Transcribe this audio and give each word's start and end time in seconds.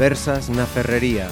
conversas 0.00 0.48
na 0.48 0.64
Ferrería. 0.64 1.28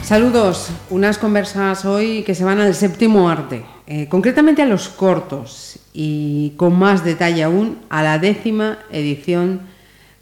Saludos, 0.00 0.70
unas 0.88 1.18
conversas 1.18 1.84
hoy 1.84 2.22
que 2.24 2.34
se 2.34 2.42
van 2.42 2.58
al 2.58 2.74
séptimo 2.74 3.28
arte, 3.28 3.62
eh, 3.86 4.08
concretamente 4.08 4.62
a 4.62 4.64
los 4.64 4.88
cortos 4.88 5.78
y 5.92 6.54
con 6.56 6.72
más 6.72 7.04
detalle 7.04 7.42
aún 7.42 7.76
a 7.90 8.02
la 8.02 8.18
décima 8.18 8.78
edición 8.90 9.60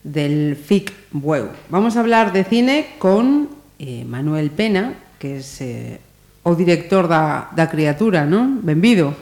del 0.02 0.56
FIC 0.56 0.92
Bueu. 1.12 1.46
Vamos 1.70 1.94
a 1.94 2.00
hablar 2.00 2.32
de 2.32 2.42
cine 2.42 2.98
con 2.98 3.50
eh, 3.78 4.04
Manuel 4.04 4.50
Pena, 4.50 4.98
que 5.20 5.36
es 5.36 5.60
eh, 5.60 6.00
o 6.42 6.56
director 6.56 7.06
da, 7.06 7.54
da 7.54 7.70
criatura, 7.70 8.26
non? 8.26 8.66
Benvido. 8.66 9.14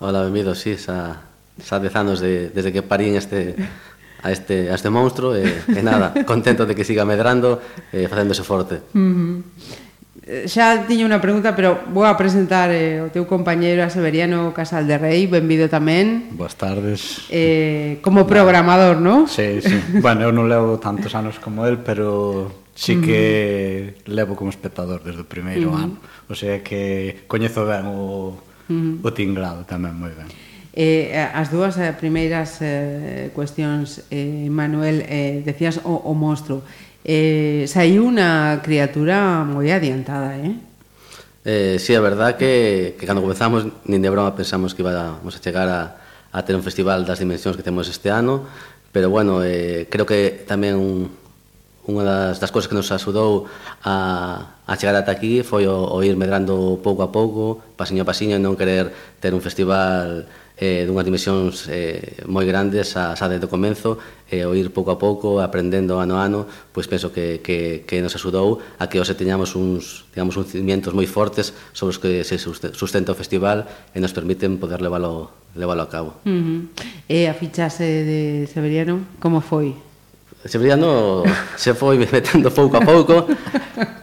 Hola, 0.00 0.24
benvido, 0.24 0.56
sí, 0.56 0.70
esa 0.70 1.28
xa 1.62 1.78
dez 1.78 1.94
anos 1.94 2.18
de, 2.18 2.50
desde 2.50 2.72
que 2.72 2.82
parín 2.82 3.14
este, 3.14 3.54
a 4.22 4.32
este, 4.32 4.70
a 4.70 4.74
este 4.74 4.90
monstruo 4.90 5.36
e, 5.36 5.44
e 5.46 5.80
nada, 5.84 6.12
contento 6.24 6.66
de 6.66 6.74
que 6.74 6.84
siga 6.84 7.04
medrando 7.04 7.60
e 7.92 8.08
facéndose 8.08 8.44
forte. 8.44 8.82
Uh 8.92 8.98
-huh. 8.98 9.34
Xa 10.46 10.86
tiño 10.86 11.10
unha 11.10 11.18
pregunta, 11.18 11.58
pero 11.58 11.90
vou 11.90 12.06
a 12.06 12.14
presentar 12.14 12.70
eh, 12.70 13.02
o 13.02 13.10
teu 13.10 13.26
compañeiro 13.26 13.82
a 13.82 13.90
Severiano 13.90 14.54
Casal 14.54 14.86
de 14.86 14.94
Rei, 14.94 15.26
benvido 15.26 15.66
tamén. 15.66 16.30
Boas 16.38 16.54
tardes. 16.54 17.26
Eh, 17.34 17.98
como 17.98 18.30
programador, 18.30 19.02
non? 19.02 19.26
Sí, 19.26 19.58
sí. 19.58 19.74
bueno, 19.98 20.28
eu 20.28 20.30
non 20.30 20.46
levo 20.46 20.78
tantos 20.78 21.18
anos 21.18 21.42
como 21.42 21.66
el, 21.66 21.82
pero 21.82 22.46
sí 22.76 23.02
que 23.02 23.18
uh 23.18 24.06
-huh. 24.06 24.14
levo 24.14 24.38
como 24.38 24.54
espectador 24.54 25.02
desde 25.02 25.24
o 25.24 25.26
primeiro 25.26 25.72
uh 25.72 25.74
-huh. 25.74 25.82
ano. 25.82 25.96
O 26.30 26.36
sea 26.38 26.62
que 26.62 27.24
coñezo 27.26 27.66
ben 27.66 27.90
o, 27.90 28.36
uh 28.36 28.70
-huh. 28.70 29.02
o 29.02 29.10
tinglado 29.10 29.66
tamén 29.66 29.98
moi 29.98 30.14
ben. 30.14 30.30
Eh, 30.70 31.10
as 31.14 31.50
dúas 31.50 31.74
eh, 31.82 31.90
primeiras 31.90 32.62
eh, 32.62 33.34
cuestións, 33.34 34.06
eh, 34.10 34.46
Manuel, 34.46 35.02
eh, 35.10 35.42
decías 35.42 35.82
o, 35.82 35.98
o 35.98 36.14
monstro. 36.14 36.62
Eh, 37.02 37.66
saiu 37.66 38.06
unha 38.06 38.62
criatura 38.62 39.42
moi 39.42 39.66
adiantada, 39.74 40.38
eh? 40.38 40.54
Eh, 41.42 41.76
sí, 41.80 41.96
a 41.96 42.04
verdad 42.04 42.36
que, 42.36 42.94
que 43.00 43.08
cando 43.08 43.24
comenzamos, 43.24 43.66
nin 43.88 44.04
de 44.04 44.12
broma 44.12 44.36
pensamos 44.36 44.76
que 44.76 44.84
íbamos 44.84 45.32
a 45.34 45.40
chegar 45.40 45.66
a, 45.66 45.98
a 46.30 46.38
ter 46.44 46.54
un 46.54 46.62
festival 46.62 47.02
das 47.02 47.18
dimensións 47.18 47.56
que 47.56 47.64
temos 47.64 47.88
este 47.88 48.12
ano, 48.12 48.46
pero 48.92 49.10
bueno, 49.10 49.42
eh, 49.42 49.88
creo 49.90 50.06
que 50.06 50.44
tamén 50.46 50.76
un, 50.76 51.10
unha 51.88 52.04
das, 52.04 52.38
das 52.38 52.52
cousas 52.52 52.68
que 52.68 52.76
nos 52.76 52.92
axudou 52.92 53.48
a, 53.82 54.60
a 54.68 54.72
chegar 54.76 54.94
ata 54.94 55.10
aquí 55.16 55.40
foi 55.40 55.64
o, 55.64 55.88
o 55.90 55.98
ir 56.04 56.14
medrando 56.14 56.78
pouco 56.84 57.02
a 57.02 57.08
pouco, 57.08 57.58
pasiño 57.74 58.04
a 58.04 58.08
pasiño, 58.08 58.36
e 58.36 58.42
non 58.42 58.54
querer 58.54 58.92
ter 59.18 59.32
un 59.32 59.40
festival 59.40 60.28
eh, 60.60 60.84
dunhas 60.84 61.08
dimensións 61.08 61.64
eh, 61.72 62.20
moi 62.28 62.44
grandes 62.44 62.92
xa, 62.92 63.16
xa 63.16 63.26
desde 63.32 63.48
o 63.48 63.50
comenzo 63.50 63.96
e 64.28 64.44
eh, 64.44 64.46
o 64.46 64.52
ir 64.52 64.68
pouco 64.76 64.92
a 64.92 65.00
pouco, 65.00 65.40
aprendendo 65.40 65.96
ano 65.96 66.20
a 66.20 66.28
ano, 66.28 66.44
pois 66.70 66.84
penso 66.84 67.08
que, 67.08 67.40
que, 67.40 67.88
que 67.88 68.04
nos 68.04 68.12
axudou 68.12 68.60
a 68.76 68.84
que 68.92 69.00
hoxe 69.00 69.16
teñamos 69.16 69.56
uns, 69.56 70.04
digamos, 70.12 70.36
uns 70.36 70.52
cimientos 70.52 70.92
moi 70.92 71.08
fortes 71.08 71.56
sobre 71.72 71.96
os 71.96 71.98
que 71.98 72.22
se 72.28 72.36
sustenta 72.36 73.10
o 73.10 73.16
festival 73.16 73.64
e 73.96 73.98
nos 74.04 74.12
permiten 74.12 74.60
poder 74.60 74.84
leválo, 74.84 75.32
leválo 75.56 75.80
a 75.80 75.88
cabo. 75.88 76.20
Uh 76.28 76.30
-huh. 76.30 76.60
E 77.08 77.24
a 77.24 77.32
fichase 77.32 78.04
de 78.04 78.20
Severiano, 78.46 79.08
como 79.16 79.40
foi? 79.40 79.89
Severiano 80.44 81.22
se 81.56 81.74
foi 81.80 81.98
metendo 81.98 82.50
pouco 82.50 82.76
a 82.76 82.80
pouco 82.80 83.28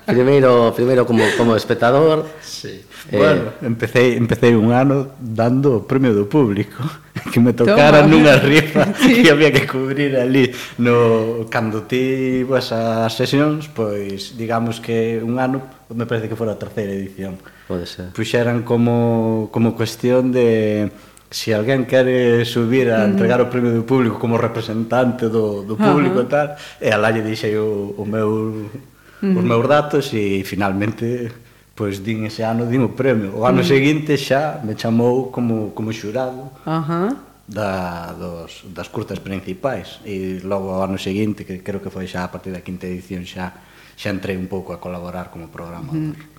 primeiro 0.06 0.72
primeiro 0.74 1.06
como 1.06 1.26
como 1.36 1.56
espectador 1.56 2.30
sí. 2.42 2.86
eh, 3.12 3.18
bueno 3.18 3.58
empecé 3.62 4.16
empecé 4.16 4.56
un 4.56 4.72
ano 4.72 5.18
dando 5.18 5.82
o 5.82 5.84
premio 5.90 6.14
do 6.14 6.30
público 6.30 6.78
que 7.34 7.42
me 7.42 7.58
tocara 7.58 8.06
Toma. 8.06 8.14
nunha 8.14 8.38
rifa 8.38 8.94
sí. 9.02 9.26
que 9.26 9.32
había 9.34 9.50
que 9.50 9.66
cubrir 9.66 10.14
ali 10.14 10.54
no 10.78 11.50
cando 11.50 11.90
ti 11.90 12.46
vas 12.46 12.70
as 12.70 13.18
sesións 13.18 13.66
pois 13.74 14.38
digamos 14.38 14.78
que 14.78 15.18
un 15.18 15.42
ano 15.42 15.66
me 15.90 16.06
parece 16.06 16.30
que 16.30 16.38
fora 16.38 16.54
a 16.54 16.62
terceira 16.62 16.94
edición 16.94 17.42
pode 17.66 17.90
ser 17.90 18.14
puxeran 18.14 18.62
como 18.62 19.50
como 19.50 19.74
cuestión 19.74 20.30
de 20.30 20.94
se 21.30 21.52
alguén 21.52 21.84
quere 21.84 22.48
subir 22.48 22.88
a 22.88 23.04
entregar 23.04 23.44
o 23.44 23.52
premio 23.52 23.76
do 23.76 23.84
público 23.84 24.16
como 24.16 24.40
representante 24.40 25.28
do, 25.28 25.68
do 25.68 25.76
público 25.76 26.24
uh 26.24 26.24
-huh. 26.24 26.28
e 26.28 26.32
tal, 26.32 26.48
e 26.80 26.88
alá 26.88 27.12
lle 27.12 27.24
dixei 27.24 27.60
o, 27.60 27.96
o 28.00 28.04
meu, 28.08 28.30
uh 28.32 28.72
-huh. 29.20 29.36
os 29.36 29.44
meus 29.44 29.66
datos 29.68 30.08
e 30.16 30.48
finalmente 30.48 31.28
pois 31.76 32.00
din 32.00 32.26
ese 32.26 32.48
ano 32.48 32.66
din 32.66 32.82
o 32.82 32.96
premio. 32.96 33.36
O 33.36 33.44
ano 33.44 33.60
uh 33.60 33.64
-huh. 33.64 33.74
seguinte 33.76 34.16
xa 34.16 34.64
me 34.64 34.80
chamou 34.80 35.28
como, 35.30 35.76
como 35.76 35.92
xurado 35.92 36.56
uh 36.64 36.82
-huh. 36.82 37.12
da, 37.44 38.16
dos, 38.16 38.64
das 38.72 38.88
curtas 38.88 39.20
principais 39.20 40.00
e 40.08 40.40
logo 40.48 40.80
o 40.80 40.82
ano 40.82 40.96
seguinte, 40.96 41.44
que 41.44 41.60
creo 41.60 41.84
que 41.84 41.92
foi 41.92 42.08
xa 42.08 42.24
a 42.24 42.32
partir 42.32 42.56
da 42.56 42.64
quinta 42.64 42.88
edición 42.88 43.28
xa 43.28 43.52
xa 44.00 44.10
entrei 44.16 44.40
un 44.40 44.48
pouco 44.48 44.72
a 44.72 44.80
colaborar 44.80 45.28
como 45.28 45.52
programador. 45.52 46.16
Uh 46.16 46.16
-huh. 46.16 46.37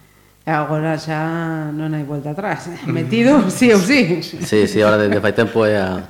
E 0.48 0.50
agora 0.50 0.96
xa 0.96 1.68
non 1.76 1.92
hai 1.92 2.08
volta 2.08 2.32
atrás. 2.32 2.72
Metido, 2.88 3.52
sí 3.52 3.68
ou 3.68 3.84
sí. 3.84 4.24
Sí, 4.24 4.64
sí, 4.64 4.80
agora 4.80 4.96
desde 4.96 5.20
fai 5.20 5.36
tempo 5.36 5.68
é 5.68 5.76
a, 5.76 6.08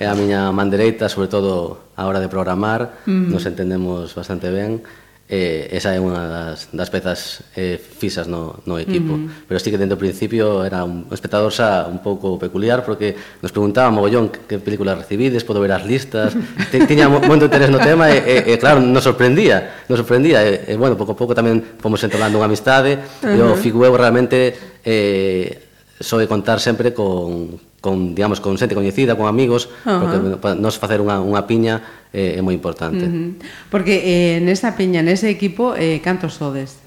é 0.00 0.08
a 0.08 0.16
miña 0.16 0.48
man 0.56 0.72
dereita, 0.72 1.04
sobre 1.12 1.28
todo 1.28 1.92
a 1.92 2.08
hora 2.08 2.16
de 2.16 2.32
programar, 2.32 3.04
mm. 3.04 3.28
nos 3.28 3.44
entendemos 3.44 4.16
bastante 4.16 4.48
ben 4.48 4.80
eh, 5.28 5.72
esa 5.72 5.96
é 5.96 5.98
unha 5.98 6.28
das, 6.28 6.68
das 6.68 6.92
pezas 6.92 7.40
eh, 7.56 7.80
fixas 7.80 8.28
no, 8.28 8.60
no 8.68 8.76
equipo. 8.76 9.16
Uh 9.16 9.24
-huh. 9.24 9.48
Pero 9.48 9.56
sí 9.56 9.72
que 9.72 9.80
dentro 9.80 9.96
do 9.96 10.04
principio 10.04 10.60
era 10.68 10.84
un 10.84 11.08
espectador 11.08 11.48
xa 11.48 11.88
un 11.88 12.04
pouco 12.04 12.36
peculiar 12.36 12.84
porque 12.84 13.16
nos 13.40 13.48
preguntaba 13.48 13.88
mogollón 13.88 14.28
que 14.28 14.60
películas 14.60 15.00
recibides, 15.00 15.40
podo 15.40 15.64
ver 15.64 15.72
as 15.72 15.88
listas, 15.88 16.36
tiña 16.70 17.08
moito 17.08 17.48
interés 17.48 17.72
no 17.72 17.80
tema 17.80 18.12
e, 18.12 18.20
e, 18.20 18.36
e 18.52 18.54
claro, 18.60 18.84
nos 18.84 19.00
sorprendía, 19.00 19.88
nos 19.88 19.96
sorprendía 19.96 20.44
e, 20.44 20.72
e 20.72 20.74
bueno, 20.76 20.92
pouco 21.00 21.16
a 21.16 21.18
pouco 21.18 21.32
tamén 21.32 21.64
fomos 21.80 22.04
entablando 22.04 22.36
unha 22.36 22.48
amistade, 22.48 23.00
uh 23.24 23.32
-huh. 23.32 23.40
eu 23.40 23.56
figueu 23.56 23.96
realmente 23.96 24.52
eh, 24.84 25.64
soe 26.04 26.28
contar 26.28 26.60
sempre 26.60 26.92
con 26.92 27.56
con, 27.84 28.16
digamos, 28.16 28.40
con 28.40 28.56
xente 28.56 28.72
coñecida, 28.72 29.12
con 29.12 29.28
amigos, 29.28 29.68
uh 29.84 29.92
-huh. 29.92 30.00
porque 30.00 30.16
nos 30.56 30.80
facer 30.80 31.04
unha, 31.04 31.20
unha 31.20 31.44
piña 31.44 32.08
eh, 32.16 32.38
é 32.38 32.40
moi 32.40 32.56
importante. 32.56 33.04
Uh 33.04 33.12
-huh. 33.12 33.28
Porque 33.68 34.00
eh, 34.00 34.40
nesa 34.40 34.72
piña, 34.72 35.04
nese 35.04 35.28
equipo, 35.28 35.76
eh, 35.76 36.00
cantos 36.00 36.40
sodes? 36.40 36.80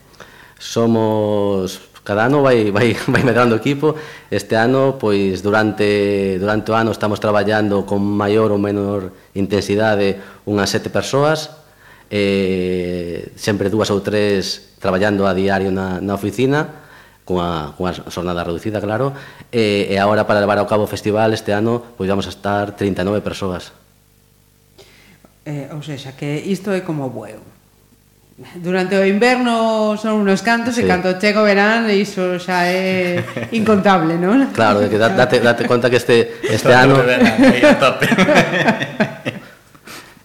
Somos 0.57 1.93
cada 2.01 2.25
ano 2.25 2.41
vai, 2.41 2.73
vai, 2.73 2.97
vai 3.13 3.21
medrando 3.21 3.53
o 3.53 3.61
equipo 3.61 3.93
este 4.31 4.57
ano 4.57 4.97
pois 4.97 5.45
durante, 5.45 6.39
durante 6.41 6.71
o 6.71 6.75
ano 6.79 6.89
estamos 6.95 7.19
traballando 7.21 7.85
con 7.85 7.99
maior 7.99 8.49
ou 8.49 8.57
menor 8.57 9.11
intensidade 9.35 10.15
unhas 10.47 10.71
sete 10.71 10.87
persoas 10.87 11.51
eh, 12.07 13.27
sempre 13.35 13.67
dúas 13.67 13.91
ou 13.91 13.99
tres 13.99 14.71
traballando 14.79 15.27
a 15.27 15.35
diario 15.35 15.67
na, 15.67 15.99
na 15.99 16.15
oficina 16.15 16.86
cunha, 17.27 17.75
cunha 17.75 17.91
xornada 18.07 18.47
reducida, 18.47 18.79
claro, 18.79 19.11
e, 19.51 19.91
e 19.91 19.99
agora 19.99 20.23
para 20.23 20.39
levar 20.39 20.57
ao 20.57 20.65
cabo 20.65 20.87
o 20.87 20.89
festival 20.89 21.35
este 21.35 21.51
ano 21.51 21.83
pois 21.99 22.07
vamos 22.07 22.25
a 22.25 22.31
estar 22.31 22.71
39 22.79 23.19
persoas. 23.19 23.75
Eh, 25.43 25.67
ou 25.75 25.83
sexa, 25.83 26.15
que 26.15 26.39
isto 26.47 26.71
é 26.71 26.79
como 26.81 27.11
bueu. 27.11 27.43
Durante 28.55 28.95
o 28.95 29.03
inverno 29.03 29.97
son 29.97 30.21
unos 30.21 30.45
cantos 30.45 30.77
sí. 30.77 30.85
e 30.85 30.87
cando 30.87 31.17
chega 31.19 31.41
o 31.41 31.47
verán 31.47 31.89
iso 31.91 32.39
xa 32.39 32.69
é 32.69 33.19
incontable, 33.51 34.15
non? 34.15 34.47
Claro, 34.55 34.87
que 34.87 34.95
date, 34.95 35.43
date 35.43 35.67
conta 35.67 35.91
que 35.91 35.99
este, 35.99 36.39
este 36.47 36.71
ano... 36.71 37.01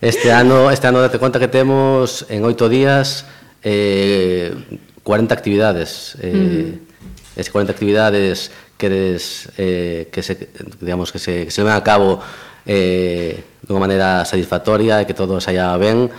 este 0.02 0.28
ano, 0.30 0.70
este 0.70 0.86
ano 0.86 1.02
date 1.02 1.19
conta 1.19 1.42
que 1.42 1.50
temos 1.50 2.26
en 2.30 2.46
oito 2.46 2.70
días 2.70 3.26
eh, 3.64 4.55
40 5.02 5.34
actividades. 5.34 6.14
Eh, 6.22 6.78
mm 6.78 6.92
es 7.37 7.50
40 7.50 7.73
actividades 7.73 8.50
que, 8.76 8.88
des, 8.88 9.49
eh, 9.56 10.08
que, 10.12 10.23
se, 10.23 10.49
digamos, 10.81 11.12
que, 11.12 11.19
se, 11.19 11.44
que 11.44 11.50
se 11.50 11.62
lleven 11.62 11.76
a 11.76 11.82
cabo 11.82 12.20
eh, 12.67 13.44
de 13.62 13.70
unha 13.70 13.82
maneira 13.82 14.23
satisfactoria 14.26 15.02
e 15.02 15.06
que 15.06 15.14
todo 15.14 15.38
saia 15.38 15.75
ben 15.79 16.11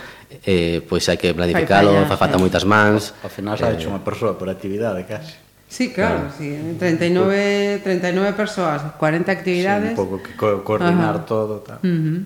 eh, 0.44 0.80
pois 0.84 1.04
hai 1.08 1.16
que 1.16 1.32
planificalo, 1.32 2.04
fai, 2.04 2.16
fai 2.16 2.18
falta 2.28 2.36
eh. 2.36 2.42
moitas 2.42 2.64
mans 2.64 3.12
ao 3.24 3.32
final 3.32 3.56
xa 3.56 3.72
eh, 3.72 3.76
hecho 3.76 3.88
unha 3.88 4.04
persoa 4.04 4.36
por 4.36 4.48
actividade 4.48 5.04
casi 5.08 5.44
Sí, 5.74 5.90
claro, 5.92 6.30
claro. 6.30 6.34
Sí. 6.38 6.76
39, 6.78 7.80
39 7.82 8.32
persoas, 8.34 8.94
40 8.96 9.32
actividades. 9.32 9.90
Sí, 9.90 9.90
un 9.90 9.96
pouco 9.96 10.22
que 10.22 10.36
co 10.36 10.62
coordinar 10.62 11.18
Ajá. 11.18 11.26
todo. 11.26 11.66
Tal. 11.66 11.82
Uh 11.82 11.88
-huh. 11.90 12.18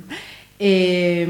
Eh, 0.58 1.22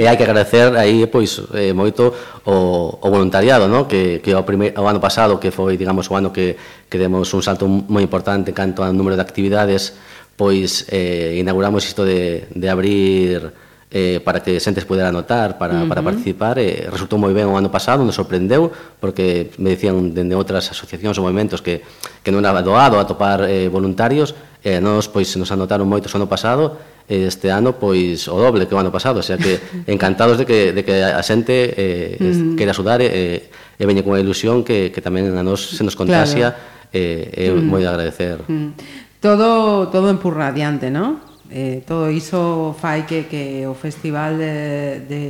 e 0.00 0.04
hai 0.08 0.16
que 0.16 0.24
agradecer 0.24 0.72
aí 0.72 1.04
pois 1.04 1.36
eh, 1.52 1.76
moito 1.76 2.16
o, 2.48 2.96
o 2.96 3.06
voluntariado, 3.12 3.68
no? 3.68 3.84
que, 3.84 4.24
que 4.24 4.32
o, 4.32 4.40
primer, 4.40 4.72
o 4.72 4.88
ano 4.88 4.96
pasado, 4.96 5.36
que 5.36 5.52
foi, 5.52 5.76
digamos, 5.76 6.08
o 6.08 6.16
ano 6.16 6.32
que, 6.32 6.56
que 6.88 6.96
demos 6.96 7.28
un 7.36 7.44
salto 7.44 7.68
moi 7.68 8.00
importante 8.00 8.48
en 8.48 8.56
canto 8.56 8.80
ao 8.80 8.96
número 8.96 9.20
de 9.20 9.24
actividades, 9.24 10.00
pois 10.32 10.88
eh, 10.88 11.36
inauguramos 11.36 11.84
isto 11.84 12.08
de, 12.08 12.48
de 12.48 12.66
abrir 12.72 13.52
eh, 13.92 14.22
para 14.24 14.40
que 14.40 14.56
xentes 14.56 14.88
pudera 14.88 15.12
anotar, 15.12 15.58
para, 15.58 15.74
uh 15.74 15.84
-huh. 15.84 15.88
para 15.90 16.00
participar, 16.00 16.56
e 16.56 16.86
eh, 16.86 16.88
resultou 16.88 17.20
moi 17.20 17.36
ben 17.36 17.50
o 17.50 17.60
ano 17.60 17.68
pasado, 17.68 18.00
nos 18.00 18.16
sorprendeu, 18.16 18.72
porque 18.96 19.52
me 19.60 19.76
dicían 19.76 20.14
dende 20.16 20.32
outras 20.32 20.72
asociacións 20.72 21.20
ou 21.20 21.26
movimentos 21.28 21.60
que, 21.60 21.84
que 22.24 22.32
non 22.32 22.40
era 22.46 22.64
doado 22.64 22.96
atopar 22.96 23.44
eh, 23.44 23.68
voluntarios, 23.68 24.32
eh, 24.64 24.80
nos 24.80 25.08
pois 25.08 25.28
se 25.28 25.38
nos 25.38 25.52
anotaron 25.52 25.88
moitos 25.88 26.12
ano 26.12 26.28
pasado 26.28 26.76
e 27.08 27.26
este 27.26 27.50
ano 27.50 27.80
pois 27.80 28.28
o 28.28 28.36
doble 28.38 28.68
que 28.68 28.76
o 28.76 28.80
ano 28.80 28.92
pasado, 28.92 29.20
o 29.20 29.26
sea 29.26 29.40
que 29.40 29.58
encantados 29.92 30.38
de 30.38 30.44
que 30.44 30.70
de 30.76 30.84
que 30.84 31.02
a 31.02 31.22
xente 31.24 31.74
eh 31.74 32.20
mm. 32.20 32.54
queira 32.54 32.72
axudar 32.72 33.00
eh, 33.02 33.10
e, 33.10 33.80
e 33.80 33.84
veña 33.88 34.04
con 34.04 34.14
a 34.14 34.20
ilusión 34.20 34.62
que 34.62 34.92
que 34.92 35.00
tamén 35.00 35.32
a 35.32 35.42
nos 35.42 35.74
se 35.74 35.82
nos 35.82 35.96
contaxia 35.96 36.54
claro. 36.54 36.92
e 36.92 37.30
é 37.34 37.48
mm. 37.50 37.66
moi 37.66 37.80
de 37.82 37.88
agradecer. 37.88 38.44
Mm. 38.46 38.76
Todo 39.18 39.88
todo 39.88 40.12
empurra 40.12 40.52
adiante, 40.52 40.92
¿no? 40.92 41.30
Eh, 41.50 41.82
todo 41.82 42.14
iso 42.14 42.78
fai 42.78 43.10
que, 43.10 43.26
que 43.26 43.66
o 43.66 43.74
Festival 43.74 44.38
de, 44.38 45.02
de 45.02 45.22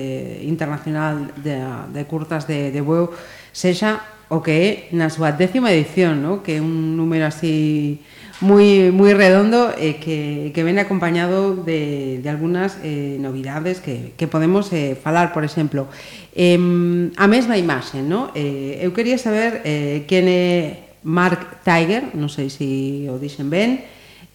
Internacional 0.44 1.32
de, 1.40 1.64
de 1.96 2.04
Curtas 2.04 2.44
de, 2.44 2.68
de 2.68 2.80
Bueu 2.84 3.08
sexa 3.56 4.04
o 4.28 4.44
que 4.44 4.52
é 4.52 4.70
na 4.94 5.10
súa 5.10 5.34
décima 5.34 5.74
edición, 5.74 6.22
no? 6.22 6.44
que 6.44 6.56
é 6.56 6.62
un 6.62 6.94
número 6.94 7.26
así 7.26 8.04
moi 8.40 8.88
moi 8.88 9.12
redondo 9.12 9.68
e 9.76 9.92
eh, 9.92 9.94
que, 10.00 10.18
que 10.56 10.62
ven 10.64 10.80
acompañado 10.80 11.52
de, 11.52 12.24
de 12.24 12.28
algunas 12.32 12.80
eh, 12.80 13.20
novidades 13.20 13.84
que, 13.84 14.16
que 14.16 14.24
podemos 14.24 14.72
eh, 14.72 14.96
falar, 14.96 15.36
por 15.36 15.44
exemplo. 15.44 15.92
Eh, 16.32 16.56
a 17.20 17.26
mesma 17.28 17.60
imaxe, 17.60 18.00
no? 18.00 18.32
Eh, 18.32 18.80
eu 18.80 18.96
quería 18.96 19.20
saber 19.20 19.60
eh, 19.68 20.08
quen 20.08 20.24
é 20.24 20.96
Mark 21.04 21.60
Tiger, 21.64 22.16
non 22.16 22.32
sei 22.32 22.48
se 22.48 23.08
o 23.12 23.20
dixen 23.20 23.52
ben, 23.52 23.84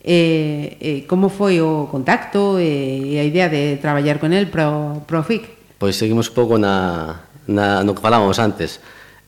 eh, 0.06 0.78
eh, 0.78 1.00
como 1.10 1.34
foi 1.34 1.57
o 1.62 1.90
contacto 1.90 2.62
eh, 2.62 3.18
e 3.18 3.18
eh, 3.18 3.22
a 3.22 3.25
idea 3.25 3.50
de 3.50 3.81
traballar 3.81 4.22
con 4.22 4.38
el 4.38 4.54
pro, 4.54 5.02
pro 5.10 5.25
FIC? 5.25 5.50
Pois 5.81 5.98
seguimos 5.98 6.30
pouco 6.30 6.62
na, 6.62 7.25
na, 7.50 7.81
no 7.81 7.98
que 7.98 8.06
falábamos 8.06 8.38
antes, 8.38 8.81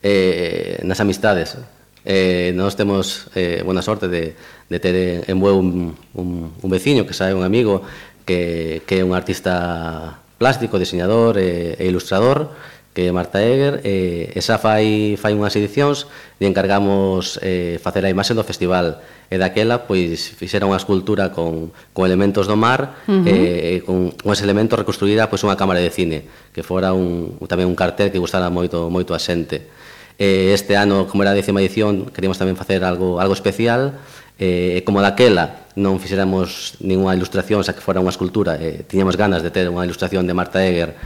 eh, 0.06 0.78
nas 0.86 1.02
amistades. 1.02 1.58
Eh, 2.04 2.52
nós 2.54 2.76
temos 2.76 3.26
eh, 3.34 3.62
buena 3.64 3.82
sorte 3.82 4.08
de, 4.08 4.34
de 4.68 4.78
ter 4.78 5.24
en 5.26 5.40
Bueu 5.40 5.58
un, 5.58 5.96
un, 6.14 6.52
un 6.54 6.70
veciño 6.70 7.06
que 7.06 7.14
sabe 7.14 7.34
un 7.34 7.44
amigo 7.44 7.82
que, 8.24 8.82
que 8.86 9.00
é 9.00 9.04
un 9.04 9.16
artista 9.16 10.22
plástico, 10.38 10.78
diseñador 10.78 11.36
e, 11.38 11.74
eh, 11.74 11.82
e 11.82 11.90
ilustrador 11.90 12.54
que 12.98 13.06
é 13.06 13.12
Marta 13.14 13.38
Eger 13.38 13.78
e 13.86 14.34
eh, 14.34 14.40
esa 14.40 14.58
fai, 14.58 15.14
fai 15.14 15.30
unhas 15.30 15.54
edicións 15.54 16.10
e 16.42 16.50
encargamos 16.50 17.38
eh, 17.46 17.78
facer 17.78 18.02
a 18.02 18.10
imaxe 18.10 18.34
do 18.34 18.42
festival 18.42 18.98
e 19.30 19.38
daquela 19.38 19.86
pois 19.86 20.34
fixera 20.34 20.66
unha 20.66 20.80
escultura 20.80 21.30
con, 21.30 21.70
con 21.94 22.02
elementos 22.10 22.50
do 22.50 22.58
mar 22.58 22.98
uh 23.06 23.22
eh, 23.22 23.22
-huh. 23.22 23.26
e, 23.30 23.38
e 23.70 23.74
con, 23.86 24.10
con 24.18 24.34
ese 24.34 24.42
elemento 24.42 24.74
reconstruída 24.74 25.30
pois 25.30 25.46
unha 25.46 25.54
cámara 25.54 25.78
de 25.78 25.94
cine 25.94 26.26
que 26.50 26.66
fora 26.66 26.90
un, 26.90 27.38
tamén 27.46 27.70
un 27.70 27.78
cartel 27.78 28.10
que 28.10 28.18
gustara 28.18 28.50
moito 28.50 28.90
moito 28.90 29.14
a 29.14 29.20
xente 29.22 29.70
Eh, 30.18 30.50
este 30.52 30.76
ano, 30.76 31.06
como 31.06 31.22
era 31.22 31.30
a 31.30 31.38
décima 31.38 31.62
edición, 31.62 32.10
queríamos 32.10 32.42
tamén 32.42 32.58
facer 32.58 32.82
algo, 32.82 33.22
algo 33.22 33.38
especial. 33.38 34.02
Eh, 34.38 34.82
como 34.82 34.98
daquela 34.98 35.70
non 35.78 36.02
fixéramos 36.02 36.78
ninguna 36.82 37.14
ilustración, 37.14 37.62
xa 37.62 37.74
que 37.74 37.82
fora 37.82 38.02
unha 38.02 38.10
escultura, 38.10 38.58
eh, 38.58 38.82
tiñamos 38.82 39.14
ganas 39.14 39.46
de 39.46 39.54
ter 39.54 39.70
unha 39.70 39.86
ilustración 39.86 40.26
de 40.26 40.34
Marta 40.34 40.58
Eger 40.58 40.98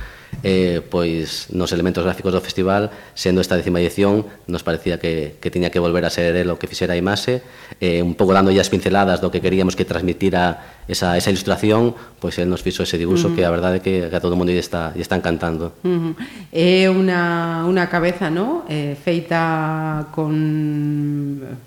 eh, 0.43 0.81
pois 0.81 1.53
nos 1.53 1.73
elementos 1.73 2.03
gráficos 2.05 2.33
do 2.33 2.41
festival, 2.41 2.91
sendo 3.13 3.45
esta 3.45 3.57
décima 3.57 3.81
edición, 3.81 4.27
nos 4.49 4.65
parecía 4.65 4.99
que, 4.99 5.37
que 5.41 5.51
tiña 5.53 5.71
que 5.71 5.79
volver 5.79 6.05
a 6.05 6.11
ser 6.11 6.35
el 6.37 6.49
o 6.51 6.57
que 6.57 6.67
fixera 6.67 6.97
a 6.97 6.99
imaxe, 6.99 7.45
eh, 7.81 8.01
un 8.01 8.17
pouco 8.17 8.33
dando 8.33 8.49
as 8.49 8.73
pinceladas 8.73 9.21
do 9.21 9.29
que 9.29 9.45
queríamos 9.45 9.77
que 9.77 9.85
transmitira 9.85 10.82
esa, 10.89 11.17
esa 11.17 11.31
ilustración, 11.31 11.95
pois 12.19 12.35
pues, 12.35 12.39
el 12.39 12.51
nos 12.51 12.63
fixo 12.63 12.83
ese 12.83 12.99
dibuixo 12.99 13.29
uh 13.29 13.31
-huh. 13.31 13.37
que 13.37 13.45
a 13.47 13.51
verdade 13.51 13.79
é 13.79 13.83
que, 13.83 14.11
que 14.11 14.17
a 14.17 14.21
todo 14.21 14.35
o 14.35 14.39
mundo 14.39 14.51
lle 14.51 14.59
está, 14.59 14.91
lle 14.95 15.03
está 15.03 15.17
encantando. 15.17 15.73
Uh 15.83 15.89
eh, 15.89 15.99
-huh. 15.99 16.15
É 16.51 16.91
unha, 16.91 17.63
unha 17.67 17.87
cabeza, 17.87 18.31
¿no? 18.31 18.67
Eh, 18.69 18.99
feita 18.99 20.11
con... 20.11 20.33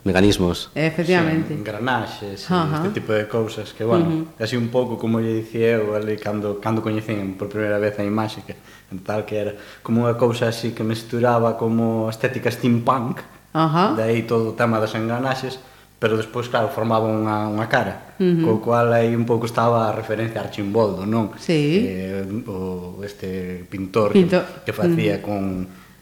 Mecanismos. 0.03 0.71
Efectivamente. 0.75 1.55
Sí, 1.55 1.59
engranaxes, 1.59 2.39
uh 2.49 2.53
-huh. 2.53 2.75
este 2.75 2.89
tipo 2.99 3.11
de 3.15 3.27
cousas 3.27 3.71
que, 3.71 3.83
bueno, 3.83 4.05
uh 4.05 4.13
-huh. 4.27 4.43
así 4.43 4.55
un 4.57 4.67
pouco 4.67 4.97
como 4.99 5.23
lle 5.23 5.33
dicía 5.33 5.79
eu 5.79 5.95
ali 5.95 6.19
cando, 6.19 6.59
cando 6.59 6.83
coñecen 6.83 7.39
por 7.39 7.47
primeira 7.47 7.79
vez 7.79 7.95
a 7.99 8.03
imaxe 8.03 8.43
que 8.43 8.55
tal 9.03 9.25
que 9.25 9.35
era 9.35 9.53
como 9.81 10.05
unha 10.05 10.15
cousa 10.15 10.47
así 10.51 10.71
que 10.75 10.83
mesturaba 10.83 11.57
como 11.57 12.07
estética 12.11 12.51
steampunk, 12.51 13.23
uh 13.55 13.59
-huh. 13.59 13.89
de 13.95 14.03
aí 14.03 14.21
todo 14.23 14.51
o 14.51 14.55
tema 14.59 14.79
das 14.79 14.93
engranaxes, 14.95 15.59
pero 15.99 16.17
despois, 16.17 16.47
claro, 16.51 16.67
formaba 16.69 17.07
unha, 17.07 17.47
unha 17.47 17.67
cara, 17.71 18.15
uh 18.19 18.23
-huh. 18.23 18.43
co 18.43 18.51
cual 18.61 18.91
aí 18.91 19.15
un 19.15 19.23
pouco 19.23 19.47
estaba 19.47 19.87
a 19.87 19.95
referencia 19.95 20.41
a 20.41 20.45
Archimboldo, 20.45 21.07
non? 21.07 21.31
Sí. 21.39 21.87
Eh, 21.87 22.23
o 22.47 22.99
este 23.01 23.63
pintor, 23.69 24.11
pintor. 24.11 24.43
Que, 24.65 24.71
que 24.71 24.73
facía 24.75 25.17
uh 25.17 25.23
-huh. 25.23 25.27
con, 25.27 25.43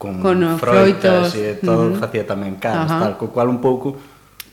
con, 0.02 0.14
con 0.20 0.38
froitas 0.58 1.32
froitos. 1.32 1.38
e 1.38 1.62
todo, 1.62 1.90
uh 1.90 1.94
-huh. 1.94 2.02
facía 2.02 2.26
tamén 2.26 2.58
caras, 2.58 2.90
uh 2.90 2.98
-huh. 2.98 3.02
tal, 3.06 3.14
co 3.22 3.30
cual 3.30 3.48
un 3.54 3.62
pouco 3.62 3.96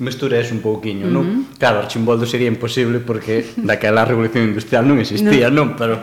mestures 0.00 0.52
un 0.52 0.60
pouquiño, 0.60 1.08
uh 1.08 1.12
-huh. 1.12 1.16
non? 1.16 1.26
Claro, 1.56 1.80
Archimboldo 1.80 2.28
sería 2.28 2.48
imposible 2.48 3.00
porque 3.00 3.48
daquela 3.56 4.04
revolución 4.04 4.44
industrial 4.48 4.84
non 4.84 5.00
existía, 5.00 5.48
no. 5.48 5.64
non? 5.64 5.68
Pero 5.80 5.96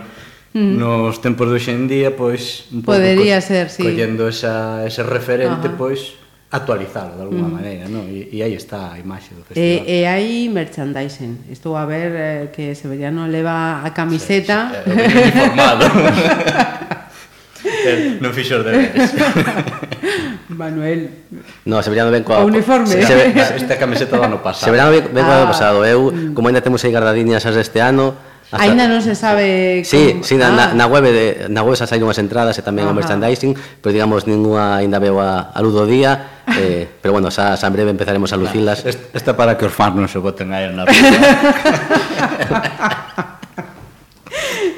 -huh. 0.58 0.78
nos 0.78 1.22
tempos 1.22 1.50
de 1.50 1.56
hoxendía, 1.58 2.16
pois... 2.16 2.66
Un 2.72 2.82
pouco 2.82 2.98
Podería 2.98 3.42
ser, 3.42 3.70
sí. 3.70 3.84
Collendo 3.84 4.28
esa, 4.28 4.86
ese 4.86 5.04
referente, 5.04 5.68
uh 5.68 5.74
-huh. 5.74 5.78
pois 5.78 6.18
actualizalo 6.52 7.16
de 7.16 7.22
alguma 7.24 7.48
mm. 7.48 7.54
maneira, 7.54 7.88
non? 7.92 8.08
E, 8.08 8.32
e 8.32 8.40
aí 8.40 8.56
está 8.56 8.96
a 8.96 9.00
imaxe 9.00 9.36
do 9.36 9.44
eh, 9.44 9.48
festival. 9.52 9.84
E, 9.84 9.86
e 10.00 10.08
hai 10.08 10.48
merchandising. 10.48 11.52
Estou 11.52 11.76
a 11.76 11.84
ver 11.84 12.16
eh, 12.16 12.48
que 12.56 12.72
Severiano 12.72 13.28
leva 13.28 13.84
a 13.84 13.92
camiseta. 13.92 14.72
Sí, 14.72 14.80
sí, 14.88 14.96
eh, 14.96 15.04
eh 15.12 15.28
informado. 15.28 15.84
non 18.24 18.32
fixo 18.32 18.56
os 18.60 18.64
deberes. 18.64 19.12
Manuel. 20.48 21.28
No, 21.68 21.84
Severiano 21.84 22.16
ven 22.16 22.24
coa... 22.24 22.48
uniforme. 22.48 22.96
Se, 22.96 23.04
se, 23.04 23.36
esta 23.60 23.76
camiseta 23.76 24.16
do 24.16 24.24
ano 24.24 24.40
pasado. 24.40 24.72
Severiano 24.72 24.96
ven, 24.96 25.04
ven 25.12 25.24
ah. 25.24 25.28
do 25.28 25.34
ano 25.44 25.48
pasado. 25.52 25.84
Eu, 25.84 26.16
mm. 26.16 26.32
como 26.32 26.48
ainda 26.48 26.64
temos 26.64 26.80
aí 26.88 26.96
gardadiñas 26.96 27.44
as 27.44 27.60
deste 27.60 27.84
ano, 27.84 28.16
Hasta... 28.48 28.64
Ainda 28.64 28.88
non 28.88 29.04
se 29.04 29.12
sabe 29.12 29.84
Sí, 29.84 30.16
como... 30.16 30.24
sí, 30.24 30.40
na, 30.40 30.48
ah. 30.48 30.72
na, 30.72 30.88
web 30.88 31.04
de, 31.04 31.52
na 31.52 31.68
web 31.68 31.76
xa 31.76 31.84
saíron 31.84 32.08
as 32.08 32.16
entradas 32.16 32.56
e 32.56 32.64
tamén 32.64 32.88
Ajá. 32.88 32.96
o 32.96 32.96
merchandising, 32.96 33.60
pero 33.84 33.92
digamos 33.92 34.24
ningunha 34.24 34.80
ainda 34.80 35.04
veu 35.04 35.20
a, 35.20 35.52
a 35.52 35.60
luz 35.60 35.76
do 35.76 35.84
día 35.84 36.37
Eh, 36.56 36.88
pero 37.02 37.12
bueno, 37.12 37.28
xa, 37.28 37.60
xa 37.60 37.68
breve 37.68 37.92
empezaremos 37.92 38.32
a 38.32 38.38
lucilas. 38.40 38.86
Esta 38.88 39.36
para 39.36 39.58
que 39.60 39.68
os 39.68 39.74
fans 39.76 40.00
non 40.00 40.08
se 40.08 40.16
boten 40.24 40.56
aí 40.56 40.72
na 40.72 40.88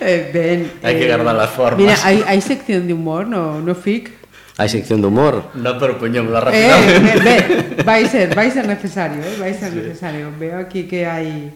eh, 0.01 0.31
ben, 0.33 0.71
hai 0.81 0.97
que 0.97 1.05
eh, 1.05 1.13
guardar 1.13 1.37
as 1.37 1.53
formas. 1.53 1.77
Mira, 1.77 1.93
hai, 2.01 2.25
hai 2.25 2.41
sección 2.41 2.89
de 2.89 2.93
humor 2.97 3.29
no, 3.29 3.61
no 3.61 3.77
FIC. 3.77 4.17
Hai 4.57 4.67
sección 4.67 4.99
de 4.99 5.07
humor. 5.07 5.53
No, 5.55 5.77
pero 5.77 5.95
poñémola 5.95 6.41
rapidamente. 6.41 7.15
Eh, 7.15 7.79
eh, 7.79 7.83
vai 7.87 8.03
ser, 8.09 8.33
vai 8.33 8.49
ser 8.51 8.67
necesario, 8.67 9.21
eh, 9.23 9.37
vai 9.39 9.53
ser 9.53 9.71
sí. 9.71 9.77
necesario. 9.77 10.33
Veo 10.35 10.57
aquí 10.59 10.83
que 10.89 11.05
hai... 11.05 11.53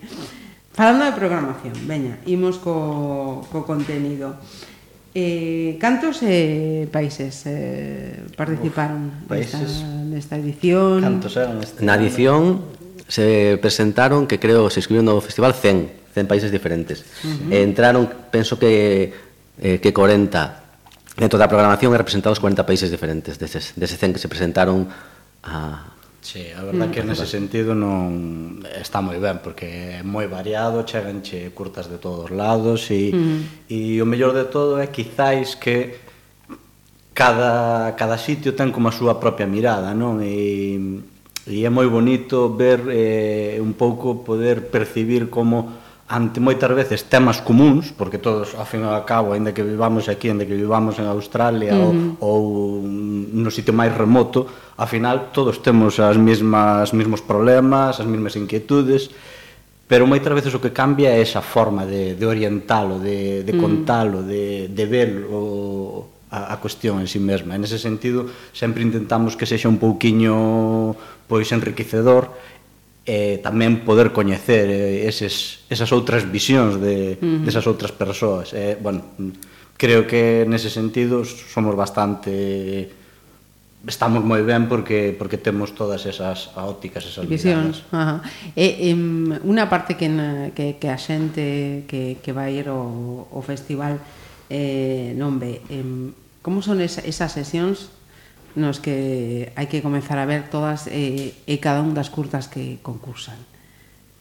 Falando 0.74 1.05
de 1.05 1.13
programación, 1.13 1.74
veña, 1.86 2.17
imos 2.25 2.58
co, 2.58 3.46
co 3.51 3.62
contenido. 3.62 4.38
Eh, 4.39 4.73
Eh, 5.15 5.77
cantos 5.79 6.22
eh, 6.24 6.89
países 6.91 7.43
eh, 7.46 8.25
participaron 8.36 9.13
Uf, 9.22 9.29
países, 9.29 9.86
nesta, 9.86 10.34
nesta 10.34 10.36
edición? 10.38 11.01
Cantos 11.01 11.38
eran? 11.38 11.62
Este 11.62 11.86
Na 11.86 11.93
edición 11.93 12.65
se 13.05 13.62
presentaron, 13.62 14.25
que 14.25 14.41
creo 14.41 14.74
se 14.74 14.82
escribiu 14.82 15.05
no 15.05 15.22
festival, 15.22 15.53
100, 15.53 16.17
100 16.17 16.25
países 16.25 16.50
diferentes. 16.50 17.05
Uh 17.22 17.29
-huh. 17.29 17.62
Entraron, 17.62 18.10
penso 18.34 18.58
que, 18.58 19.13
eh, 19.62 19.77
que 19.77 19.93
40. 19.93 20.65
Dentro 21.13 21.38
da 21.38 21.46
programación 21.46 21.93
representados 21.93 22.41
40 22.41 22.65
países 22.65 22.89
diferentes, 22.89 23.38
deses, 23.38 23.77
deses 23.77 24.01
100 24.01 24.17
que 24.17 24.22
se 24.22 24.25
presentaron 24.25 24.89
a, 25.46 25.93
Sí, 26.24 26.48
a 26.58 26.63
verdad 26.63 26.88
mm. 26.88 26.92
que 26.92 27.03
nese 27.03 27.27
mm. 27.27 27.36
sentido 27.36 27.75
non 27.75 28.63
está 28.63 29.03
moi 29.03 29.20
ben 29.20 29.44
porque 29.44 30.00
é 30.00 30.08
moi 30.08 30.24
variado, 30.32 30.88
cheganche 30.88 31.51
curtas 31.51 31.92
de 31.92 32.00
todos 32.00 32.32
lados 32.32 32.88
e 32.96 33.12
mm. 33.12 33.68
e 33.68 34.00
o 34.00 34.08
mellor 34.08 34.32
de 34.32 34.48
todo 34.48 34.80
é 34.80 34.88
quizáis 34.88 35.60
que 35.60 36.00
cada 37.12 37.92
cada 38.00 38.15
sitio 38.15 38.56
ten 38.56 38.72
como 38.72 38.88
a 38.88 38.96
súa 38.96 39.20
propia 39.20 39.44
mirada, 39.51 39.92
non? 39.92 40.24
E 40.24 40.80
e 41.44 41.68
é 41.68 41.70
moi 41.70 41.92
bonito 41.92 42.56
ver 42.56 42.88
eh, 42.88 43.60
un 43.60 43.75
pouco 43.75 44.24
poder 44.24 44.72
percibir 44.72 45.27
como 45.27 45.82
ante 46.13 46.38
moitas 46.38 46.70
veces 46.70 47.10
temas 47.10 47.41
comuns, 47.41 47.89
porque 47.89 48.22
todos, 48.22 48.53
ao 48.53 48.70
fin 48.70 48.86
e 48.86 48.89
ao 48.93 49.01
cabo, 49.01 49.34
ainda 49.34 49.50
que 49.50 49.65
vivamos 49.65 50.05
aquí, 50.05 50.29
ainda 50.29 50.46
que 50.46 50.53
vivamos 50.53 51.01
en 51.01 51.10
Australia 51.10 51.74
uh 51.74 51.89
-huh. 51.89 52.22
ou, 52.22 52.86
ou 52.86 52.88
no 53.34 53.50
sitio 53.50 53.74
máis 53.74 53.89
remoto, 53.89 54.46
ao 54.77 54.86
final 54.86 55.34
todos 55.34 55.58
temos 55.65 55.98
as 55.98 56.13
mesmas 56.13 56.93
mesmos 56.93 57.25
problemas, 57.25 57.98
as 57.98 58.05
mesmas 58.05 58.38
inquietudes, 58.38 59.10
pero 59.89 60.05
moitas 60.05 60.29
veces 60.38 60.53
o 60.53 60.62
que 60.62 60.70
cambia 60.70 61.10
é 61.10 61.17
esa 61.17 61.41
forma 61.41 61.89
de, 61.89 62.13
de 62.13 62.25
orientalo, 62.29 63.01
de, 63.01 63.41
de 63.41 63.53
contalo, 63.58 64.22
de, 64.22 64.70
de 64.70 64.86
ver 64.86 65.10
o, 65.34 66.13
a, 66.29 66.53
a 66.53 66.55
cuestión 66.62 67.01
en 67.01 67.10
sí 67.10 67.17
mesma. 67.17 67.58
En 67.58 67.65
ese 67.65 67.82
sentido, 67.82 68.29
sempre 68.53 68.86
intentamos 68.86 69.34
que 69.34 69.50
sexa 69.50 69.65
un 69.65 69.82
pouquiño 69.82 70.93
pois 71.25 71.50
enriquecedor 71.50 72.29
e 73.03 73.43
tamén 73.43 73.83
poder 73.83 74.15
coñecer 74.15 74.72
eh, 74.72 75.12
eses, 75.12 75.67
esas 75.67 75.91
outras 75.91 76.24
visións 76.24 76.79
de, 76.79 77.19
uh 77.19 77.24
-huh. 77.24 77.43
desas 77.43 77.67
outras 77.67 77.91
persoas. 77.91 78.55
E, 78.55 78.79
bueno, 78.79 79.03
creo 79.75 80.07
que 80.07 80.48
nese 80.48 80.72
sentido 80.72 81.27
somos 81.27 81.75
bastante 81.75 82.88
estamos 83.83 84.24
moi 84.24 84.39
ben 84.48 84.72
porque 84.72 85.12
porque 85.12 85.36
temos 85.36 85.75
todas 85.75 86.07
esas 86.07 86.55
ópticas, 86.55 87.03
esas 87.03 87.27
visións. 87.27 87.83
Ajá. 87.91 88.24
E, 88.55 88.88
e 88.88 88.95
unha 88.95 89.67
parte 89.67 90.00
que, 90.00 90.07
na, 90.07 90.55
que 90.55 90.79
que 90.79 90.88
a 90.88 90.95
xente 90.95 91.83
que 91.91 92.15
que 92.24 92.31
vai 92.31 92.55
ir 92.55 92.72
ao, 92.72 93.27
ao 93.27 93.43
festival 93.43 94.00
eh 94.48 95.12
non 95.19 95.43
ve, 95.43 95.60
em, 95.67 96.15
como 96.39 96.63
son 96.63 96.79
esa, 96.79 97.03
esas 97.03 97.36
sesións 97.36 97.91
nos 98.55 98.77
que 98.79 99.51
hai 99.57 99.65
que 99.65 99.81
comenzar 99.81 100.22
a 100.22 100.25
ver 100.25 100.50
todas 100.50 100.86
eh, 100.88 101.33
e, 101.45 101.53
e 101.53 101.55
cada 101.57 101.81
un 101.81 101.98
das 101.98 102.13
curtas 102.13 102.48
que 102.48 102.81
concursan. 102.86 103.38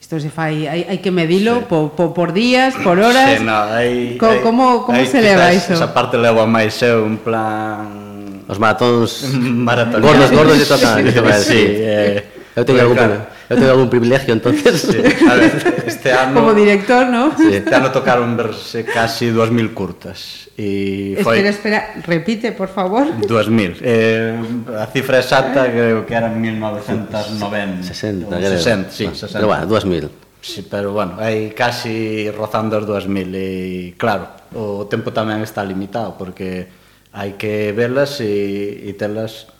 Isto 0.02 0.18
se 0.18 0.34
fai, 0.34 0.66
hai, 0.66 0.82
hai 0.88 0.98
que 0.98 1.14
medilo 1.14 1.62
sí. 1.62 1.70
por, 1.70 1.94
por, 1.94 2.10
por 2.16 2.28
días, 2.34 2.74
por 2.82 2.98
horas. 2.98 3.38
Sí, 3.38 3.44
no, 3.44 3.58
hai, 3.70 4.18
co, 4.18 4.26
hai, 4.26 4.42
como 4.42 4.82
como 4.82 4.98
hai, 4.98 5.06
se 5.06 5.22
leva 5.22 5.54
iso? 5.54 5.76
Esa 5.76 5.94
parte 5.94 6.18
leva 6.18 6.42
máis 6.48 6.74
eu 6.82 7.06
en 7.06 7.16
plan 7.20 8.12
Os 8.48 8.58
maratóns 8.58 9.22
maratóns 9.68 10.02
gordos, 10.02 10.30
gordos 10.34 10.58
e 10.58 10.66
tocan, 10.66 11.00
sí, 11.00 11.12
sí, 11.12 11.44
sí, 11.46 11.60
eh, 11.78 12.31
Eu 12.52 12.68
teño, 12.68 12.84
algún, 12.84 13.00
claro. 13.00 13.26
eu 13.48 13.56
teño 13.56 13.70
algún 13.72 13.88
privilegio, 13.88 14.36
entonces. 14.36 14.84
Sí, 14.84 15.00
ver, 15.00 15.84
este 15.88 16.12
ano... 16.20 16.36
Como 16.36 16.52
director, 16.52 17.08
¿no? 17.08 17.32
Sí, 17.36 17.48
este 17.48 17.72
ano 17.72 17.88
tocaron 17.88 18.36
verse 18.36 18.84
casi 18.84 19.32
2.000 19.32 19.72
curtas. 19.72 20.52
E 20.52 21.16
foi... 21.24 21.40
Espera, 21.40 21.48
espera, 21.48 21.80
repite, 22.04 22.52
por 22.52 22.68
favor. 22.68 23.08
2.000. 23.24 23.80
Eh, 23.80 24.36
a 24.76 24.84
cifra 24.92 25.24
exacta 25.24 25.64
creo 25.72 26.04
que 26.04 26.12
eran 26.12 26.36
1990. 26.36 27.88
60, 27.88 28.36
60, 28.36 28.90
sí, 28.92 29.04
ah, 29.04 29.08
no, 29.08 29.14
60. 29.16 29.32
Pero 29.32 29.46
bueno, 29.48 29.64
2.000. 29.64 30.08
Sí, 30.42 30.66
pero 30.68 30.92
bueno, 30.92 31.22
hai 31.22 31.54
casi 31.54 32.26
rozando 32.34 32.74
os 32.74 32.84
2.000 32.84 33.30
e 33.32 33.48
claro, 33.94 34.26
o 34.58 34.90
tempo 34.90 35.14
tamén 35.14 35.38
está 35.38 35.62
limitado 35.62 36.18
porque 36.18 36.66
hai 37.14 37.38
que 37.38 37.70
velas 37.70 38.18
e, 38.18 38.82
e 38.82 38.90
telas 38.98 39.51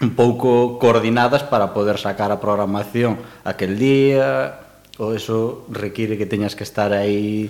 un 0.00 0.12
pouco 0.12 0.76
coordinadas 0.78 1.42
para 1.42 1.72
poder 1.72 1.96
sacar 1.96 2.28
a 2.28 2.40
programación 2.40 3.16
aquel 3.48 3.80
día, 3.80 4.60
ou 5.00 5.16
eso 5.16 5.64
require 5.72 6.20
que 6.20 6.28
teñas 6.28 6.52
que 6.52 6.64
estar 6.64 6.92
aí 6.92 7.48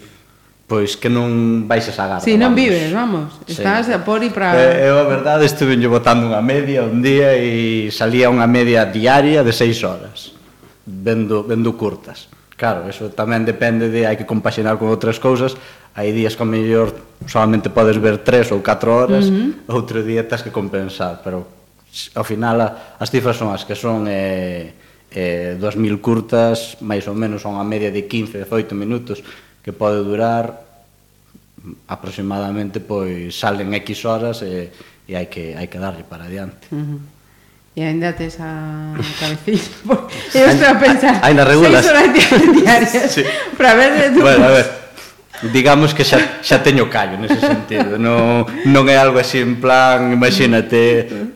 pois 0.67 0.99
que 0.99 1.07
non 1.07 1.63
vais 1.71 1.87
a 1.87 1.95
sagar. 1.95 2.19
Si, 2.19 2.35
sí, 2.35 2.39
non 2.39 2.51
vives, 2.55 2.91
vamos. 2.91 3.39
Estás 3.47 3.87
sí. 3.87 3.95
a 3.95 4.03
por 4.03 4.19
e 4.27 4.35
para... 4.35 4.59
Eu, 4.59 4.99
eh, 4.99 4.99
a 4.99 5.07
eh, 5.07 5.07
verdade, 5.07 5.47
estuve 5.47 5.79
botando 5.87 6.27
unha 6.27 6.43
media 6.43 6.83
un 6.83 6.99
día 6.99 7.39
e 7.39 7.87
salía 7.95 8.27
unha 8.27 8.51
media 8.51 8.83
diaria 8.83 9.47
de 9.47 9.55
seis 9.55 9.79
horas, 9.87 10.35
vendo, 10.83 11.47
vendo 11.47 11.71
curtas. 11.79 12.27
Claro, 12.59 12.91
eso 12.91 13.15
tamén 13.15 13.47
depende 13.47 13.95
de... 13.95 14.11
Hai 14.11 14.19
que 14.19 14.27
compaxinar 14.27 14.75
con 14.75 14.91
outras 14.91 15.23
cousas. 15.23 15.55
Hai 15.95 16.11
días 16.11 16.35
que, 16.35 16.43
mellor, 16.43 16.91
solamente 17.31 17.71
podes 17.71 18.03
ver 18.03 18.27
tres 18.27 18.51
ou 18.51 18.59
catro 18.59 18.91
horas, 18.91 19.31
uh 19.31 19.55
-huh. 19.71 19.71
outro 19.71 20.03
día 20.03 20.27
tens 20.27 20.43
que 20.43 20.51
compensar, 20.51 21.23
pero 21.23 21.56
ao 22.15 22.25
final 22.25 22.61
as 23.01 23.09
cifras 23.11 23.37
son 23.37 23.53
as 23.53 23.65
que 23.65 23.75
son 23.75 24.05
eh, 24.09 24.73
eh, 25.11 25.57
2000 25.59 26.01
curtas, 26.01 26.77
máis 26.85 27.05
ou 27.09 27.17
menos 27.17 27.43
son 27.43 27.57
a 27.57 27.65
media 27.65 27.89
de 27.89 28.05
15, 28.05 28.45
18 28.45 28.77
minutos 28.77 29.23
que 29.65 29.73
pode 29.73 30.05
durar 30.05 30.67
aproximadamente 31.89 32.79
pois 32.79 33.35
salen 33.35 33.75
X 33.83 34.05
horas 34.07 34.43
e, 34.45 34.71
e 35.09 35.13
hai 35.17 35.27
que 35.27 35.57
hai 35.57 35.67
que 35.67 35.79
darlle 35.81 36.05
para 36.07 36.29
adiante. 36.29 36.71
Uh 36.71 36.79
-huh. 36.79 37.01
E 37.77 37.83
ainda 37.83 38.13
tes 38.15 38.41
a 38.41 38.97
cabecilla. 39.21 39.69
Pois, 39.85 40.35
eu 40.35 40.49
estou 40.49 40.69
a 40.69 40.75
pensar. 40.81 41.21
Ainda 41.21 41.45
regulas. 41.45 41.85
Seis 41.85 41.93
horas 41.93 42.09
diarias. 42.57 43.13
sí. 43.13 43.23
Para 43.57 43.75
ver 43.75 44.13
de 44.15 44.21
Bueno, 44.21 44.45
a 44.45 44.49
ver. 44.49 44.67
Digamos 45.53 45.93
que 45.93 46.01
xa, 46.01 46.41
xa 46.41 46.65
teño 46.65 46.89
callo 46.89 47.21
nese 47.21 47.37
sentido. 47.37 48.01
Non, 48.01 48.49
non 48.65 48.89
é 48.89 48.97
algo 48.97 49.21
así 49.21 49.45
en 49.45 49.61
plan, 49.61 50.09
imagínate, 50.09 51.36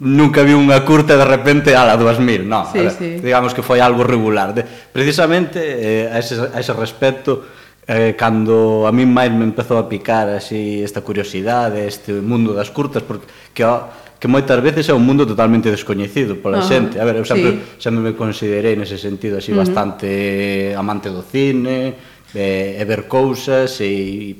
nunca 0.00 0.40
vi 0.42 0.56
unha 0.56 0.80
curta 0.80 1.16
de 1.16 1.26
repente 1.28 1.76
a 1.76 1.84
la 1.84 1.96
2000, 2.00 2.48
non, 2.48 2.64
sí, 2.72 2.80
ver, 2.80 2.92
sí. 2.96 3.10
digamos 3.20 3.52
que 3.52 3.60
foi 3.60 3.84
algo 3.84 4.00
regular. 4.00 4.56
De, 4.56 4.64
precisamente 4.64 5.60
eh, 5.60 6.08
a, 6.08 6.16
ese, 6.16 6.40
a 6.40 6.56
ese 6.56 6.72
respecto 6.72 7.44
eh, 7.84 8.16
cando 8.16 8.88
a 8.88 8.92
min 8.96 9.12
máis 9.12 9.28
me 9.28 9.44
empezou 9.44 9.76
a 9.76 9.84
picar 9.84 10.32
así 10.32 10.80
esta 10.80 11.04
curiosidade, 11.04 11.84
este 11.84 12.16
mundo 12.16 12.56
das 12.56 12.72
curtas, 12.72 13.04
porque 13.04 13.28
que 13.52 13.64
que 14.20 14.28
moitas 14.28 14.60
veces 14.60 14.84
é 14.84 14.92
un 14.92 15.00
mundo 15.00 15.24
totalmente 15.24 15.72
descoñecido 15.72 16.36
pola 16.36 16.60
uh 16.60 16.64
-huh. 16.64 16.68
xente. 16.68 17.00
A 17.00 17.04
ver, 17.08 17.16
eu 17.16 17.24
sempre, 17.24 17.56
sí. 17.56 17.88
sempre 17.88 18.00
me 18.04 18.12
considerei 18.12 18.76
nese 18.76 19.00
sentido 19.00 19.40
así 19.40 19.52
uh 19.52 19.56
-huh. 19.56 19.64
bastante 19.64 20.08
eh, 20.08 20.76
amante 20.76 21.08
do 21.08 21.24
cine, 21.24 21.96
e, 22.32 22.76
e 22.76 22.82
ver 22.84 23.08
cousas 23.08 23.80
e 23.80 24.36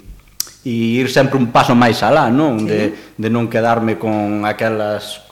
e 0.60 1.00
ir 1.00 1.08
sempre 1.08 1.40
un 1.40 1.48
paso 1.48 1.72
máis 1.72 2.04
alá, 2.04 2.28
non? 2.28 2.60
Sí. 2.60 2.68
De, 2.68 2.80
de 3.16 3.28
non 3.32 3.48
quedarme 3.48 3.96
con 3.96 4.44
aquelas 4.44 5.29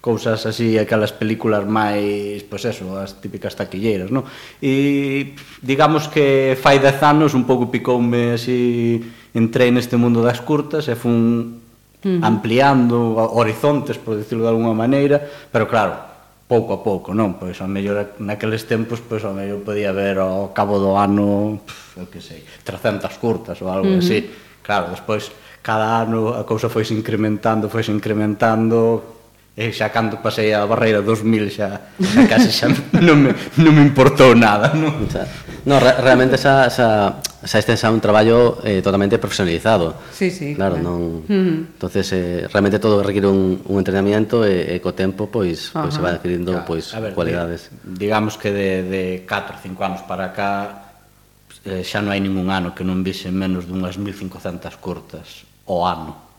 cousas 0.00 0.48
así, 0.48 0.80
aquelas 0.80 1.12
películas 1.12 1.68
máis, 1.68 2.40
pois 2.48 2.64
eso, 2.64 2.96
as 2.96 3.20
típicas 3.20 3.52
taquilleiras, 3.52 4.08
non? 4.08 4.24
E 4.64 5.36
digamos 5.60 6.08
que 6.08 6.56
fai 6.56 6.80
dez 6.80 6.96
anos 7.04 7.36
un 7.36 7.44
pouco 7.44 7.68
picoume 7.68 8.34
así, 8.34 8.96
entrei 9.36 9.68
neste 9.68 10.00
mundo 10.00 10.24
das 10.24 10.40
curtas 10.40 10.88
e 10.88 10.96
fun 10.96 11.60
ampliando 12.24 13.12
horizontes, 13.36 14.00
por 14.00 14.16
decirlo 14.16 14.48
de 14.48 14.52
alguma 14.56 14.72
maneira, 14.72 15.20
pero 15.52 15.68
claro, 15.68 15.92
pouco 16.48 16.72
a 16.72 16.80
pouco, 16.82 17.12
non? 17.12 17.36
Pois 17.36 17.60
ao 17.60 17.68
mellor 17.68 18.16
naqueles 18.24 18.64
tempos, 18.64 19.04
pois 19.04 19.20
ao 19.22 19.36
mellor 19.36 19.60
podía 19.62 19.92
ver 19.92 20.18
ao 20.18 20.50
cabo 20.56 20.80
do 20.80 20.96
ano, 20.96 21.60
pff, 21.60 22.08
que 22.08 22.24
sei, 22.24 22.40
300 22.64 23.06
curtas 23.20 23.60
ou 23.60 23.68
algo 23.68 23.92
uh 23.92 24.00
-huh. 24.00 24.02
así. 24.02 24.18
Claro, 24.64 24.90
despois 24.90 25.28
cada 25.60 26.00
ano 26.00 26.32
a 26.32 26.42
cousa 26.48 26.72
foi 26.72 26.88
incrementando, 26.88 27.68
foi 27.68 27.84
incrementando, 27.92 29.19
e 29.60 29.76
xa 29.76 29.92
cando 29.92 30.24
pasei 30.24 30.56
a 30.56 30.64
barreira 30.64 31.04
dos 31.04 31.20
mil 31.20 31.52
xa, 31.52 31.92
xa 32.00 32.24
case 32.24 32.48
xa 32.48 32.72
non 33.04 33.28
me, 33.28 33.36
non 33.60 33.76
me 33.76 33.84
importou 33.84 34.32
nada 34.32 34.72
non, 34.72 35.04
xa, 35.04 35.28
no, 35.68 35.76
re, 35.76 36.00
realmente 36.00 36.40
xa, 36.40 36.72
xa, 36.72 37.20
xa 37.44 37.56
este 37.60 37.76
xa 37.76 37.92
un 37.92 38.00
traballo 38.00 38.64
eh, 38.64 38.80
totalmente 38.80 39.20
profesionalizado. 39.20 40.00
Sí, 40.16 40.32
sí, 40.32 40.56
claro, 40.56 40.80
claro. 40.80 40.88
non 40.88 41.28
mm. 41.28 41.76
entonces 41.76 42.08
eh, 42.16 42.48
realmente 42.48 42.80
todo 42.80 43.04
requiere 43.04 43.28
un, 43.28 43.60
un 43.60 43.76
entrenamiento 43.76 44.48
e, 44.48 44.64
e 44.72 44.80
co 44.80 44.96
tempo 44.96 45.28
pois, 45.28 45.68
pois 45.76 45.92
se 45.92 46.00
va 46.00 46.16
adquirindo 46.16 46.56
claro, 46.56 46.64
pois, 46.64 46.88
ver, 46.96 47.12
cualidades. 47.12 47.68
de, 47.68 48.00
digamos 48.00 48.40
que 48.40 48.48
de, 48.48 48.70
de 48.88 49.04
4 49.28 49.60
5 49.60 49.76
anos 49.84 50.00
para 50.08 50.32
cá 50.32 50.88
eh, 51.68 51.84
xa 51.84 52.00
non 52.00 52.16
hai 52.16 52.20
ningún 52.24 52.48
ano 52.48 52.72
que 52.72 52.80
non 52.80 53.04
vise 53.04 53.28
menos 53.28 53.68
dunhas 53.68 54.00
1500 54.00 54.72
curtas 54.80 55.44
o 55.68 55.84
ano. 55.84 56.29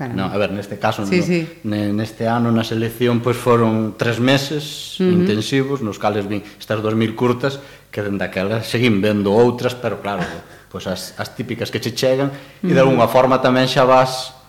Caramba. 0.00 0.28
No, 0.28 0.32
a 0.32 0.38
ver, 0.38 0.50
neste 0.50 0.78
caso, 0.78 1.04
sí, 1.04 1.20
no, 1.20 1.76
sí. 1.76 1.92
neste 1.92 2.24
ano 2.24 2.48
na 2.48 2.64
selección 2.64 3.20
pois 3.20 3.36
foron 3.36 4.00
tres 4.00 4.16
meses 4.16 4.96
uh 4.96 5.04
-huh. 5.04 5.12
intensivos, 5.12 5.84
nos 5.84 6.00
cales 6.00 6.24
vin 6.24 6.40
estas 6.56 6.80
2000 6.80 7.12
curtas, 7.12 7.60
que 7.92 8.00
dende 8.00 8.24
aquela 8.24 8.64
seguín 8.64 9.04
vendo 9.04 9.28
outras, 9.28 9.76
pero 9.76 10.00
claro, 10.00 10.24
pois 10.72 10.88
as, 10.88 11.12
as 11.20 11.36
típicas 11.36 11.68
que 11.68 11.84
che 11.84 11.92
chegan, 11.92 12.32
uh 12.32 12.32
-huh. 12.32 12.70
e 12.70 12.72
de 12.72 12.80
alguna 12.80 13.12
forma 13.12 13.44
tamén 13.44 13.68
xa 13.68 13.84
vas 13.84 14.40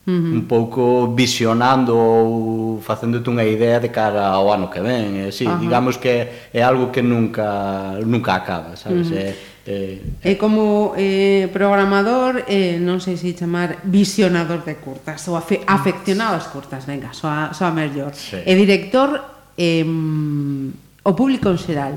Uh 0.00 0.16
-huh. 0.16 0.32
un 0.32 0.44
pouco 0.48 1.12
visionando 1.12 1.92
ou 1.92 2.80
facéndote 2.80 3.28
unha 3.28 3.44
idea 3.44 3.76
de 3.76 3.92
cara 3.92 4.32
ao 4.32 4.48
ano 4.48 4.72
que 4.72 4.80
ven. 4.80 5.28
E, 5.28 5.34
sí, 5.34 5.44
uh 5.44 5.52
-huh. 5.52 5.60
digamos 5.60 6.00
que 6.00 6.48
é 6.54 6.62
algo 6.64 6.88
que 6.88 7.04
nunca 7.04 8.00
nunca 8.00 8.32
acaba, 8.32 8.80
sabes? 8.80 9.10
Uh 9.10 9.12
-huh. 9.12 9.20
É, 9.20 9.36
Eh, 9.70 10.02
e 10.26 10.34
como 10.34 10.98
eh, 10.98 11.46
programador, 11.54 12.42
eh, 12.50 12.82
non 12.82 12.98
sei 12.98 13.14
se 13.14 13.38
chamar 13.38 13.86
visionador 13.86 14.66
de 14.66 14.82
curtas 14.82 15.22
ou 15.30 15.38
afe 15.38 15.62
mm. 15.62 15.70
afeccionado 15.70 16.34
ás 16.34 16.50
curtas, 16.50 16.82
venga, 16.90 17.14
soa, 17.14 17.54
soa 17.54 17.70
mellor. 17.70 18.10
Sí. 18.10 18.42
E 18.42 18.52
director 18.58 19.22
eh, 19.54 19.86
o 19.86 21.12
público 21.14 21.54
en 21.54 21.58
xeral. 21.62 21.94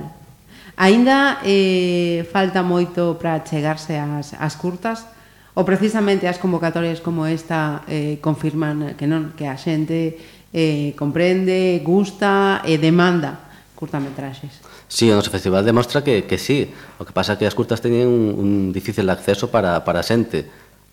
Aínda 0.78 1.42
eh, 1.42 2.22
falta 2.30 2.62
moito 2.62 3.18
para 3.18 3.42
chegarse 3.42 3.98
ás, 3.98 4.38
ás 4.38 4.54
curtas, 4.54 5.10
ou 5.58 5.66
precisamente 5.66 6.30
as 6.30 6.38
convocatorias 6.38 7.02
como 7.02 7.26
esta 7.26 7.82
eh, 7.90 8.22
confirman 8.22 8.94
que 8.94 9.10
non 9.10 9.34
que 9.34 9.50
a 9.50 9.58
xente 9.58 10.18
eh, 10.54 10.94
comprende, 10.94 11.82
gusta 11.82 12.62
e 12.70 12.78
demanda 12.78 13.50
curtametraxes. 13.74 14.73
Sí, 14.94 15.10
o 15.10 15.18
noso 15.18 15.34
festival 15.34 15.66
demostra 15.66 16.06
que, 16.06 16.30
que 16.30 16.38
sí. 16.38 16.70
O 17.02 17.04
que 17.06 17.18
pasa 17.18 17.34
que 17.34 17.50
as 17.50 17.58
curtas 17.58 17.82
teñen 17.82 18.06
un, 18.06 18.30
un 18.38 18.50
difícil 18.70 19.10
acceso 19.10 19.50
para, 19.50 19.82
para 19.82 20.00
a 20.02 20.06
xente. 20.06 20.46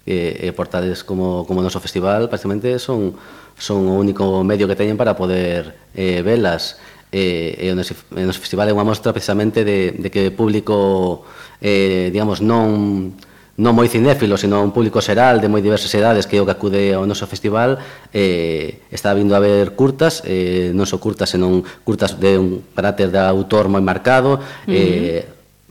E, 0.08 0.48
e 0.48 0.56
portales 0.56 1.04
como, 1.04 1.44
como 1.44 1.60
o 1.60 1.64
noso 1.68 1.84
festival, 1.84 2.32
prácticamente, 2.32 2.80
son, 2.80 3.12
son 3.60 3.92
o 3.92 4.00
único 4.00 4.40
medio 4.40 4.64
que 4.64 4.72
teñen 4.72 4.96
para 4.96 5.20
poder 5.20 5.76
eh, 5.92 6.24
velas. 6.24 6.80
Eh, 7.12 7.60
e 7.60 7.68
o 7.68 7.76
noso, 7.76 7.92
o 7.92 8.24
noso 8.24 8.40
festival 8.40 8.72
é 8.72 8.72
unha 8.72 8.88
mostra 8.88 9.12
precisamente 9.12 9.68
de, 9.68 9.92
de 9.92 10.08
que 10.08 10.32
público, 10.32 11.28
eh, 11.60 12.08
digamos, 12.08 12.40
non 12.40 13.12
non 13.58 13.74
moi 13.74 13.90
cinéfilo, 13.90 14.38
sino 14.38 14.62
un 14.62 14.70
público 14.70 15.02
xeral 15.02 15.42
de 15.42 15.50
moi 15.50 15.64
diversas 15.64 15.90
edades 15.96 16.28
que 16.30 16.38
é 16.38 16.40
o 16.42 16.46
que 16.46 16.54
acude 16.54 16.94
ao 16.94 17.08
noso 17.08 17.26
festival, 17.26 17.82
eh, 18.14 18.86
está 18.94 19.10
vindo 19.12 19.34
a 19.34 19.40
ver 19.42 19.74
curtas, 19.74 20.22
eh, 20.28 20.70
non 20.70 20.86
só 20.86 21.02
curtas, 21.02 21.34
senón 21.34 21.66
curtas 21.82 22.16
de 22.16 22.38
un 22.38 22.62
carácter 22.72 23.10
de 23.10 23.20
autor 23.20 23.66
moi 23.66 23.82
marcado, 23.82 24.38
uh 24.38 24.40
-huh. 24.40 24.72
eh, 24.72 25.22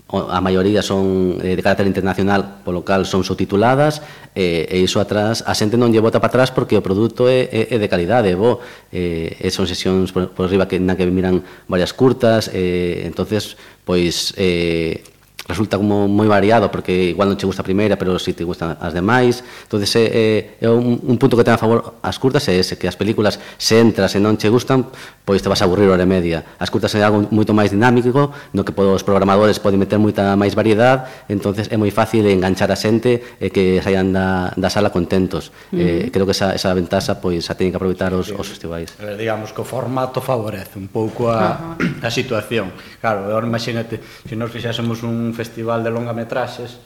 a 0.09 0.41
maioría 0.41 0.81
son 0.81 1.37
eh, 1.41 1.53
de 1.53 1.61
carácter 1.61 1.85
internacional, 1.85 2.65
polo 2.65 2.81
cal 2.81 3.05
son 3.05 3.21
subtituladas, 3.21 4.01
eh, 4.33 4.65
e 4.65 4.81
iso 4.81 4.97
atrás, 4.97 5.45
a 5.45 5.53
xente 5.53 5.77
non 5.77 5.93
lle 5.93 6.01
bota 6.01 6.17
para 6.17 6.33
atrás 6.33 6.49
porque 6.49 6.73
o 6.73 6.81
produto 6.81 7.29
é, 7.29 7.45
é, 7.53 7.61
é 7.73 7.77
de 7.77 7.87
calidade, 7.89 8.33
bo, 8.33 8.57
eh, 8.89 9.37
e 9.37 9.49
son 9.53 9.69
sesións 9.69 10.09
por, 10.09 10.33
por 10.33 10.49
riba 10.49 10.65
que, 10.65 10.81
na 10.81 10.97
que 10.97 11.05
miran 11.05 11.45
varias 11.69 11.93
curtas, 11.93 12.49
eh, 12.49 13.05
entonces 13.05 13.53
pois... 13.85 14.33
Eh, 14.37 15.05
resulta 15.49 15.81
como 15.81 16.05
moi 16.05 16.29
variado 16.29 16.69
porque 16.69 17.09
igual 17.09 17.33
non 17.33 17.35
che 17.35 17.49
gusta 17.49 17.65
a 17.65 17.67
primeira, 17.67 17.97
pero 17.97 18.21
si 18.21 18.31
sí 18.31 18.37
te 18.37 18.45
gustan 18.45 18.77
as 18.77 18.93
demais. 18.93 19.41
Entonces 19.65 19.89
é, 19.97 20.61
é 20.61 20.69
un, 20.69 21.01
un 21.01 21.17
punto 21.17 21.33
que 21.33 21.41
ten 21.41 21.57
a 21.57 21.59
favor 21.59 21.97
as 22.05 22.21
curtas 22.21 22.45
é 22.47 22.61
ese 22.61 22.77
que 22.77 22.85
as 22.85 22.93
películas 22.93 23.41
se 23.57 23.81
entras 23.81 24.13
e 24.13 24.21
non 24.21 24.37
che 24.37 24.53
gustan, 24.53 24.85
pois 25.25 25.41
te 25.41 25.49
vas 25.49 25.59
a 25.61 25.65
aburrir 25.65 25.89
hora 25.89 26.05
e 26.05 26.09
media. 26.09 26.45
As 26.61 26.69
curtas 26.69 26.93
é 26.93 27.01
algo 27.01 27.25
moito 27.33 27.57
máis 27.57 27.73
dinámico, 27.73 28.29
no 28.53 28.61
que 28.61 28.71
os 28.77 29.01
programadores 29.01 29.57
poden 29.57 29.81
meter 29.81 29.97
moita 29.97 30.37
máis 30.37 30.53
variedade, 30.53 31.09
entonces 31.25 31.73
é 31.73 31.75
moi 31.81 31.89
fácil 31.89 32.29
enganchar 32.29 32.69
a 32.69 32.77
xente 32.77 33.41
e 33.41 33.49
que 33.49 33.81
saian 33.81 34.13
da, 34.13 34.53
da 34.53 34.69
sala 34.69 34.93
contentos. 34.93 35.49
Uh 35.73 35.81
-huh. 35.81 35.81
eh, 35.81 36.13
creo 36.13 36.29
que 36.29 36.37
esa, 36.37 36.53
esa 36.53 36.69
ventaxa 36.77 37.17
pois 37.17 37.49
a 37.49 37.57
teñen 37.57 37.73
que 37.73 37.81
aproveitar 37.81 38.13
os, 38.13 38.29
os 38.29 38.45
festivais. 38.45 38.93
A 39.01 39.09
ver, 39.09 39.17
digamos 39.17 39.49
que 39.49 39.65
o 39.65 39.67
formato 39.67 40.21
favorece 40.21 40.77
un 40.77 40.93
pouco 40.93 41.33
a, 41.33 41.73
uh 41.73 41.81
-huh. 41.81 42.05
a 42.05 42.09
situación. 42.13 42.69
Claro, 43.01 43.25
agora 43.25 43.49
imagínate, 43.49 43.97
se 43.97 44.29
si 44.29 44.35
nos 44.37 44.53
fixásemos 44.53 45.01
un 45.01 45.33
festival 45.39 45.79
de 45.79 45.89
longametraxes, 45.95 46.83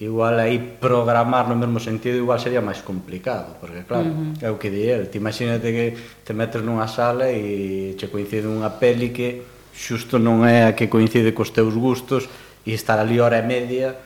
igual 0.00 0.36
aí 0.36 0.60
programar 0.60 1.48
no 1.48 1.56
mesmo 1.56 1.80
sentido 1.80 2.20
igual 2.20 2.36
sería 2.36 2.60
máis 2.60 2.84
complicado, 2.84 3.56
porque 3.56 3.84
claro, 3.88 4.12
uh 4.12 4.36
-huh. 4.36 4.44
é 4.44 4.48
o 4.52 4.60
que 4.60 4.68
di 4.68 4.84
el, 4.84 5.08
te 5.08 5.16
imagínate 5.16 5.72
que 5.72 5.86
te 6.24 6.32
metes 6.36 6.60
nunha 6.60 6.88
sala 6.88 7.32
e 7.32 7.96
che 7.96 8.12
coincide 8.12 8.48
unha 8.48 8.80
peli 8.80 9.12
que 9.12 9.44
xusto 9.72 10.20
non 10.20 10.44
é 10.44 10.68
a 10.68 10.76
que 10.76 10.92
coincide 10.92 11.32
cos 11.32 11.52
teus 11.56 11.72
gustos 11.72 12.28
e 12.64 12.76
estar 12.76 13.00
ali 13.00 13.16
hora 13.16 13.40
e 13.40 13.44
media 13.44 13.96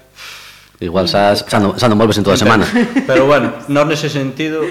Igual 0.83 1.07
xa, 1.07 1.35
xa, 1.39 1.63
non, 1.63 1.79
xa 1.79 1.87
non 1.87 1.99
volves 1.99 2.19
en 2.19 2.27
toda 2.27 2.35
a 2.35 2.43
semana 2.43 2.67
Pero 3.07 3.31
bueno, 3.31 3.55
non 3.71 3.87
nese 3.87 4.11
sentido 4.11 4.67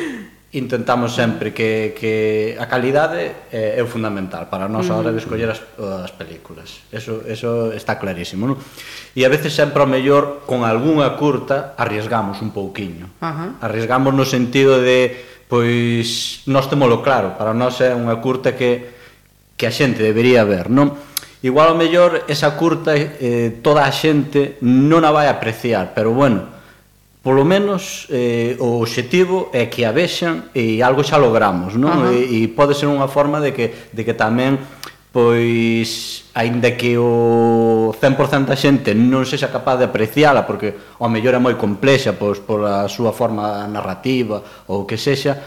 intentamos 0.54 1.18
sempre 1.18 1.52
que, 1.54 1.98
que 1.98 2.56
a 2.62 2.70
calidade 2.70 3.50
é, 3.50 3.78
é 3.78 3.82
o 3.82 3.90
fundamental 3.90 4.48
para 4.54 4.70
nós 4.70 4.86
a 4.90 4.98
hora 4.98 5.10
de 5.10 5.18
escoller 5.18 5.50
as, 5.50 5.62
as 5.82 6.14
películas. 6.14 6.86
Eso, 6.94 7.26
eso 7.26 7.74
está 7.74 7.98
clarísimo, 7.98 8.46
non? 8.46 8.58
E 9.18 9.26
a 9.26 9.30
veces 9.34 9.58
sempre 9.58 9.82
o 9.82 9.90
mellor 9.90 10.46
con 10.46 10.62
algunha 10.62 11.18
curta 11.18 11.74
arriesgamos 11.74 12.42
un 12.46 12.54
pouquiño. 12.54 13.10
Uh 13.18 13.26
-huh. 13.26 13.50
Arriesgamos 13.66 14.14
no 14.14 14.26
sentido 14.30 14.78
de 14.78 15.34
pois 15.50 16.46
nós 16.46 16.70
temolo 16.70 17.02
claro, 17.02 17.34
para 17.34 17.58
nós 17.58 17.82
é 17.82 17.94
unha 17.98 18.22
curta 18.22 18.54
que 18.54 18.94
que 19.58 19.70
a 19.70 19.74
xente 19.74 20.02
debería 20.02 20.46
ver, 20.46 20.70
non? 20.70 20.98
Igual 21.44 21.76
o 21.76 21.80
mellor 21.80 22.24
esa 22.32 22.56
curta 22.56 22.96
eh, 22.96 23.60
toda 23.62 23.86
a 23.86 23.92
xente 23.92 24.58
non 24.64 25.04
a 25.04 25.12
vai 25.12 25.28
apreciar, 25.28 25.92
pero 25.92 26.16
bueno, 26.16 26.54
polo 27.24 27.48
menos 27.48 28.06
eh, 28.12 28.60
o 28.60 28.84
obxectivo 28.84 29.48
é 29.56 29.72
que 29.72 29.88
a 29.88 29.96
vexan 29.96 30.52
e 30.52 30.84
algo 30.84 31.08
xa 31.08 31.16
logramos, 31.16 31.80
non? 31.80 32.12
E, 32.12 32.44
e 32.44 32.52
pode 32.52 32.76
ser 32.76 32.92
unha 32.92 33.08
forma 33.08 33.40
de 33.40 33.56
que, 33.56 33.72
de 33.96 34.04
que 34.04 34.12
tamén 34.12 34.60
pois 35.14 36.28
aínda 36.36 36.76
que 36.76 37.00
o 37.00 37.96
100% 37.96 38.50
da 38.50 38.60
xente 38.60 38.92
non 38.92 39.24
sexa 39.24 39.48
capaz 39.48 39.80
de 39.80 39.88
apreciala 39.88 40.44
porque 40.44 40.76
o 41.00 41.08
mellor 41.08 41.38
é 41.38 41.40
moi 41.40 41.56
complexa 41.56 42.18
pois 42.18 42.44
pola 42.44 42.90
súa 42.92 43.16
forma 43.16 43.70
narrativa 43.72 44.44
ou 44.68 44.84
que 44.90 45.00
sexa 45.00 45.40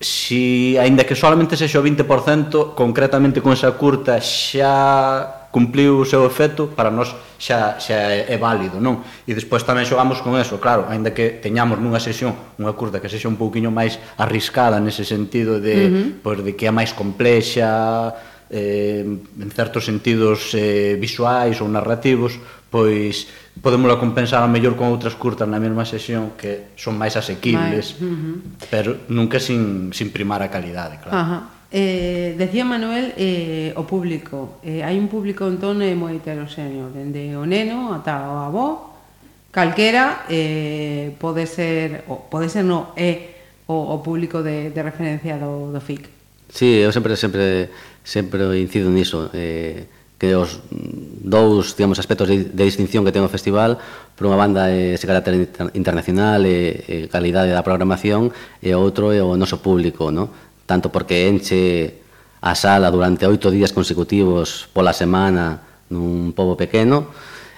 si 0.00 0.74
aínda 0.80 1.06
que 1.06 1.14
solamente 1.14 1.54
sexa 1.54 1.78
o 1.78 1.86
20% 1.86 2.74
concretamente 2.74 3.38
con 3.38 3.52
esa 3.52 3.76
curta 3.76 4.18
xa 4.18 5.43
cumpliu 5.54 6.02
o 6.02 6.04
seu 6.04 6.26
efecto, 6.26 6.66
para 6.74 6.90
nós 6.90 7.14
xa, 7.38 7.78
xa 7.78 7.94
é, 7.94 8.34
é 8.34 8.36
válido, 8.42 8.82
non? 8.82 9.06
E 9.22 9.38
despois 9.38 9.62
tamén 9.62 9.86
xogamos 9.86 10.18
con 10.18 10.34
eso, 10.34 10.58
claro, 10.58 10.90
aínda 10.90 11.14
que 11.14 11.38
teñamos 11.38 11.78
nunha 11.78 12.02
sesión, 12.02 12.34
unha 12.58 12.74
curta 12.74 12.98
que 12.98 13.06
sexa 13.06 13.30
un 13.30 13.38
pouquiño 13.38 13.70
máis 13.70 14.02
arriscada 14.18 14.82
nese 14.82 15.06
sentido 15.06 15.62
de, 15.62 15.76
uh 15.78 15.90
-huh. 15.94 16.06
pois, 16.26 16.42
de 16.42 16.58
que 16.58 16.66
é 16.66 16.74
máis 16.74 16.90
complexa, 16.90 18.10
eh, 18.50 19.06
en 19.06 19.50
certos 19.54 19.86
sentidos 19.86 20.50
eh, 20.58 20.98
visuais 20.98 21.62
ou 21.62 21.70
narrativos, 21.70 22.34
pois 22.66 23.30
podémolo 23.62 23.94
compensar 24.02 24.42
a 24.42 24.50
mellor 24.50 24.74
con 24.74 24.90
outras 24.90 25.14
curtas 25.14 25.46
na 25.46 25.62
mesma 25.62 25.86
sesión 25.86 26.34
que 26.34 26.74
son 26.74 26.98
máis 26.98 27.14
asequibles, 27.14 27.94
uh 28.02 28.10
-huh. 28.10 28.34
pero 28.74 29.06
nunca 29.06 29.38
sin, 29.38 29.94
sin 29.94 30.10
primar 30.10 30.42
a 30.42 30.50
calidade, 30.50 30.98
claro. 30.98 31.14
Uh 31.14 31.26
-huh. 31.30 31.40
Eh, 31.76 32.36
decía 32.38 32.64
Manuel 32.64 33.14
eh, 33.18 33.74
o 33.74 33.82
público, 33.82 34.62
eh, 34.62 34.86
hai 34.86 34.94
un 34.94 35.10
público 35.10 35.42
entón 35.50 35.82
eh, 35.82 35.98
moi 35.98 36.14
heteroxéneo, 36.14 36.94
dende 36.94 37.34
o 37.34 37.42
neno 37.42 37.90
ata 37.90 38.30
o 38.30 38.46
avó, 38.46 38.94
calquera 39.50 40.22
eh, 40.30 41.18
pode 41.18 41.50
ser, 41.50 42.06
o, 42.06 42.30
pode 42.30 42.46
ser 42.46 42.62
no, 42.62 42.94
é 42.94 43.10
eh, 43.10 43.18
o, 43.66 43.90
o 43.90 43.98
público 44.06 44.38
de, 44.38 44.70
de 44.70 44.80
referencia 44.86 45.34
do, 45.34 45.74
do 45.74 45.82
FIC. 45.82 46.06
Sí, 46.46 46.78
eu 46.78 46.94
sempre 46.94 47.18
sempre 47.18 47.74
sempre 48.06 48.54
incido 48.54 48.86
niso, 48.94 49.34
eh, 49.34 49.90
que 50.14 50.30
os 50.38 50.62
dous, 50.70 51.74
digamos, 51.74 51.98
aspectos 51.98 52.30
de, 52.30 52.54
de 52.54 52.64
distinción 52.70 53.02
que 53.02 53.10
ten 53.10 53.26
o 53.26 53.34
festival, 53.34 53.82
por 54.14 54.30
unha 54.30 54.38
banda 54.38 54.70
é 54.70 54.94
ese 54.94 55.10
carácter 55.10 55.50
internacional 55.74 56.38
e, 56.46 56.86
e 56.86 57.10
calidade 57.10 57.50
da 57.50 57.66
programación 57.66 58.30
e 58.62 58.70
outro 58.78 59.10
é 59.10 59.18
o 59.18 59.34
noso 59.34 59.58
público, 59.58 60.14
¿no? 60.14 60.53
tanto 60.66 60.90
porque 60.90 61.28
enche 61.28 62.00
a 62.44 62.52
sala 62.52 62.92
durante 62.92 63.24
oito 63.24 63.48
días 63.48 63.72
consecutivos 63.72 64.68
pola 64.72 64.92
semana 64.92 65.64
nun 65.88 66.36
pobo 66.36 66.56
pequeno, 66.56 67.08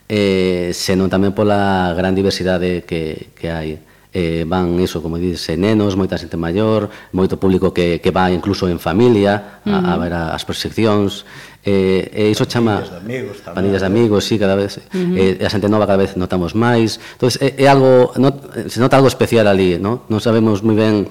eh, 0.06 0.70
senón 0.70 1.10
tamén 1.10 1.34
pola 1.34 1.90
gran 1.98 2.14
diversidade 2.14 2.86
que, 2.86 3.34
que 3.34 3.48
hai. 3.50 3.70
Eh, 4.16 4.48
van 4.48 4.80
iso, 4.80 5.04
como 5.04 5.20
dices, 5.20 5.60
nenos, 5.60 5.92
moita 5.92 6.16
xente 6.16 6.40
maior, 6.40 6.88
moito 7.12 7.36
público 7.36 7.76
que, 7.76 8.00
que 8.00 8.08
vai 8.08 8.32
incluso 8.32 8.64
en 8.64 8.80
familia 8.80 9.60
a, 9.60 9.68
uh 9.68 9.72
-huh. 9.76 9.92
a 9.92 9.94
ver 10.00 10.12
as 10.16 10.40
proxeccións, 10.40 11.28
eh, 11.66 12.08
e 12.14 12.30
iso 12.30 12.46
chama 12.46 12.78
pandillas 12.78 12.94
de 12.94 13.02
amigos, 13.02 13.36
tamén, 13.42 13.74
de 13.74 13.82
amigos 13.82 14.22
sí, 14.22 14.38
cada 14.38 14.54
vez 14.54 14.78
uh 14.78 14.82
-huh. 14.94 15.42
eh, 15.42 15.44
a 15.44 15.50
xente 15.50 15.66
nova 15.66 15.84
cada 15.84 15.98
vez 15.98 16.14
notamos 16.14 16.54
máis 16.54 17.02
entón, 17.18 17.28
é, 17.42 17.58
é 17.58 17.66
algo, 17.66 18.14
not, 18.22 18.70
se 18.70 18.78
nota 18.78 18.94
algo 18.94 19.10
especial 19.10 19.50
ali, 19.50 19.74
¿no? 19.76 20.06
non 20.06 20.22
sabemos 20.22 20.62
moi 20.62 20.78
ben 20.78 21.10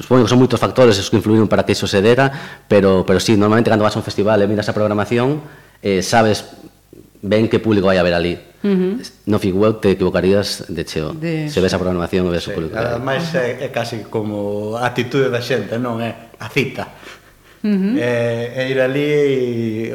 supoño 0.00 0.24
que 0.24 0.32
son 0.32 0.40
moitos 0.40 0.56
factores 0.56 0.96
os 0.96 1.12
que 1.12 1.20
influíron 1.20 1.44
para 1.44 1.68
que 1.68 1.76
iso 1.76 1.84
se 1.84 2.00
dera, 2.00 2.32
pero, 2.64 3.04
pero 3.04 3.20
sí, 3.20 3.36
normalmente 3.36 3.68
cando 3.68 3.84
vas 3.84 3.92
a 3.92 4.00
un 4.00 4.06
festival 4.06 4.40
e 4.40 4.48
miras 4.48 4.70
a 4.70 4.72
programación, 4.72 5.44
eh, 5.84 6.00
sabes 6.00 6.62
ben 7.22 7.46
que 7.46 7.60
público 7.60 7.86
vai 7.86 8.00
a 8.00 8.02
ver 8.02 8.14
ali. 8.16 8.34
Uh 8.62 8.68
-huh. 8.68 8.92
No 9.26 9.38
Fig 9.38 9.54
te 9.80 9.94
equivocarías 9.94 10.66
de 10.68 10.82
cheo. 10.84 11.14
De... 11.14 11.50
Se 11.50 11.60
ves 11.60 11.74
a 11.74 11.78
programación 11.78 12.26
e 12.26 12.30
ves 12.34 12.44
sí, 12.44 12.50
o 12.50 12.54
público. 12.54 12.74
Ademais 12.74 13.30
é, 13.34 13.62
é 13.62 13.68
casi 13.70 14.06
como 14.10 14.74
a 14.74 14.90
actitude 14.90 15.30
da 15.30 15.42
xente, 15.42 15.78
non 15.78 16.02
é? 16.02 16.34
A 16.38 16.48
cita. 16.50 16.88
Uh 17.62 17.70
-huh. 17.70 17.94
eh, 17.94 18.58
e 18.58 18.74
ir 18.74 18.78
ali 18.82 19.10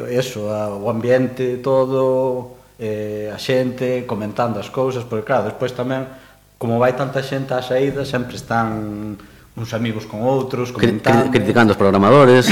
e 0.00 0.16
eso, 0.16 0.48
o 0.48 0.88
ambiente 0.88 1.60
todo, 1.60 2.56
eh, 2.80 3.28
a 3.28 3.36
xente 3.36 4.08
comentando 4.08 4.56
as 4.56 4.72
cousas, 4.72 5.04
porque 5.04 5.28
claro, 5.28 5.52
despois 5.52 5.76
tamén 5.76 6.08
como 6.56 6.80
vai 6.80 6.96
tanta 6.96 7.20
xente 7.22 7.52
á 7.52 7.60
saída, 7.60 8.08
sempre 8.08 8.40
están 8.40 9.20
uns 9.58 9.74
amigos 9.74 10.06
con 10.06 10.22
outros, 10.22 10.70
comentando... 10.70 11.34
Criticando 11.34 11.74
os 11.74 11.78
programadores... 11.78 12.46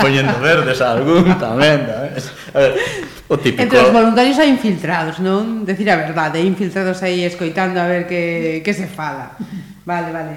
poñendo 0.00 0.40
verdes 0.40 0.80
a 0.80 0.96
algún 0.96 1.28
tamén, 1.36 1.84
tamén. 1.84 2.12
A 2.16 2.58
ver, 2.58 2.72
o 3.28 3.36
típico... 3.36 3.62
Entre 3.62 3.78
os 3.78 3.92
voluntarios 3.92 4.40
hai 4.40 4.48
infiltrados, 4.48 5.20
non? 5.20 5.68
Decir 5.68 5.92
a 5.92 6.00
verdade, 6.00 6.40
infiltrados 6.40 7.04
aí 7.04 7.22
escoitando 7.28 7.76
a 7.78 7.86
ver 7.86 8.08
que, 8.08 8.64
que 8.64 8.72
se 8.72 8.88
fala. 8.88 9.36
Vale, 9.84 10.10
vale. 10.10 10.34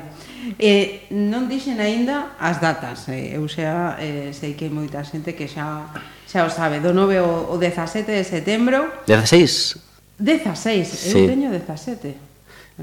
Eh, 0.57 1.09
non 1.11 1.47
dixen 1.47 1.79
aínda 1.79 2.35
as 2.39 2.59
datas. 2.59 3.07
Eh, 3.11 3.35
eu 3.35 3.45
xa 3.47 3.99
eh, 3.99 4.31
sei 4.31 4.55
que 4.55 4.67
hai 4.67 4.73
moita 4.73 5.03
xente 5.03 5.35
que 5.35 5.47
xa 5.47 5.89
xa 6.29 6.45
o 6.45 6.51
sabe, 6.53 6.77
do 6.79 6.93
9 6.93 7.17
ao 7.17 7.57
17 7.57 8.05
de 8.05 8.23
setembro. 8.23 9.03
16? 9.09 10.19
16, 10.19 11.09
eu 11.09 11.15
sí. 11.15 11.21
teño 11.25 11.49
17. 11.49 12.28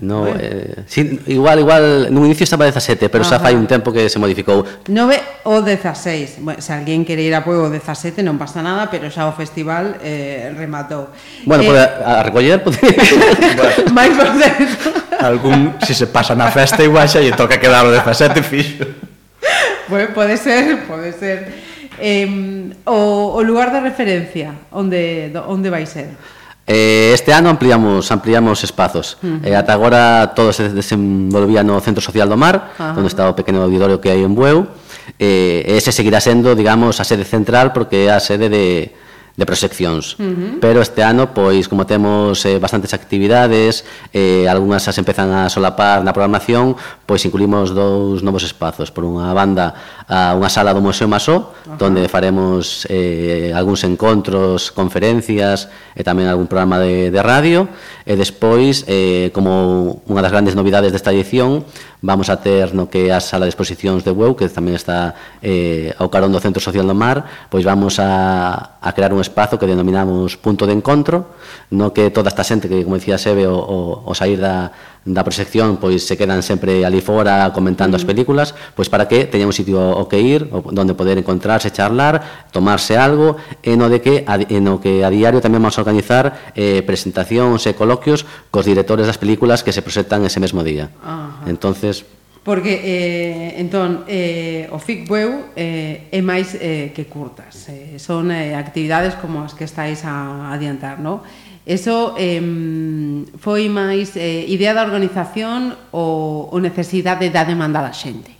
No, 0.01 0.29
bueno. 0.29 0.37
eh, 0.41 0.85
sí, 0.87 1.21
igual, 1.27 1.61
igual, 1.61 2.09
no 2.11 2.25
inicio 2.27 2.45
estaba 2.45 2.65
17, 2.65 3.09
pero 3.09 3.25
Ajá. 3.25 3.37
xa 3.37 3.43
fai 3.43 3.57
un 3.57 3.65
tempo 3.65 3.93
que 3.93 4.09
se 4.13 4.21
modificou. 4.21 4.65
9 4.89 5.49
ou 5.49 5.65
16, 5.65 6.45
bueno, 6.45 6.61
se 6.61 6.73
alguén 6.77 7.09
quere 7.09 7.25
ir 7.25 7.33
a 7.33 7.41
Pueblo 7.41 7.73
17 7.73 8.21
non 8.21 8.37
pasa 8.37 8.61
nada, 8.61 8.93
pero 8.93 9.09
xa 9.09 9.25
o 9.25 9.33
festival 9.33 9.97
eh, 10.05 10.53
rematou. 10.53 11.09
Bueno, 11.49 11.65
eh, 11.65 11.81
a, 11.81 12.21
a 12.21 12.27
recoller, 12.29 12.61
pues... 12.61 12.77
máis 13.97 14.13
por 14.13 14.29
Algún, 15.17 15.81
se 15.81 15.97
se 15.97 16.07
pasa 16.13 16.37
na 16.37 16.53
festa 16.53 16.85
igual 16.85 17.09
xa 17.09 17.25
lle 17.25 17.33
toca 17.33 17.57
quedar 17.57 17.89
o 17.89 17.91
17 17.91 18.45
fixo. 18.45 18.85
Bueno, 19.89 20.13
pode 20.13 20.37
ser, 20.37 20.85
pode 20.85 21.17
ser. 21.17 21.49
Eh, 21.97 22.29
o, 22.85 23.33
o 23.33 23.41
lugar 23.41 23.73
de 23.73 23.81
referencia, 23.81 24.53
onde, 24.69 25.33
onde 25.49 25.73
vai 25.73 25.89
ser? 25.89 26.13
Eh, 26.67 27.13
este 27.15 27.33
ano 27.33 27.49
ampliamos 27.49 28.11
ampliamos 28.11 28.65
espazos. 28.65 29.19
Uh 29.23 29.27
-huh. 29.27 29.47
eh, 29.47 29.55
ata 29.55 29.73
agora 29.73 30.35
todo 30.35 30.53
se 30.53 30.69
desenvolvía 30.69 31.63
no 31.63 31.79
Centro 31.81 32.03
Social 32.03 32.29
do 32.29 32.37
Mar, 32.37 32.75
uh 32.75 32.83
-huh. 32.83 32.99
onde 32.99 33.07
está 33.07 33.31
o 33.31 33.39
pequeno 33.39 33.63
auditorio 33.63 34.03
que 34.03 34.11
hai 34.11 34.27
en 34.27 34.35
Bueu. 34.35 34.67
Eh, 35.19 35.63
ese 35.79 35.95
seguirá 35.95 36.19
sendo, 36.19 36.59
digamos, 36.59 36.99
a 36.99 37.05
sede 37.07 37.23
central 37.23 37.71
porque 37.71 38.11
é 38.11 38.11
a 38.11 38.19
sede 38.19 38.51
de 38.51 38.91
de 39.37 39.45
proxeccións. 39.45 40.17
Uh 40.19 40.25
-huh. 40.25 40.53
Pero 40.65 40.81
este 40.81 41.05
ano, 41.05 41.37
pois, 41.37 41.69
como 41.69 41.85
temos 41.85 42.41
eh, 42.49 42.59
bastantes 42.59 42.97
actividades, 42.97 43.85
eh, 44.13 44.49
algunhas 44.49 44.89
as 44.89 44.97
empezan 44.97 45.29
a 45.29 45.53
solapar 45.53 46.01
na 46.01 46.17
programación, 46.17 46.73
pois 47.05 47.21
incluimos 47.29 47.77
dous 47.77 48.25
novos 48.25 48.43
espazos. 48.49 48.89
Por 48.89 49.05
unha 49.05 49.29
banda, 49.37 49.77
a 50.09 50.33
unha 50.33 50.49
sala 50.49 50.73
do 50.73 50.81
Museo 50.81 51.05
Masó, 51.05 51.37
uh 51.37 51.77
-huh. 51.77 51.77
donde 51.77 52.09
faremos 52.09 52.89
eh, 52.89 53.53
algúns 53.53 53.85
encontros, 53.85 54.73
conferencias 54.73 55.69
e 55.93 56.01
tamén 56.01 56.33
algún 56.33 56.49
programa 56.49 56.81
de, 56.81 57.13
de 57.13 57.21
radio. 57.21 57.69
E 58.09 58.17
despois, 58.17 58.89
eh, 58.89 59.29
como 59.37 60.01
unha 60.09 60.25
das 60.25 60.33
grandes 60.33 60.57
novidades 60.57 60.97
desta 60.97 61.13
edición, 61.13 61.69
vamos 62.01 62.31
a 62.31 62.41
ter 62.41 62.75
no 62.75 62.89
que 62.89 63.11
a 63.13 63.21
sala 63.21 63.45
de 63.45 63.53
exposicións 63.53 64.05
de 64.05 64.13
WEU, 64.13 64.37
que 64.37 64.49
tamén 64.49 64.79
está 64.79 65.19
eh, 65.43 65.93
ao 65.99 66.09
carón 66.09 66.31
do 66.31 66.41
Centro 66.41 66.63
Social 66.63 66.87
do 66.87 66.95
Mar, 66.95 67.49
pois 67.51 67.67
vamos 67.67 67.99
a, 67.99 68.79
a 68.81 68.91
crear 68.95 69.13
un 69.13 69.21
espazo 69.27 69.59
que 69.59 69.67
denominamos 69.67 70.39
punto 70.39 70.65
de 70.65 70.73
encontro, 70.79 71.35
no 71.75 71.91
que 71.91 72.15
toda 72.15 72.31
esta 72.31 72.47
xente 72.47 72.71
que, 72.71 72.87
como 72.87 72.97
dicía 72.97 73.19
Sebe, 73.19 73.51
o, 73.51 73.59
o, 73.59 74.07
o 74.07 74.13
sair 74.15 74.39
da, 74.39 74.71
da 75.07 75.23
proxección, 75.23 75.79
pois 75.79 76.03
se 76.03 76.19
quedan 76.19 76.43
sempre 76.43 76.83
ali 76.83 76.99
fora 76.99 77.55
comentando 77.55 77.95
mm. 77.95 78.01
as 78.03 78.05
películas, 78.05 78.49
pois 78.75 78.91
para 78.91 79.07
que 79.07 79.31
teña 79.31 79.47
un 79.47 79.55
sitio 79.55 79.79
o 79.79 80.11
que 80.11 80.19
ir, 80.19 80.51
onde 80.51 80.99
poder 80.99 81.15
encontrarse, 81.15 81.71
charlar, 81.71 82.51
tomarse 82.51 82.99
algo, 82.99 83.39
e 83.63 83.79
no, 83.79 83.87
de 83.87 84.03
que, 84.03 84.27
a, 84.27 84.43
e 84.43 84.59
no 84.59 84.83
que 84.83 85.07
a 85.07 85.11
diario 85.11 85.39
tamén 85.39 85.63
vamos 85.63 85.79
a 85.79 85.83
organizar 85.87 86.55
eh, 86.59 86.83
presentacións 86.83 87.63
e 87.71 87.79
coloquios 87.79 88.27
cos 88.51 88.67
directores 88.67 89.07
das 89.07 89.19
películas 89.19 89.63
que 89.63 89.71
se 89.71 89.83
proxectan 89.83 90.27
ese 90.27 90.43
mesmo 90.43 90.67
día. 90.67 90.91
Uh 91.03 91.47
-huh. 91.47 91.55
Entonces, 91.55 92.03
porque 92.47 92.79
eh, 92.79 93.59
entón 93.59 94.07
eh, 94.07 94.71
o 94.71 94.79
FICBEU 94.79 95.51
eh, 95.59 96.07
é 96.15 96.21
máis 96.23 96.55
eh, 96.55 96.95
que 96.95 97.11
curtas 97.11 97.67
eh, 97.67 97.99
son 97.99 98.31
eh, 98.31 98.55
actividades 98.55 99.19
como 99.19 99.43
as 99.43 99.51
que 99.51 99.67
estáis 99.67 100.07
a 100.07 100.55
adiantar 100.55 101.03
no? 101.03 101.27
eso 101.67 102.15
eh, 102.15 102.39
foi 103.43 103.67
máis 103.67 104.15
eh, 104.15 104.47
idea 104.47 104.79
da 104.79 104.87
organización 104.87 105.75
ou, 105.91 106.47
ou 106.55 106.63
necesidade 106.63 107.35
da 107.35 107.43
demanda 107.43 107.83
da 107.83 107.91
xente? 107.91 108.31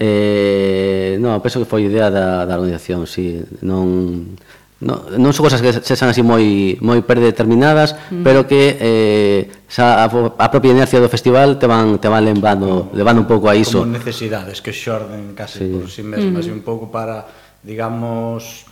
Eh, 0.00 1.20
non, 1.20 1.44
penso 1.44 1.60
que 1.60 1.68
foi 1.68 1.84
idea 1.84 2.08
da, 2.08 2.48
da 2.48 2.56
organización, 2.56 3.04
sí. 3.04 3.44
Non, 3.60 4.32
no, 4.80 5.12
non 5.20 5.36
son 5.36 5.44
cosas 5.44 5.60
que 5.60 5.76
sexan 5.84 6.08
así 6.08 6.24
moi 6.24 6.80
moi 6.80 7.04
predeterminadas, 7.04 7.92
mm. 8.08 8.24
pero 8.24 8.48
que 8.48 8.80
eh, 8.80 9.40
xa 9.68 10.00
a, 10.00 10.08
a 10.08 10.48
propia 10.48 10.72
inercia 10.72 11.04
do 11.04 11.12
festival 11.12 11.60
te 11.60 11.68
van 11.68 12.00
te 12.00 12.08
van 12.08 12.24
lembrando, 12.24 12.64
como, 12.64 12.96
levando 12.96 13.20
un 13.20 13.28
pouco 13.28 13.52
a 13.52 13.54
iso. 13.54 13.84
Como 13.84 13.92
necesidades 13.92 14.64
que 14.64 14.72
xorden 14.72 15.36
case 15.36 15.60
sí. 15.60 15.68
por 15.68 15.84
si 15.92 16.00
sí 16.00 16.02
mesmas 16.02 16.48
mm. 16.48 16.50
e 16.50 16.52
un 16.56 16.64
pouco 16.64 16.88
para, 16.88 17.28
digamos, 17.60 18.64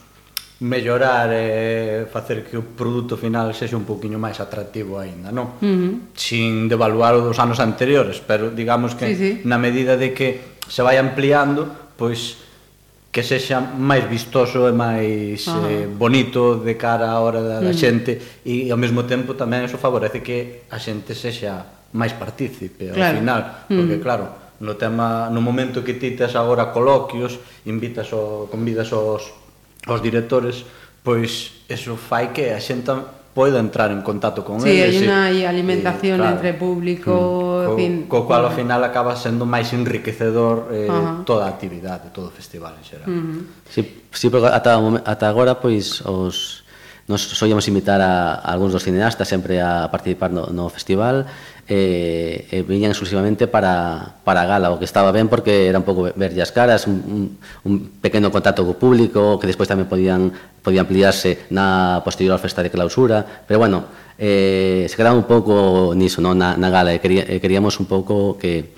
mellorar 0.65 1.29
e 1.29 1.45
eh, 1.45 2.01
facer 2.09 2.41
que 2.41 2.57
o 2.57 2.65
produto 2.65 3.21
final 3.21 3.53
sexa 3.53 3.77
un 3.77 3.85
poquinho 3.85 4.17
máis 4.17 4.41
atractivo 4.41 4.97
aínda, 4.97 5.29
non? 5.29 5.61
Uh 5.61 5.69
-huh. 5.69 5.93
Sin 6.17 6.73
devaluar 6.73 7.21
os 7.21 7.37
anos 7.37 7.61
anteriores, 7.61 8.25
pero 8.25 8.49
digamos 8.49 8.97
que 8.97 9.13
sí, 9.13 9.17
sí. 9.17 9.31
na 9.45 9.61
medida 9.61 10.01
de 10.01 10.17
que 10.17 10.57
se 10.65 10.81
vai 10.81 10.97
ampliando, 10.97 11.69
pois 12.01 12.48
que 13.19 13.27
sexa 13.27 13.59
máis 13.59 14.07
vistoso 14.07 14.71
e 14.71 14.73
máis 14.73 15.43
ah. 15.51 15.67
eh, 15.67 15.91
bonito 15.91 16.63
de 16.63 16.79
cara 16.79 17.11
á 17.11 17.19
hora 17.19 17.43
da, 17.43 17.59
da 17.59 17.75
mm. 17.75 17.83
xente 17.83 18.13
e 18.47 18.71
ao 18.71 18.79
mesmo 18.79 19.11
tempo 19.11 19.35
tamén 19.35 19.67
eso 19.67 19.75
favorece 19.75 20.23
que 20.23 20.71
a 20.71 20.79
xente 20.79 21.19
sexa 21.19 21.67
máis 21.99 22.15
partícipe 22.15 22.95
claro. 22.95 23.03
ao 23.03 23.19
final, 23.19 23.41
mm. 23.67 23.75
porque 23.75 23.97
mm. 23.99 24.03
claro, 24.07 24.25
no 24.63 24.79
tema 24.79 25.27
no 25.35 25.43
momento 25.43 25.83
que 25.83 25.99
ti 25.99 26.15
tes 26.15 26.39
agora 26.39 26.71
coloquios, 26.71 27.43
invitas 27.67 28.07
o 28.15 28.47
convidas 28.47 28.95
os 28.95 29.35
os 29.91 29.99
directores, 29.99 30.63
pois 31.03 31.67
eso 31.67 31.99
fai 31.99 32.31
que 32.31 32.55
a 32.55 32.63
xente 32.63 32.95
poida 33.35 33.59
entrar 33.59 33.91
en 33.91 34.07
contacto 34.07 34.47
con 34.47 34.63
sí, 34.63 34.79
eles. 34.79 35.03
Sí, 35.03 35.11
hai 35.11 35.43
unha 35.43 35.51
alimentación 35.51 36.19
e, 36.19 36.23
claro. 36.23 36.39
entre 36.39 36.55
público, 36.55 37.11
mm 37.11 37.58
co, 37.73 37.77
fin. 37.77 37.93
Co 38.09 38.25
cual 38.25 38.49
ao 38.49 38.55
final 38.55 38.81
acaba 38.85 39.17
sendo 39.17 39.45
máis 39.45 39.73
enriquecedor 39.77 40.73
eh, 40.73 40.89
uh 40.89 40.93
-huh. 40.93 41.29
toda 41.29 41.47
a 41.47 41.51
actividade, 41.53 42.09
todo 42.13 42.29
o 42.29 42.35
festival 42.35 42.77
en 42.77 42.85
xeral. 42.85 43.09
Uh 43.09 43.13
-huh. 43.13 43.41
Si, 43.69 43.81
sí, 43.83 43.83
sí, 44.13 44.27
porque 44.33 44.49
ata, 44.49 44.81
ata 45.05 45.25
agora 45.29 45.61
pois 45.61 46.01
os 46.03 46.65
nos 47.09 47.25
soíamos 47.25 47.65
invitar 47.73 48.05
a, 48.05 48.37
a 48.37 48.53
algúns 48.53 48.77
dos 48.77 48.85
cineastas 48.85 49.25
sempre 49.25 49.65
a 49.65 49.89
participar 49.89 50.29
no, 50.29 50.53
no 50.53 50.69
festival 50.69 51.25
eh, 51.69 52.49
eh, 52.51 52.63
viñan 52.65 52.91
exclusivamente 52.91 53.47
para, 53.47 54.17
para 54.25 54.43
a 54.43 54.49
gala, 54.49 54.73
o 54.73 54.81
que 54.81 54.89
estaba 54.89 55.13
ben 55.13 55.29
porque 55.29 55.69
era 55.69 55.77
un 55.77 55.85
pouco 55.85 56.09
verlle 56.17 56.41
as 56.41 56.49
caras, 56.49 56.89
un, 56.89 56.97
un, 57.05 57.23
un 57.69 57.75
pequeno 58.01 58.33
contacto 58.33 58.65
co 58.65 58.81
público, 58.81 59.37
que 59.37 59.45
despois 59.45 59.69
tamén 59.69 59.85
podían, 59.85 60.33
podían 60.65 60.89
ampliarse 60.89 61.45
na 61.53 62.01
posterior 62.01 62.41
festa 62.41 62.65
de 62.65 62.73
clausura, 62.73 63.45
pero 63.45 63.61
bueno, 63.61 63.85
eh, 64.17 64.89
se 64.89 64.97
quedaba 64.97 65.13
un 65.13 65.29
pouco 65.29 65.93
niso, 65.93 66.25
no? 66.25 66.33
na, 66.33 66.57
na 66.57 66.73
gala, 66.73 66.97
e 66.97 67.05
queríamos 67.05 67.77
un 67.77 67.85
pouco 67.85 68.41
que, 68.41 68.73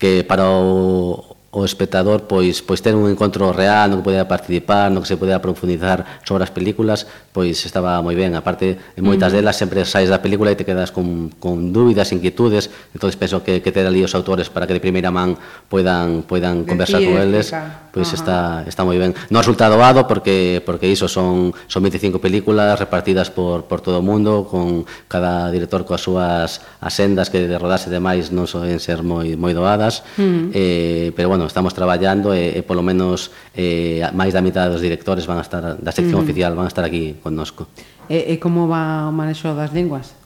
que 0.00 0.24
para 0.24 0.48
o, 0.48 1.33
o 1.54 1.62
espectador 1.62 2.26
pois 2.26 2.58
pois 2.66 2.82
ter 2.82 2.98
un 2.98 3.06
encontro 3.06 3.54
real 3.54 3.86
no 3.86 4.02
que 4.02 4.10
podía 4.10 4.26
participar, 4.26 4.90
no 4.90 4.98
que 4.98 5.06
se 5.06 5.16
podía 5.16 5.38
profundizar 5.38 6.02
sobre 6.26 6.42
as 6.42 6.50
películas, 6.50 7.06
pois 7.30 7.62
estaba 7.62 8.02
moi 8.02 8.18
ben. 8.18 8.34
Aparte, 8.34 8.74
en 8.98 9.02
moitas 9.06 9.30
uh 9.30 9.38
-huh. 9.38 9.46
delas 9.46 9.54
sempre 9.54 9.86
saís 9.86 10.10
da 10.10 10.18
película 10.18 10.50
e 10.50 10.58
te 10.58 10.66
quedas 10.66 10.90
con, 10.90 11.30
con 11.38 11.70
dúbidas, 11.70 12.10
inquietudes, 12.10 12.74
entonces 12.90 13.14
penso 13.14 13.46
que, 13.46 13.62
que 13.62 13.70
ter 13.70 13.86
ali 13.86 14.02
os 14.02 14.14
autores 14.18 14.50
para 14.50 14.66
que 14.66 14.74
de 14.74 14.82
primeira 14.82 15.14
man 15.14 15.38
poidan 15.70 16.26
poidan 16.26 16.66
conversar 16.66 16.98
con 17.06 17.14
eles, 17.14 17.54
pois 17.94 18.10
uh 18.10 18.10
-huh. 18.10 18.18
está 18.18 18.38
está 18.66 18.82
moi 18.82 18.98
ben. 18.98 19.14
Non 19.30 19.46
resulta 19.46 19.70
doado 19.70 20.10
porque 20.10 20.58
porque 20.66 20.90
iso 20.90 21.06
son 21.06 21.54
son 21.70 21.80
25 21.86 22.18
películas 22.18 22.74
repartidas 22.82 23.30
por 23.30 23.70
por 23.70 23.78
todo 23.78 24.02
o 24.02 24.04
mundo 24.04 24.50
con 24.50 24.82
cada 25.06 25.54
director 25.54 25.86
coas 25.86 26.02
súas 26.02 26.66
asendas 26.82 27.30
que 27.30 27.46
de 27.46 27.56
rodarse 27.58 27.94
demais 27.94 28.34
non 28.34 28.50
soen 28.50 28.82
ser 28.82 29.06
moi 29.06 29.38
moi 29.38 29.54
doadas. 29.54 30.02
Uh 30.18 30.22
-huh. 30.22 30.50
Eh, 30.50 31.08
pero 31.14 31.30
bueno, 31.30 31.43
bueno, 31.44 31.48
estamos 31.48 31.74
traballando 31.74 32.32
e, 32.32 32.56
e 32.56 32.62
polo 32.64 32.80
menos 32.80 33.28
eh, 33.52 34.00
máis 34.16 34.32
da 34.32 34.40
mitad 34.40 34.72
dos 34.72 34.80
directores 34.80 35.28
van 35.28 35.36
a 35.36 35.44
estar, 35.44 35.76
da 35.76 35.92
sección 35.92 36.16
uh 36.16 36.24
-huh. 36.24 36.24
oficial 36.24 36.56
van 36.56 36.64
a 36.64 36.72
estar 36.72 36.84
aquí 36.84 37.20
connosco. 37.20 37.68
E, 38.08 38.32
e 38.32 38.40
como 38.40 38.64
va 38.64 39.08
o 39.08 39.12
manexo 39.12 39.52
das 39.52 39.72
linguas? 39.76 40.16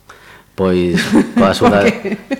pois 0.58 0.98
coa 1.38 1.54
axuda 1.54 1.86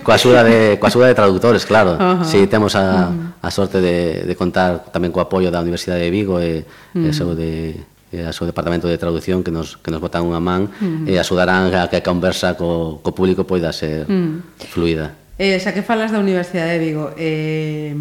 coa 0.03 0.15
axuda 0.19 0.43
de 0.43 0.75
coa 0.75 0.91
axuda 0.91 1.07
de 1.07 1.15
traductores, 1.15 1.63
claro. 1.63 1.95
Uh 1.95 2.19
-huh. 2.19 2.23
Si 2.23 2.39
sí, 2.39 2.47
temos 2.47 2.75
a 2.75 3.11
uh 3.11 3.15
-huh. 3.15 3.47
a 3.47 3.49
sorte 3.51 3.79
de 3.79 4.27
de 4.27 4.35
contar 4.35 4.91
tamén 4.91 5.11
co 5.11 5.19
apoio 5.19 5.51
da 5.51 5.63
Universidade 5.63 6.03
de 6.03 6.11
Vigo 6.11 6.39
e 6.39 6.63
uh 6.63 6.99
-huh. 6.99 7.07
e 7.07 7.15
seu 7.15 7.31
de 7.35 7.79
e 8.11 8.23
a 8.23 8.31
seu 8.35 8.43
departamento 8.43 8.87
de 8.91 8.99
traducción 8.99 9.43
que 9.43 9.51
nos 9.51 9.79
que 9.79 9.91
nos 9.91 10.03
botan 10.03 10.23
unha 10.27 10.39
man 10.43 10.67
uh 10.67 10.75
-huh. 10.83 11.11
e 11.11 11.15
axudarán 11.15 11.71
a 11.71 11.87
que 11.87 11.99
a 11.99 12.03
conversa 12.03 12.59
co 12.59 12.99
co 12.99 13.15
público 13.15 13.47
poida 13.47 13.71
ser 13.71 14.03
uh 14.03 14.11
-huh. 14.11 14.67
fluida. 14.67 15.15
Eh, 15.39 15.55
xa 15.55 15.71
que 15.71 15.87
falas 15.87 16.11
da 16.11 16.19
Universidade 16.19 16.75
de 16.75 16.79
Vigo, 16.83 17.15
eh 17.15 17.95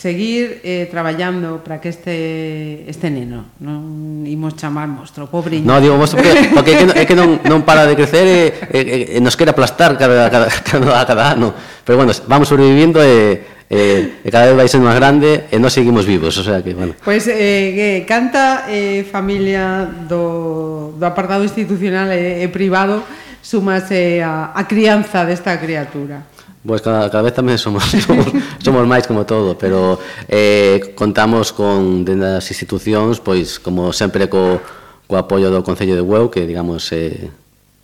seguir 0.00 0.62
eh, 0.64 0.88
traballando 0.90 1.60
para 1.62 1.78
que 1.78 1.92
este 1.92 2.88
este 2.88 3.12
neno 3.12 3.52
non 3.60 4.24
imos 4.24 4.56
chamar 4.56 4.88
monstro, 4.88 5.28
pobriño. 5.28 5.68
No, 5.68 5.76
digo 5.76 6.00
monstro 6.00 6.24
porque, 6.24 6.48
porque 6.56 6.72
é 6.72 6.76
que, 6.80 6.86
é 6.96 7.04
que 7.04 7.12
non, 7.12 7.36
non 7.44 7.68
para 7.68 7.84
de 7.84 7.92
crecer 8.00 8.24
e, 8.24 8.44
e, 8.72 8.80
e 8.80 9.18
nos 9.20 9.36
quere 9.36 9.52
aplastar 9.52 10.00
cada, 10.00 10.32
cada, 10.32 10.48
cada, 10.64 11.04
cada 11.04 11.24
ano. 11.36 11.52
Pero 11.84 12.00
bueno, 12.00 12.16
vamos 12.24 12.48
sobrevivindo 12.48 12.96
e, 13.04 13.44
e, 13.68 14.24
e 14.24 14.28
cada 14.32 14.48
vez 14.48 14.56
vai 14.56 14.68
sendo 14.72 14.88
máis 14.88 14.96
grande 14.96 15.52
e 15.52 15.60
nós 15.60 15.76
seguimos 15.76 16.08
vivos, 16.08 16.32
o 16.40 16.44
sea 16.48 16.64
que, 16.64 16.72
bueno. 16.72 16.96
Pois 17.04 17.28
pues, 17.28 17.36
eh, 17.36 18.00
canta 18.08 18.72
eh, 18.72 19.04
familia 19.04 19.84
do, 19.84 20.96
do 20.96 21.04
apartado 21.04 21.44
institucional 21.44 22.08
e, 22.08 22.40
e 22.40 22.48
privado 22.48 23.04
sumase 23.44 24.24
a, 24.24 24.56
a 24.56 24.64
crianza 24.64 25.28
desta 25.28 25.60
criatura. 25.60 26.24
Pois 26.60 26.84
cada, 26.84 27.08
cada 27.08 27.24
vez 27.24 27.32
tamén 27.32 27.56
somos, 27.56 27.88
somos, 28.06 28.28
somos 28.60 28.84
máis 28.84 29.08
como 29.08 29.24
todo, 29.24 29.56
pero 29.56 29.96
eh, 30.28 30.92
contamos 30.92 31.56
con 31.56 32.04
dentro 32.04 32.36
das 32.36 32.44
institucións, 32.52 33.16
pois 33.16 33.56
como 33.56 33.96
sempre 33.96 34.28
co, 34.28 34.60
co 35.08 35.14
apoio 35.16 35.48
do 35.48 35.64
Concello 35.64 35.96
de 35.96 36.04
Hueu, 36.04 36.28
que 36.28 36.44
digamos 36.44 36.92
eh, 36.92 37.32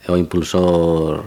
é 0.05 0.09
o 0.13 0.21
impulsor 0.21 1.25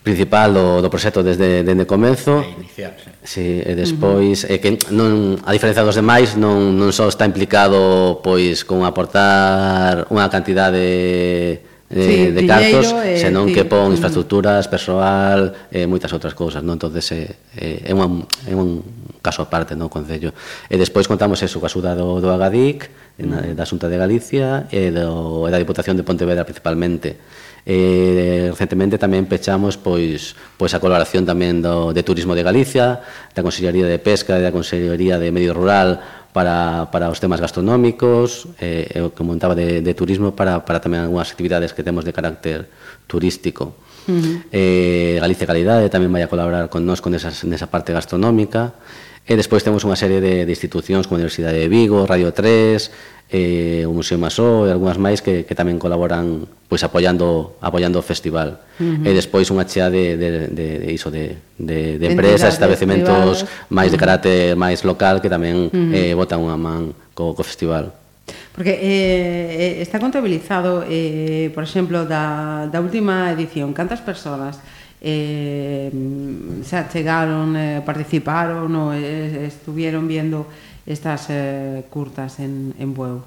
principal 0.00 0.56
do, 0.56 0.80
do 0.80 0.88
proxecto 0.88 1.20
desde, 1.20 1.60
desde 1.60 1.84
comezo. 1.84 2.40
E 2.40 2.56
inicial, 2.56 2.96
sí. 2.96 3.10
sí 3.20 3.46
e 3.60 3.76
despois, 3.76 4.48
uh 4.48 4.48
-huh. 4.48 4.54
é 4.54 4.56
que 4.56 4.80
non, 4.88 5.36
a 5.44 5.52
diferencia 5.52 5.84
dos 5.84 6.00
demais, 6.00 6.32
non, 6.32 6.80
non 6.80 6.96
só 6.96 7.12
está 7.12 7.28
implicado 7.28 8.24
pois 8.24 8.64
con 8.64 8.88
aportar 8.88 10.08
unha 10.08 10.32
cantidade 10.32 11.60
de 11.60 11.69
Eh, 11.92 12.06
sí, 12.06 12.30
de 12.30 12.46
cartos, 12.46 12.94
eh, 13.04 13.18
senón 13.18 13.48
sí. 13.48 13.54
que 13.54 13.64
pon 13.64 13.90
mm. 13.90 13.98
infraestructuras, 13.98 14.70
persoal, 14.70 15.50
eh, 15.74 15.90
moitas 15.90 16.14
outras 16.14 16.38
cousas, 16.38 16.62
non? 16.62 16.78
Entonces 16.78 17.02
eh, 17.10 17.34
eh, 17.58 17.82
é, 17.82 17.90
un, 17.90 18.22
é 18.46 18.54
un 18.54 18.78
caso 19.18 19.42
aparte, 19.42 19.74
non, 19.74 19.90
concello. 19.90 20.30
E 20.70 20.78
despois 20.78 21.10
contamos 21.10 21.42
eso, 21.42 21.58
coa 21.58 21.66
axuda 21.66 21.98
do, 21.98 22.22
do 22.22 22.30
Agadic, 22.30 22.86
mm. 23.18 23.58
da 23.58 23.66
Xunta 23.66 23.90
de 23.90 23.98
Galicia 23.98 24.70
e, 24.70 24.94
do, 24.94 25.44
e 25.46 25.50
da 25.50 25.58
Diputación 25.58 25.98
de 25.98 26.06
Pontevedra 26.06 26.46
principalmente. 26.46 27.18
Eh, 27.66 28.48
recentemente 28.54 28.96
tamén 28.96 29.28
pechamos 29.28 29.76
pois 29.76 30.38
pois 30.56 30.72
a 30.72 30.80
colaboración 30.80 31.28
tamén 31.28 31.60
do, 31.60 31.90
de 31.92 32.06
Turismo 32.06 32.38
de 32.38 32.46
Galicia, 32.46 33.02
da 33.34 33.42
Consellería 33.42 33.84
de 33.84 33.98
Pesca 33.98 34.38
e 34.38 34.42
da 34.46 34.54
Consellería 34.54 35.18
de 35.18 35.28
Medio 35.34 35.52
Rural 35.58 36.19
para, 36.32 36.90
para 36.90 37.10
os 37.10 37.18
temas 37.18 37.42
gastronómicos, 37.42 38.46
eh, 38.62 38.86
eu 38.94 39.10
que 39.10 39.22
montaba 39.26 39.54
de, 39.58 39.82
de 39.82 39.92
turismo 39.94 40.30
para, 40.30 40.62
para 40.62 40.78
tamén 40.78 41.02
algunhas 41.02 41.30
actividades 41.34 41.74
que 41.74 41.82
temos 41.82 42.06
de 42.06 42.14
carácter 42.14 42.70
turístico. 43.10 43.74
Uh 44.06 44.14
-huh. 44.14 44.36
eh, 44.54 45.16
Galicia 45.18 45.46
Calidade 45.46 45.90
tamén 45.90 46.10
vai 46.14 46.22
a 46.22 46.30
colaborar 46.30 46.70
con 46.70 46.86
nós 46.86 47.02
con 47.02 47.12
esas, 47.18 47.42
nesa 47.42 47.66
parte 47.66 47.90
gastronómica, 47.90 48.78
E 49.30 49.38
despois 49.38 49.62
temos 49.62 49.86
unha 49.86 49.94
serie 49.94 50.18
de, 50.18 50.42
de 50.42 50.50
institucións 50.50 51.06
como 51.06 51.14
a 51.14 51.22
Universidade 51.22 51.62
de 51.62 51.70
Vigo, 51.70 52.02
Radio 52.02 52.34
3, 52.34 53.30
eh, 53.30 53.86
o 53.86 53.94
Museo 53.94 54.18
Masó 54.18 54.66
e 54.66 54.74
algunhas 54.74 54.98
máis 54.98 55.22
que, 55.22 55.46
que 55.46 55.54
tamén 55.54 55.78
colaboran 55.78 56.50
pois 56.66 56.82
apoiando 56.82 57.54
apoiando 57.62 58.02
o 58.02 58.04
festival. 58.04 58.58
Uh 58.82 58.98
-huh. 58.98 59.06
E 59.06 59.10
despois 59.14 59.46
unha 59.54 59.62
chea 59.70 59.86
de, 59.86 60.18
de, 60.18 60.50
de, 60.50 60.66
de 60.82 60.88
iso 60.90 61.14
de, 61.14 61.38
de, 61.54 62.02
de 62.02 62.06
empresas, 62.10 62.58
establecementos 62.58 63.46
máis 63.70 63.94
uh 63.94 63.94
-huh. 63.94 63.94
de 63.94 63.98
carácter 64.02 64.58
máis 64.58 64.82
local 64.82 65.22
que 65.22 65.30
tamén 65.30 65.70
uh 65.70 65.78
-huh. 65.78 65.94
eh, 65.94 66.12
botan 66.18 66.42
unha 66.42 66.58
man 66.58 66.90
co, 67.14 67.30
co 67.30 67.46
festival. 67.46 67.94
Porque 68.50 68.82
eh, 68.82 69.78
eh, 69.78 69.86
está 69.86 70.02
contabilizado, 70.02 70.82
eh, 70.90 71.54
por 71.54 71.62
exemplo, 71.62 72.02
da, 72.02 72.66
da 72.66 72.82
última 72.82 73.30
edición, 73.30 73.70
cantas 73.78 74.02
persoas 74.02 74.58
eh, 75.00 75.88
xa 76.62 76.88
chegaron, 76.92 77.56
eh, 77.56 77.80
participaron 77.80 78.68
ou 78.76 78.92
eh, 78.92 79.48
estuvieron 79.48 80.04
viendo 80.04 80.44
estas 80.84 81.32
eh, 81.32 81.84
curtas 81.88 82.38
en, 82.40 82.76
en 82.76 82.92
Bueu? 82.92 83.24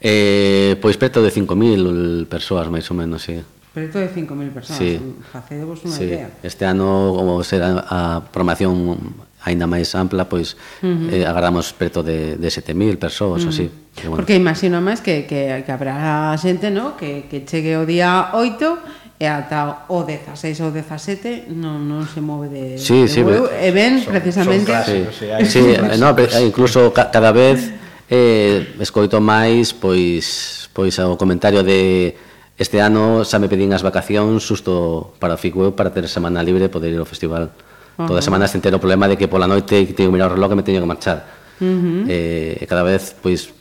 Eh, 0.00 0.74
pois 0.82 0.96
preto 0.98 1.22
de 1.22 1.30
5.000 1.30 2.26
persoas, 2.26 2.66
máis 2.72 2.88
ou 2.90 2.96
menos, 2.98 3.22
sí. 3.22 3.38
Preto 3.72 4.00
de 4.00 4.08
5.000 4.10 4.50
persoas, 4.50 4.80
sí. 4.80 5.00
facedevos 5.30 5.80
unha 5.86 5.96
sí. 5.96 6.04
idea. 6.10 6.28
Este 6.42 6.66
ano, 6.66 7.14
como 7.14 7.40
será 7.46 7.86
a 7.86 8.20
programación 8.20 8.98
aínda 9.42 9.66
máis 9.66 9.90
ampla, 9.94 10.26
pois 10.26 10.54
uh 10.82 10.86
-huh. 10.86 11.22
eh, 11.22 11.24
agarramos 11.26 11.70
preto 11.74 12.02
de, 12.02 12.34
de 12.38 12.48
7.000 12.48 12.98
persoas, 12.98 13.42
uh 13.42 13.50
-huh. 13.50 13.52
así. 13.54 13.66
Que, 13.94 14.08
bueno. 14.08 14.18
Porque 14.22 14.34
imagino 14.34 14.80
máis 14.80 15.04
que, 15.04 15.28
que, 15.28 15.62
que 15.66 15.72
habrá 15.72 16.32
xente, 16.38 16.70
¿no? 16.70 16.96
que, 16.96 17.28
que 17.28 17.44
chegue 17.44 17.76
o 17.76 17.84
día 17.84 18.34
8 18.34 19.01
e 19.22 19.26
ata 19.30 19.86
o 19.86 20.02
16 20.02 20.34
ou 20.66 20.74
17 20.74 21.46
non, 21.54 21.78
non 21.86 22.02
se 22.10 22.18
move 22.18 22.50
de, 22.50 22.74
sí, 22.74 23.06
de 23.06 23.08
sí, 23.08 23.22
e 23.22 23.70
ven 23.70 24.02
son, 24.02 24.18
precisamente 24.18 24.66
son 24.66 24.82
clásicos, 24.82 25.14
sí, 25.14 25.26
sí, 25.46 25.62
sí 25.62 25.98
no, 26.02 26.10
incluso 26.42 26.90
ca, 26.90 27.14
cada 27.14 27.30
vez 27.30 27.70
eh, 28.10 28.74
escoito 28.82 29.22
máis 29.22 29.70
pois 29.70 30.66
pois 30.74 30.98
o 30.98 31.14
comentario 31.14 31.62
de 31.62 32.18
este 32.58 32.82
ano 32.82 33.22
xa 33.22 33.38
me 33.38 33.46
pedín 33.46 33.70
as 33.70 33.86
vacacións 33.86 34.42
susto 34.42 35.14
para 35.22 35.38
Ficue 35.38 35.70
para 35.70 35.94
ter 35.94 36.10
semana 36.10 36.42
libre 36.42 36.66
e 36.66 36.72
poder 36.72 36.90
ir 36.90 36.98
ao 36.98 37.06
festival 37.06 37.46
uh 37.46 38.02
-huh. 38.02 38.08
toda 38.10 38.20
semana 38.26 38.50
sen 38.50 38.58
ter 38.58 38.74
o 38.74 38.82
problema 38.82 39.06
de 39.06 39.14
que 39.14 39.30
pola 39.30 39.46
noite 39.46 39.86
teño 39.94 40.10
que 40.10 40.14
mirar 40.18 40.30
o 40.30 40.36
reloj 40.36 40.50
e 40.50 40.56
me 40.58 40.66
teño 40.66 40.82
que 40.82 40.90
marchar. 40.90 41.22
Uh 41.62 41.64
-huh. 41.64 42.04
eh, 42.10 42.58
e 42.58 42.64
cada 42.66 42.82
vez 42.82 43.14
pois 43.22 43.54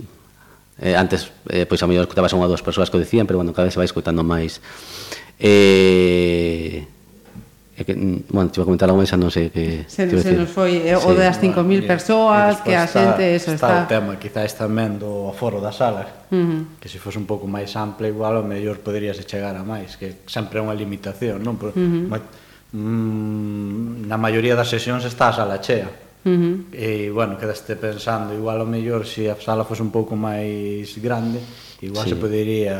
eh, 0.81 0.97
antes 0.97 1.29
eh, 1.53 1.69
pois 1.69 1.79
a 1.83 1.87
mellor 1.87 2.09
escutabas 2.09 2.33
unha 2.33 2.49
ou 2.49 2.51
dúas 2.51 2.65
persoas 2.65 2.89
que 2.89 2.97
o 2.97 3.01
dicían 3.01 3.29
pero 3.29 3.37
bueno, 3.37 3.53
cada 3.53 3.69
vez 3.69 3.73
se 3.77 3.79
vai 3.79 3.85
escutando 3.85 4.25
máis. 4.25 4.57
Eh, 5.41 6.85
e 7.81 7.85
que, 7.85 7.95
mm, 7.95 8.29
bueno, 8.29 8.51
te 8.51 8.59
iba 8.59 8.63
a 8.63 8.69
comentar 8.69 8.89
algo, 8.89 9.01
xa 9.01 9.17
non 9.17 9.33
sei 9.33 9.49
que... 9.49 9.89
Se, 9.89 10.05
se 10.05 10.37
nos 10.37 10.53
foi 10.53 10.85
eh, 10.85 10.93
sí, 10.93 11.01
o 11.01 11.17
das 11.17 11.41
5.000 11.41 11.65
bueno, 11.65 11.89
persoas, 11.89 12.61
que 12.61 12.77
a 12.77 12.85
pois 12.85 12.93
xente... 12.93 13.25
Está, 13.33 13.41
eso, 13.41 13.49
está, 13.57 13.67
está, 13.73 13.83
o 13.83 13.89
tema, 13.89 14.11
quizás 14.21 14.53
tamén 14.53 15.01
do 15.01 15.33
aforo 15.33 15.57
da 15.57 15.73
sala, 15.73 16.29
uh 16.29 16.37
-huh. 16.37 16.77
que 16.77 16.85
se 16.85 17.01
fose 17.01 17.17
un 17.17 17.25
pouco 17.25 17.49
máis 17.49 17.73
ampla, 17.73 18.05
igual, 18.05 18.37
o 18.37 18.45
mellor 18.45 18.85
poderías 18.85 19.17
chegar 19.25 19.57
a 19.57 19.65
máis, 19.65 19.97
que 19.97 20.21
sempre 20.29 20.61
é 20.61 20.61
unha 20.61 20.77
limitación, 20.77 21.41
non? 21.41 21.57
Pero, 21.57 21.73
uh 21.73 21.81
-huh. 21.81 22.05
ma, 22.05 22.17
mm, 22.21 24.05
na 24.05 24.17
maioría 24.21 24.53
das 24.53 24.69
sesións 24.69 25.01
está 25.09 25.33
a 25.33 25.35
sala 25.41 25.57
chea, 25.57 25.89
Uh 26.21 26.29
-huh. 26.29 26.55
E, 26.69 27.09
bueno, 27.09 27.33
quedaste 27.33 27.73
pensando, 27.73 28.29
igual 28.37 28.61
o 28.61 28.67
mellor 28.69 29.09
se 29.09 29.33
a 29.33 29.35
sala 29.41 29.65
fose 29.65 29.81
un 29.81 29.89
pouco 29.89 30.13
máis 30.13 30.93
grande, 31.01 31.41
igual 31.81 32.05
sí. 32.05 32.13
se 32.13 32.15
podería 32.21 32.77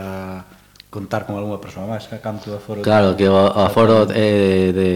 contar 0.91 1.23
con 1.25 1.39
algunha 1.39 1.63
persoa 1.63 1.87
máis, 1.87 2.03
que 2.11 2.19
canto 2.19 2.51
aforo? 2.51 2.83
Claro, 2.83 3.15
que 3.15 3.23
o 3.23 3.39
aforo 3.39 4.11
é 4.11 4.75
de, 4.75 4.75
de 4.75 4.89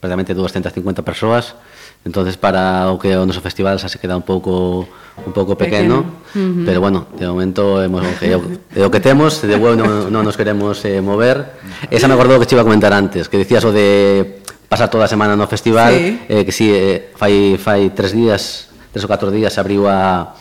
prácticamente 0.00 0.32
250 0.32 1.04
persoas, 1.04 1.52
entonces 2.00 2.40
para 2.40 2.88
o 2.88 2.96
que 2.96 3.12
o 3.12 3.28
noso 3.28 3.44
festival 3.44 3.76
xa 3.76 3.92
se 3.92 4.00
queda 4.00 4.16
un 4.16 4.24
pouco 4.24 4.88
un 5.20 5.32
pouco 5.36 5.52
pequeno, 5.52 6.00
pequeno. 6.00 6.32
Uh 6.32 6.40
-huh. 6.40 6.64
pero 6.64 6.80
bueno, 6.80 7.12
de 7.20 7.28
momento 7.28 7.76
hemos, 7.84 8.00
é, 8.24 8.32
o, 8.32 8.40
o 8.40 8.88
que 8.88 9.04
temos, 9.04 9.44
de 9.44 9.60
bueno 9.60 9.84
non, 9.84 10.08
non 10.08 10.24
nos 10.24 10.40
queremos 10.40 10.80
eh, 10.88 11.04
mover. 11.04 11.60
Esa 11.92 12.08
me 12.08 12.16
acordou 12.16 12.40
que 12.40 12.48
te 12.48 12.56
iba 12.56 12.64
a 12.64 12.68
comentar 12.68 12.96
antes, 12.96 13.28
que 13.28 13.36
decías 13.36 13.68
o 13.68 13.70
de 13.70 14.40
pasar 14.72 14.88
toda 14.88 15.04
a 15.04 15.12
semana 15.12 15.36
no 15.36 15.44
festival, 15.44 15.92
sí. 15.92 16.24
eh, 16.24 16.40
que 16.48 16.56
si 16.56 16.72
sí, 16.72 16.72
eh, 16.72 17.12
fai 17.20 17.60
fai 17.60 17.92
tres 17.92 18.16
días, 18.16 18.72
tres 18.96 19.04
ou 19.04 19.12
catro 19.12 19.28
días 19.28 19.52
se 19.52 19.60
abriu 19.60 19.84
a 19.92 20.32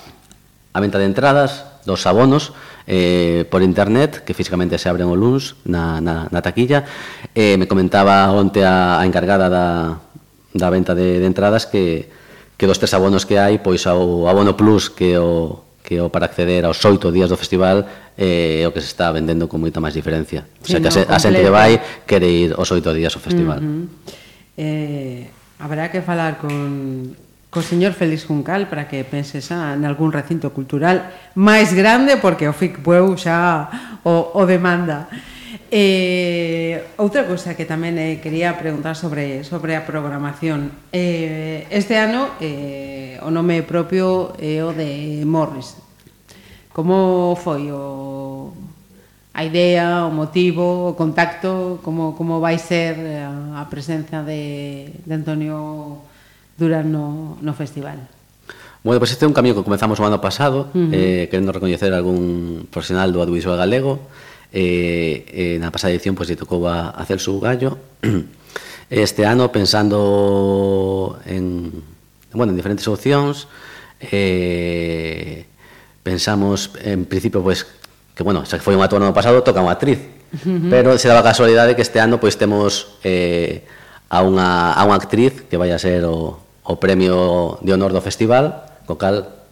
a 0.71 0.79
venta 0.79 0.95
de 0.95 1.11
entradas, 1.11 1.72
dos 1.85 2.05
abonos 2.07 2.53
eh, 2.87 3.45
por 3.49 3.61
internet, 3.61 4.23
que 4.23 4.33
físicamente 4.33 4.77
se 4.77 4.89
abren 4.89 5.07
o 5.07 5.15
luns 5.15 5.55
na, 5.63 5.99
na, 5.99 6.27
na 6.31 6.41
taquilla. 6.41 6.85
Eh, 7.35 7.55
me 7.57 7.67
comentaba 7.67 8.31
onte 8.31 8.63
a, 8.63 8.99
a 8.99 9.05
encargada 9.05 9.47
da, 9.49 9.99
da 10.53 10.67
venta 10.69 10.95
de, 10.95 11.19
de 11.19 11.27
entradas 11.27 11.65
que, 11.65 12.09
que 12.57 12.67
dos 12.67 12.79
tres 12.79 12.93
abonos 12.93 13.25
que 13.25 13.39
hai, 13.39 13.59
pois 13.59 13.83
o 13.87 14.27
abono 14.27 14.55
plus 14.55 14.89
que 14.89 15.17
o 15.17 15.63
que 15.83 15.99
o 15.99 16.07
para 16.07 16.31
acceder 16.31 16.63
aos 16.63 16.79
oito 16.87 17.11
días 17.11 17.27
do 17.27 17.35
festival 17.35 17.83
eh, 18.15 18.63
o 18.63 18.71
que 18.71 18.79
se 18.79 18.87
está 18.87 19.11
vendendo 19.11 19.51
con 19.51 19.59
moita 19.59 19.83
máis 19.83 19.91
diferencia. 19.91 20.47
O 20.63 20.65
sea, 20.65 20.79
sí, 20.79 20.83
que 20.83 20.87
no, 20.87 21.11
a, 21.11 21.15
a 21.15 21.19
xente 21.19 21.43
que 21.43 21.51
vai 21.51 21.75
quere 22.07 22.31
ir 22.31 22.55
aos 22.55 22.71
oito 22.71 22.95
días 22.95 23.11
ao 23.11 23.19
festival. 23.19 23.59
Uh 23.59 23.67
-huh. 23.67 23.85
eh, 24.55 25.27
habrá 25.59 25.91
que 25.91 25.99
falar 25.99 26.39
con 26.39 27.19
co 27.53 27.61
señor 27.61 27.93
Félix 27.93 28.25
Juncal 28.25 28.65
para 28.65 28.89
que 28.89 29.05
penses 29.05 29.53
a, 29.53 29.77
en 29.77 29.85
algún 29.85 30.09
recinto 30.09 30.49
cultural 30.57 31.13
máis 31.37 31.69
grande 31.77 32.17
porque 32.17 32.49
o 32.49 32.53
FIC 32.57 32.81
Bueu 32.81 33.13
xa 33.13 33.69
o, 34.01 34.33
o 34.33 34.41
demanda. 34.49 35.05
Eh, 35.69 36.81
outra 36.97 37.29
cousa 37.29 37.53
que 37.53 37.69
tamén 37.69 37.93
eh, 38.01 38.17
quería 38.17 38.57
preguntar 38.57 38.97
sobre, 38.97 39.45
sobre 39.45 39.77
a 39.77 39.85
programación. 39.85 40.73
Eh, 40.89 41.69
este 41.69 41.93
ano 41.93 42.33
eh, 42.41 43.21
o 43.21 43.29
nome 43.29 43.61
propio 43.61 44.33
é 44.41 44.65
o 44.65 44.73
de 44.73 45.21
Morris. 45.21 45.77
Como 46.73 47.37
foi 47.37 47.69
o, 47.69 48.49
a 49.29 49.45
idea, 49.45 50.09
o 50.09 50.11
motivo, 50.13 50.89
o 50.89 50.97
contacto, 50.97 51.77
como, 51.85 52.17
como 52.17 52.41
vai 52.41 52.57
ser 52.57 52.97
eh, 52.97 53.21
a, 53.21 53.61
a 53.61 53.69
presencia 53.69 54.25
de, 54.25 54.89
de 55.05 55.13
Antonio 55.13 55.53
Morris 56.01 56.12
duran 56.57 56.91
no, 56.91 57.37
no 57.41 57.53
festival. 57.53 57.97
Bueno, 58.83 58.99
pois 58.99 59.09
pues 59.09 59.11
este 59.15 59.23
é 59.23 59.31
un 59.31 59.33
camiño 59.33 59.55
que 59.55 59.63
comenzamos 59.63 59.95
o 59.99 60.03
ano 60.03 60.19
pasado, 60.19 60.67
uh 60.73 60.75
-huh. 60.75 60.91
eh, 60.91 61.27
querendo 61.31 61.55
recoñecer 61.55 61.95
algún 61.95 62.67
profesional 62.67 63.15
do 63.15 63.23
audiovisual 63.23 63.55
galego. 63.55 64.03
Eh, 64.51 65.23
eh, 65.31 65.55
na 65.57 65.71
pasada 65.71 65.95
edición 65.95 66.19
pois, 66.19 66.27
pues, 66.27 66.35
lle 66.35 66.41
tocou 66.43 66.67
a, 66.67 66.91
a 66.91 67.01
Celso 67.07 67.39
Gallo. 67.39 67.79
Este 68.91 69.25
ano, 69.25 69.49
pensando 69.49 71.17
en, 71.25 71.71
bueno, 72.35 72.51
en 72.51 72.57
diferentes 72.59 72.85
opcións, 72.85 73.47
eh, 74.03 75.47
pensamos, 76.03 76.75
en 76.83 77.07
principio, 77.07 77.41
pois, 77.41 77.63
pues, 77.63 77.73
que, 78.13 78.21
bueno, 78.21 78.43
xa 78.43 78.59
que 78.59 78.65
foi 78.67 78.75
un 78.75 78.83
ato 78.83 78.99
ano 78.99 79.15
pasado, 79.15 79.41
toca 79.47 79.63
unha 79.63 79.73
actriz. 79.73 80.03
Uh 80.35 80.37
-huh. 80.43 80.69
Pero 80.69 80.99
se 80.99 81.07
daba 81.07 81.23
casualidade 81.23 81.73
que 81.73 81.81
este 81.87 82.03
ano 82.03 82.19
pois 82.19 82.35
temos 82.35 82.99
eh, 83.07 83.63
a, 84.11 84.21
unha, 84.27 84.75
a 84.75 84.81
unha 84.83 84.99
actriz 84.99 85.47
que 85.47 85.55
vai 85.55 85.71
a 85.71 85.79
ser 85.79 86.03
o, 86.03 86.42
o 86.63 86.79
premio 86.79 87.59
de 87.61 87.71
honor 87.75 87.91
do 87.91 88.01
festival, 88.01 88.67
co 88.87 88.95
cal 88.99 89.43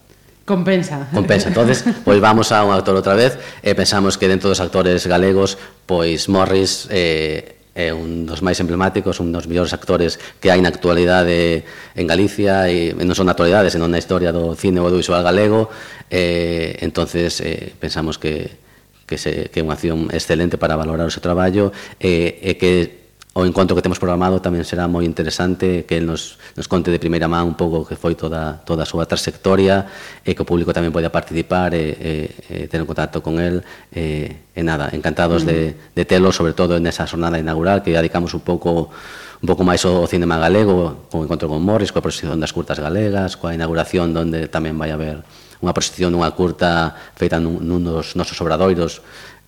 Compensa. 0.42 1.06
Compensa. 1.14 1.48
Entonces, 1.48 1.84
pois 2.04 2.18
vamos 2.18 2.50
a 2.50 2.64
un 2.66 2.74
actor 2.74 2.98
outra 2.98 3.14
vez 3.14 3.38
e 3.62 3.78
pensamos 3.78 4.18
que 4.18 4.26
dentro 4.26 4.50
dos 4.50 4.58
actores 4.58 5.06
galegos, 5.06 5.54
pois 5.86 6.26
Morris 6.26 6.90
eh, 6.90 7.62
é 7.78 7.94
un 7.94 8.26
dos 8.26 8.42
máis 8.42 8.58
emblemáticos, 8.58 9.22
un 9.22 9.30
dos 9.30 9.46
mellores 9.46 9.70
actores 9.70 10.18
que 10.42 10.50
hai 10.50 10.58
na 10.58 10.74
actualidade 10.74 11.62
en 11.94 12.04
Galicia 12.10 12.66
e 12.66 12.90
non 12.98 13.14
son 13.14 13.30
na 13.30 13.38
actualidade, 13.38 13.70
senón 13.70 13.94
na 13.94 14.02
historia 14.02 14.34
do 14.34 14.58
cine 14.58 14.82
ou 14.82 14.90
do 14.90 14.98
visual 14.98 15.22
galego. 15.22 15.70
Eh, 16.10 16.74
entonces, 16.82 17.38
eh, 17.40 17.70
pensamos 17.78 18.18
que 18.18 18.60
que, 19.06 19.18
se, 19.18 19.52
que 19.52 19.60
é 19.60 19.62
unha 19.62 19.76
acción 19.76 20.08
excelente 20.08 20.56
para 20.56 20.72
valorar 20.72 21.04
o 21.04 21.12
seu 21.12 21.20
traballo 21.20 21.68
e, 22.00 22.40
e 22.40 22.56
que 22.56 23.01
o 23.34 23.46
encontro 23.46 23.72
que 23.74 23.80
temos 23.80 23.96
programado 23.96 24.44
tamén 24.44 24.60
será 24.60 24.84
moi 24.84 25.08
interesante 25.08 25.88
que 25.88 25.96
el 25.96 26.04
nos, 26.04 26.36
nos 26.52 26.68
conte 26.68 26.92
de 26.92 27.00
primeira 27.00 27.32
man 27.32 27.48
un 27.48 27.56
pouco 27.56 27.88
que 27.88 27.96
foi 27.96 28.12
toda, 28.12 28.60
toda 28.68 28.84
a 28.84 28.88
súa 28.88 29.08
trayectoria 29.08 29.88
e 30.20 30.36
que 30.36 30.44
o 30.44 30.48
público 30.48 30.76
tamén 30.76 30.92
poida 30.92 31.08
participar 31.08 31.72
e, 31.72 31.96
e, 31.96 32.12
e 32.44 32.56
ter 32.68 32.84
un 32.84 32.88
contacto 32.88 33.24
con 33.24 33.40
el 33.40 33.64
e, 33.88 34.52
e 34.52 34.60
nada, 34.60 34.92
encantados 34.92 35.42
mm. 35.42 35.48
de, 35.48 35.58
de 35.96 36.04
telo 36.04 36.28
sobre 36.28 36.52
todo 36.52 36.76
nesa 36.76 37.08
jornada 37.08 37.40
inaugural 37.40 37.80
que 37.80 37.96
dedicamos 37.96 38.36
un 38.36 38.44
pouco 38.44 38.92
un 38.92 39.46
pouco 39.48 39.64
máis 39.64 39.80
ao 39.88 40.04
cinema 40.04 40.36
galego 40.36 41.08
con 41.08 41.20
o 41.20 41.24
encontro 41.24 41.48
con 41.48 41.64
Morris, 41.64 41.88
coa 41.88 42.04
proxección 42.04 42.36
das 42.36 42.52
curtas 42.52 42.76
galegas 42.84 43.40
coa 43.40 43.56
inauguración 43.56 44.12
donde 44.12 44.44
tamén 44.52 44.76
vai 44.76 44.92
haber 44.92 45.24
unha 45.62 45.72
proxección 45.72 46.12
dunha 46.12 46.28
curta 46.36 46.98
feita 47.16 47.40
nun, 47.40 47.64
nun 47.64 47.80
dos 47.80 48.12
nosos 48.12 48.36
obradoiros 48.44 49.00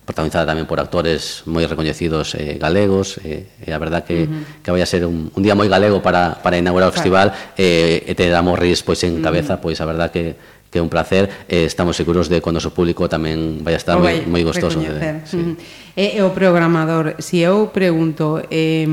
protagonizada 0.05 0.45
tamén 0.45 0.69
por 0.69 0.77
actores 0.77 1.41
moi 1.49 1.65
recoñecidos 1.65 2.37
eh, 2.37 2.61
galegos 2.61 3.17
eh, 3.25 3.49
eh 3.65 3.67
e 3.67 3.73
a 3.73 3.79
verdad 3.81 4.05
que, 4.05 4.23
uh 4.23 4.29
-huh. 4.29 4.61
que 4.61 4.69
vai 4.69 4.85
a 4.85 4.87
ser 4.87 5.03
un, 5.03 5.33
un 5.33 5.41
día 5.41 5.57
moi 5.57 5.65
galego 5.65 5.99
para, 6.05 6.39
para 6.45 6.61
inaugurar 6.61 6.87
o 6.87 6.95
festival 6.95 7.33
eh, 7.57 8.05
e 8.05 8.13
te 8.13 8.29
damos 8.29 8.55
ris 8.55 8.85
pois 8.85 9.01
en 9.03 9.17
uh 9.17 9.19
-huh. 9.19 9.25
cabeza 9.25 9.57
pois 9.59 9.81
a 9.81 9.85
verdad 9.89 10.13
que 10.13 10.37
que 10.75 10.79
é 10.79 10.83
un 10.83 10.91
placer 10.91 11.47
e 11.47 11.63
eh, 11.63 11.65
estamos 11.71 11.95
seguros 11.95 12.27
de 12.27 12.43
que 12.43 12.51
o 12.51 12.53
noso 12.53 12.75
público 12.75 13.07
tamén 13.07 13.63
vai 13.63 13.73
a 13.73 13.79
estar 13.79 13.95
moi, 13.95 14.27
moi 14.27 14.43
gostoso 14.43 14.83
de, 14.83 15.23
sí. 15.23 15.39
uh 15.39 15.55
-huh. 15.55 15.55
Eh, 15.95 16.19
e, 16.19 16.19
eh, 16.19 16.19
e 16.19 16.21
o 16.21 16.35
programador 16.35 17.15
se 17.23 17.39
si 17.39 17.47
eu 17.47 17.71
pregunto 17.71 18.43
eh, 18.51 18.83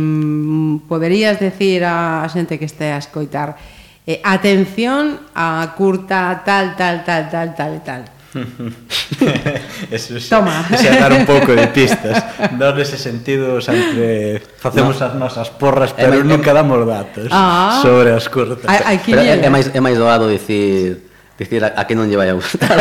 poderías 0.86 1.42
decir 1.42 1.82
a, 1.82 2.22
a 2.22 2.30
xente 2.30 2.54
que 2.54 2.70
este 2.70 2.94
a 2.94 3.02
escoitar 3.02 3.58
eh, 4.06 4.22
atención 4.22 5.26
a 5.34 5.74
curta 5.74 6.46
tal, 6.46 6.78
tal, 6.78 7.02
tal, 7.02 7.26
tal, 7.26 7.48
tal, 7.58 7.74
tal 7.82 8.02
eso 9.90 10.16
es, 10.16 10.28
Toma. 10.28 10.66
Eso 10.72 10.88
dar 10.88 11.12
un 11.12 11.26
pouco 11.26 11.52
de 11.52 11.68
pistas 11.68 12.24
Non 12.56 12.72
ese 12.80 12.96
sentido 12.96 13.60
sempre 13.60 14.40
Facemos 14.56 14.96
no. 14.96 15.04
as 15.04 15.12
nosas 15.20 15.48
porras 15.52 15.92
Pero 15.92 16.16
eh, 16.16 16.24
é, 16.24 16.24
nunca 16.24 16.56
damos 16.56 16.80
datos 16.88 17.28
ah. 17.28 17.84
Sobre 17.84 18.16
as 18.16 18.24
curtas 18.32 18.64
a, 18.64 18.96
pero 19.04 19.20
é, 19.20 19.36
é, 19.36 19.50
máis, 19.52 19.68
é 19.68 19.80
máis 19.84 20.00
doado 20.00 20.32
dicir 20.32 21.04
Dicir 21.36 21.60
a, 21.60 21.76
a 21.76 21.84
que 21.84 21.92
non 21.92 22.08
lle 22.08 22.16
vai 22.16 22.32
a 22.32 22.36
gustar 22.36 22.72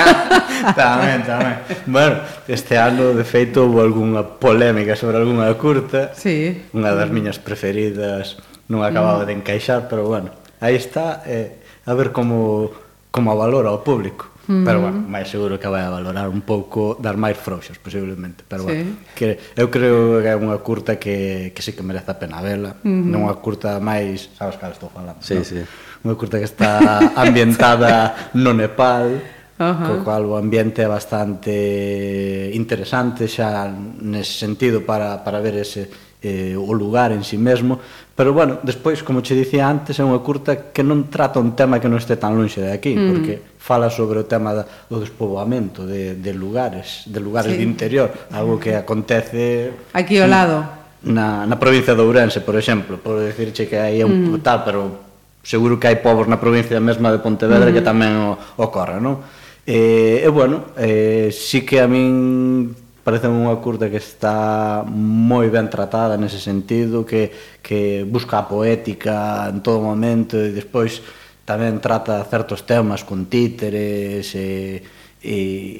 Tamén, 0.80 1.28
tamén 1.28 1.60
Bueno, 1.84 2.24
este 2.48 2.80
ano 2.80 3.12
de 3.12 3.24
feito 3.28 3.68
Houve 3.68 3.84
algunha 3.84 4.24
polémica 4.24 4.96
sobre 4.96 5.20
algunha 5.20 5.52
curta 5.60 6.16
sí. 6.16 6.56
Unha 6.72 6.96
das 6.96 7.12
miñas 7.12 7.36
preferidas 7.36 8.40
Non 8.72 8.80
acababa 8.80 9.24
mm. 9.24 9.28
de 9.28 9.32
encaixar 9.44 9.92
Pero 9.92 10.08
bueno, 10.08 10.32
aí 10.56 10.80
está 10.80 11.20
eh, 11.28 11.60
A 11.84 11.92
ver 11.92 12.16
como, 12.16 12.72
como 13.12 13.28
a 13.28 13.36
valora 13.36 13.76
o 13.76 13.84
público 13.84 14.29
Mm. 14.48 14.64
Pero, 14.64 14.78
bueno, 14.80 14.98
máis 15.04 15.28
seguro 15.28 15.60
que 15.60 15.68
vai 15.68 15.84
a 15.84 15.92
valorar 15.92 16.28
un 16.28 16.40
pouco 16.40 16.96
dar 16.96 17.20
máis 17.20 17.36
frouxos, 17.36 17.76
posiblemente. 17.76 18.44
Pero, 18.48 18.64
sí. 18.64 18.72
bueno, 18.72 18.90
que 19.12 19.36
eu 19.56 19.68
creo 19.68 20.20
que 20.24 20.30
é 20.32 20.36
unha 20.36 20.56
curta 20.64 20.96
que, 20.96 21.52
que 21.52 21.60
sí 21.60 21.76
que 21.76 21.84
merece 21.84 22.10
a 22.12 22.16
pena 22.16 22.40
vela. 22.40 22.80
Mm. 22.80 23.10
Non 23.10 23.28
unha 23.28 23.36
curta 23.38 23.76
máis... 23.78 24.32
Sabes 24.36 24.56
cal 24.56 24.72
estou 24.72 24.88
falando? 24.88 25.20
Sí, 25.20 25.36
no? 25.36 25.44
sí. 25.44 25.60
Unha 26.00 26.16
curta 26.16 26.40
que 26.40 26.48
está 26.48 27.12
ambientada 27.20 28.16
no 28.42 28.56
Nepal, 28.56 29.20
uh 29.60 29.64
-huh. 29.64 29.86
co 29.86 30.04
cual 30.04 30.24
o 30.24 30.34
ambiente 30.40 30.82
é 30.82 30.88
bastante 30.88 32.50
interesante 32.56 33.28
xa 33.28 33.68
nese 34.00 34.40
sentido 34.40 34.80
para, 34.88 35.20
para 35.20 35.38
ver 35.44 35.60
ese, 35.60 35.92
eh, 36.22 36.56
o 36.56 36.72
lugar 36.72 37.12
en 37.12 37.22
si 37.24 37.36
sí 37.36 37.38
mesmo, 37.38 37.80
Pero 38.20 38.34
bueno, 38.34 38.58
despois, 38.62 39.02
como 39.02 39.22
che 39.22 39.34
dicía 39.34 39.64
antes, 39.64 39.96
é 39.96 40.04
unha 40.04 40.20
curta 40.20 40.76
que 40.76 40.84
non 40.84 41.08
trata 41.08 41.40
un 41.40 41.56
tema 41.56 41.80
que 41.80 41.88
non 41.88 41.96
este 41.96 42.20
tan 42.20 42.36
lonxe 42.36 42.60
de 42.60 42.68
aquí, 42.68 42.92
mm. 42.92 43.08
porque 43.08 43.32
fala 43.56 43.88
sobre 43.88 44.20
o 44.20 44.28
tema 44.28 44.52
da, 44.52 44.68
do 44.68 45.00
despoboamento 45.00 45.88
de, 45.88 46.20
de 46.20 46.36
lugares, 46.36 47.08
de 47.08 47.16
lugares 47.16 47.56
sí. 47.56 47.56
de 47.56 47.64
interior, 47.64 48.12
algo 48.28 48.60
que 48.60 48.76
acontece... 48.76 49.72
Aquí 49.96 50.20
ao 50.20 50.28
lado. 50.28 50.60
Na, 51.00 51.48
na 51.48 51.56
provincia 51.56 51.96
de 51.96 52.04
Ourense, 52.04 52.44
por 52.44 52.60
exemplo, 52.60 53.00
por 53.00 53.24
decirche 53.24 53.64
que 53.64 53.80
aí 53.80 54.04
é 54.04 54.04
un 54.04 54.36
mm. 54.36 54.44
tal, 54.44 54.68
pero 54.68 55.00
seguro 55.40 55.80
que 55.80 55.88
hai 55.88 55.96
povos 56.04 56.28
na 56.28 56.36
provincia 56.36 56.76
mesma 56.76 57.08
de 57.08 57.24
Pontevedra 57.24 57.72
mm. 57.72 57.74
que 57.80 57.80
tamén 57.80 58.20
o, 58.20 58.36
ocorre, 58.60 59.00
non? 59.00 59.24
E, 59.64 60.20
e 60.20 60.28
bueno, 60.28 60.76
eh, 60.76 61.32
sí 61.32 61.64
que 61.64 61.80
a 61.80 61.88
min 61.88 62.68
Parece 63.00 63.32
unha 63.32 63.56
curta 63.64 63.88
que 63.88 63.96
está 63.96 64.84
moi 64.86 65.48
ben 65.48 65.72
tratada 65.72 66.20
nese 66.20 66.36
sentido, 66.36 67.08
que, 67.08 67.32
que 67.64 68.04
busca 68.04 68.40
a 68.40 68.48
poética 68.48 69.48
en 69.48 69.64
todo 69.64 69.80
momento 69.80 70.36
e 70.36 70.52
despois 70.52 71.00
tamén 71.48 71.80
trata 71.80 72.22
certos 72.28 72.62
temas 72.68 73.02
con 73.02 73.26
títeres 73.26 74.36
e, 74.36 74.78
e, 75.18 75.36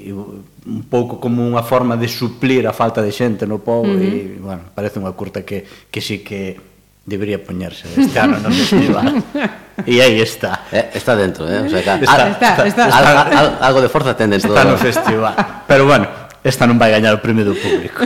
e 0.08 0.10
un 0.10 0.82
pouco 0.88 1.22
como 1.22 1.46
unha 1.46 1.62
forma 1.62 1.94
de 1.94 2.08
suplir 2.08 2.66
a 2.66 2.74
falta 2.74 3.04
de 3.04 3.12
xente 3.14 3.46
no 3.46 3.60
pobo 3.60 3.88
uh 3.88 3.96
-huh. 3.96 4.36
e, 4.36 4.40
bueno, 4.40 4.72
parece 4.74 4.98
unha 4.98 5.12
curta 5.14 5.44
que, 5.44 5.64
que 5.92 6.00
sí 6.00 6.24
que 6.24 6.56
debería 7.06 7.40
poñerse 7.40 7.88
este 7.96 8.18
ano 8.20 8.36
no 8.40 8.52
festival 8.52 9.20
e 9.88 10.00
aí 10.00 10.20
está 10.20 10.64
eh, 10.76 10.92
está 10.92 11.16
dentro, 11.16 11.48
eh? 11.48 11.64
O 11.64 11.70
sea, 11.70 11.80
que, 11.80 12.04
está, 12.04 12.28
está, 12.28 12.66
está, 12.66 12.66
está, 12.66 12.84
está, 12.88 13.64
algo 13.64 13.80
de 13.80 13.88
forza 13.88 14.12
ten 14.12 14.28
dentro 14.28 14.52
está 14.52 14.64
no 14.68 14.76
festival 14.76 15.34
pero 15.64 15.88
bueno, 15.88 16.06
esta 16.44 16.64
non 16.64 16.80
vai 16.80 16.92
gañar 16.92 17.16
o 17.16 17.22
premio 17.22 17.44
do 17.44 17.56
público. 17.56 18.00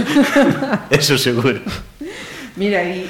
Eso 0.91 1.15
seguro. 1.19 1.63
Mira, 2.59 2.83
e 2.83 3.07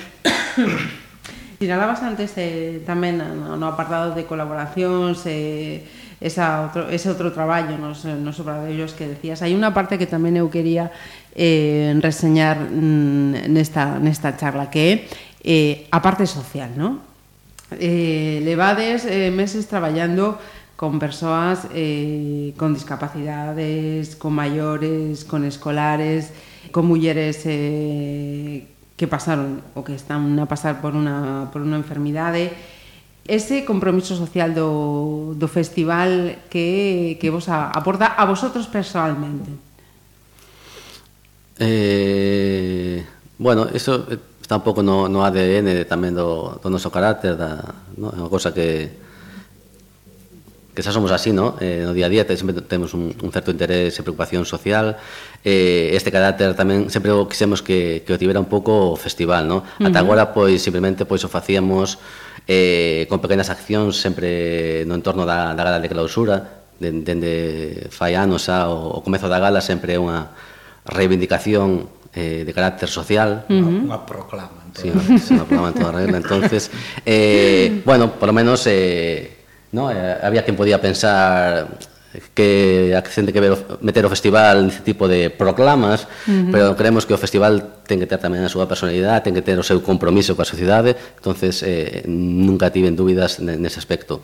sinalabas 1.61 2.05
antes 2.05 2.37
eh, 2.37 2.85
tamén 2.85 3.21
eh, 3.21 3.29
no, 3.29 3.57
no 3.57 3.67
apartado 3.69 4.13
de 4.13 4.29
colaboracións 4.29 5.25
eh, 5.25 5.85
esa 6.25 6.65
outro, 6.65 6.89
ese 6.89 7.13
outro 7.13 7.33
traballo 7.37 7.77
nos, 7.77 8.05
nos 8.05 8.37
obradellos 8.41 8.97
que 8.97 9.05
decías. 9.09 9.45
Hai 9.45 9.53
unha 9.53 9.73
parte 9.73 10.01
que 10.01 10.09
tamén 10.09 10.41
eu 10.41 10.49
quería 10.49 10.89
eh, 11.37 11.93
reseñar 12.01 12.57
mm, 12.61 13.53
nesta, 13.53 14.01
nesta 14.01 14.33
charla 14.37 14.73
que 14.73 14.81
é 14.81 14.93
eh, 15.45 15.75
a 15.93 16.01
parte 16.01 16.25
social, 16.25 16.73
non? 16.73 17.05
Eh, 17.77 18.41
levades 18.45 19.05
eh, 19.05 19.29
meses 19.29 19.69
traballando 19.69 20.41
con 20.77 20.99
persoas 20.99 21.67
eh, 21.73 22.53
con 22.59 22.75
discapacidades, 22.75 24.17
con 24.17 24.35
maiores, 24.35 25.25
con 25.25 25.45
escolares, 25.45 26.33
con 26.73 26.87
mulleres 26.87 27.43
eh, 27.47 28.67
que 28.97 29.07
pasaron 29.07 29.63
ou 29.75 29.83
que 29.83 29.95
están 29.95 30.39
a 30.39 30.47
pasar 30.47 30.79
por 30.79 30.95
unha, 30.95 31.51
por 31.51 31.63
unha 31.63 31.79
enfermidade. 31.79 32.55
Ese 33.25 33.65
compromiso 33.65 34.15
social 34.15 34.53
do, 34.53 35.33
do 35.35 35.49
festival 35.49 36.45
que, 36.53 37.17
que 37.19 37.33
vos 37.33 37.49
a, 37.49 37.73
aporta 37.73 38.15
a 38.15 38.23
vosotros 38.29 38.69
personalmente. 38.71 39.51
Eh, 41.59 43.07
bueno, 43.39 43.67
eso 43.71 44.07
eh, 44.11 44.19
está 44.43 44.59
un 44.59 44.67
pouco 44.67 44.83
no, 44.83 45.09
no 45.09 45.25
ADN 45.25 45.89
tamén 45.89 46.15
do, 46.15 46.59
do 46.59 46.69
noso 46.69 46.91
carácter, 46.91 47.39
da, 47.39 47.63
no? 47.97 48.13
é 48.13 48.19
unha 48.19 48.31
cosa 48.31 48.53
que, 48.53 48.93
que 50.75 50.83
xa 50.83 50.91
somos 50.91 51.15
así, 51.15 51.31
no? 51.31 51.55
Eh, 51.63 51.87
no 51.87 51.95
día 51.95 52.07
a 52.07 52.13
día 52.13 52.27
sempre 52.27 52.51
temos 52.67 52.99
un, 52.99 53.15
un 53.15 53.31
certo 53.31 53.55
interés 53.55 53.95
e 53.95 54.03
preocupación 54.03 54.43
social. 54.43 54.99
Eh, 55.47 55.95
este 55.95 56.11
carácter 56.11 56.59
tamén 56.59 56.91
sempre 56.91 57.15
o 57.15 57.31
quixemos 57.31 57.63
que, 57.63 58.03
que 58.03 58.11
o 58.11 58.19
tivera 58.19 58.43
un 58.43 58.51
pouco 58.51 58.91
o 58.91 58.99
festival, 58.99 59.47
no? 59.47 59.63
Ata 59.79 59.87
uh 59.87 59.91
-huh. 59.95 60.03
agora, 60.03 60.35
pois, 60.35 60.59
simplemente, 60.59 61.07
pois, 61.07 61.23
o 61.23 61.31
facíamos 61.31 62.03
eh, 62.51 63.07
con 63.07 63.23
pequenas 63.23 63.55
accións 63.55 64.03
sempre 64.03 64.83
no 64.91 64.99
entorno 64.99 65.23
da, 65.23 65.55
da 65.55 65.63
gala 65.63 65.79
de 65.79 65.87
clausura, 65.87 66.67
dende 66.83 67.87
fai 67.95 68.19
anos 68.19 68.51
xa 68.51 68.67
o, 68.67 68.99
o 68.99 69.01
comezo 69.01 69.31
da 69.31 69.39
gala 69.39 69.63
sempre 69.63 69.95
é 69.95 69.99
unha 70.03 70.35
reivindicación 70.91 71.87
eh, 72.11 72.43
de 72.43 72.51
carácter 72.51 72.91
social. 72.91 73.47
Uh 73.47 73.63
-huh. 73.63 73.87
Unha 73.95 74.03
proclama. 74.03 74.67
Sí, 74.75 74.91
unha, 74.91 75.47
proclama 75.47 75.71
en 75.71 75.77
toda 75.79 75.93
regla. 76.03 76.19
Entonces, 76.19 76.67
eh, 77.07 77.79
bueno, 77.87 78.19
por 78.19 78.27
lo 78.27 78.35
menos... 78.35 78.67
Eh, 78.67 79.43
No, 79.75 79.91
eh, 79.91 80.17
había 80.23 80.47
quen 80.47 80.55
podía 80.55 80.79
pensar 80.79 81.67
que 82.33 82.95
a 82.95 83.03
xente 83.03 83.35
que 83.35 83.43
ver 83.43 83.59
meter 83.83 84.07
o 84.07 84.11
festival 84.11 84.71
neste 84.71 84.87
tipo 84.87 85.11
de 85.11 85.35
proclamas, 85.35 86.07
uh 86.07 86.31
-huh. 86.31 86.51
pero 86.55 86.65
creemos 86.79 87.03
que 87.11 87.15
o 87.15 87.19
festival 87.19 87.83
ten 87.83 87.99
que 87.99 88.07
ter 88.07 88.23
tamén 88.23 88.47
a 88.47 88.51
súa 88.51 88.71
personalidade, 88.71 89.27
ten 89.27 89.35
que 89.35 89.43
ter 89.43 89.59
o 89.59 89.67
seu 89.67 89.83
compromiso 89.83 90.39
coa 90.39 90.47
sociedade, 90.47 90.95
entonces 91.19 91.67
eh, 91.67 92.07
nunca 92.07 92.71
tiven 92.71 92.95
dúbidas 92.95 93.43
nese 93.43 93.83
aspecto. 93.83 94.23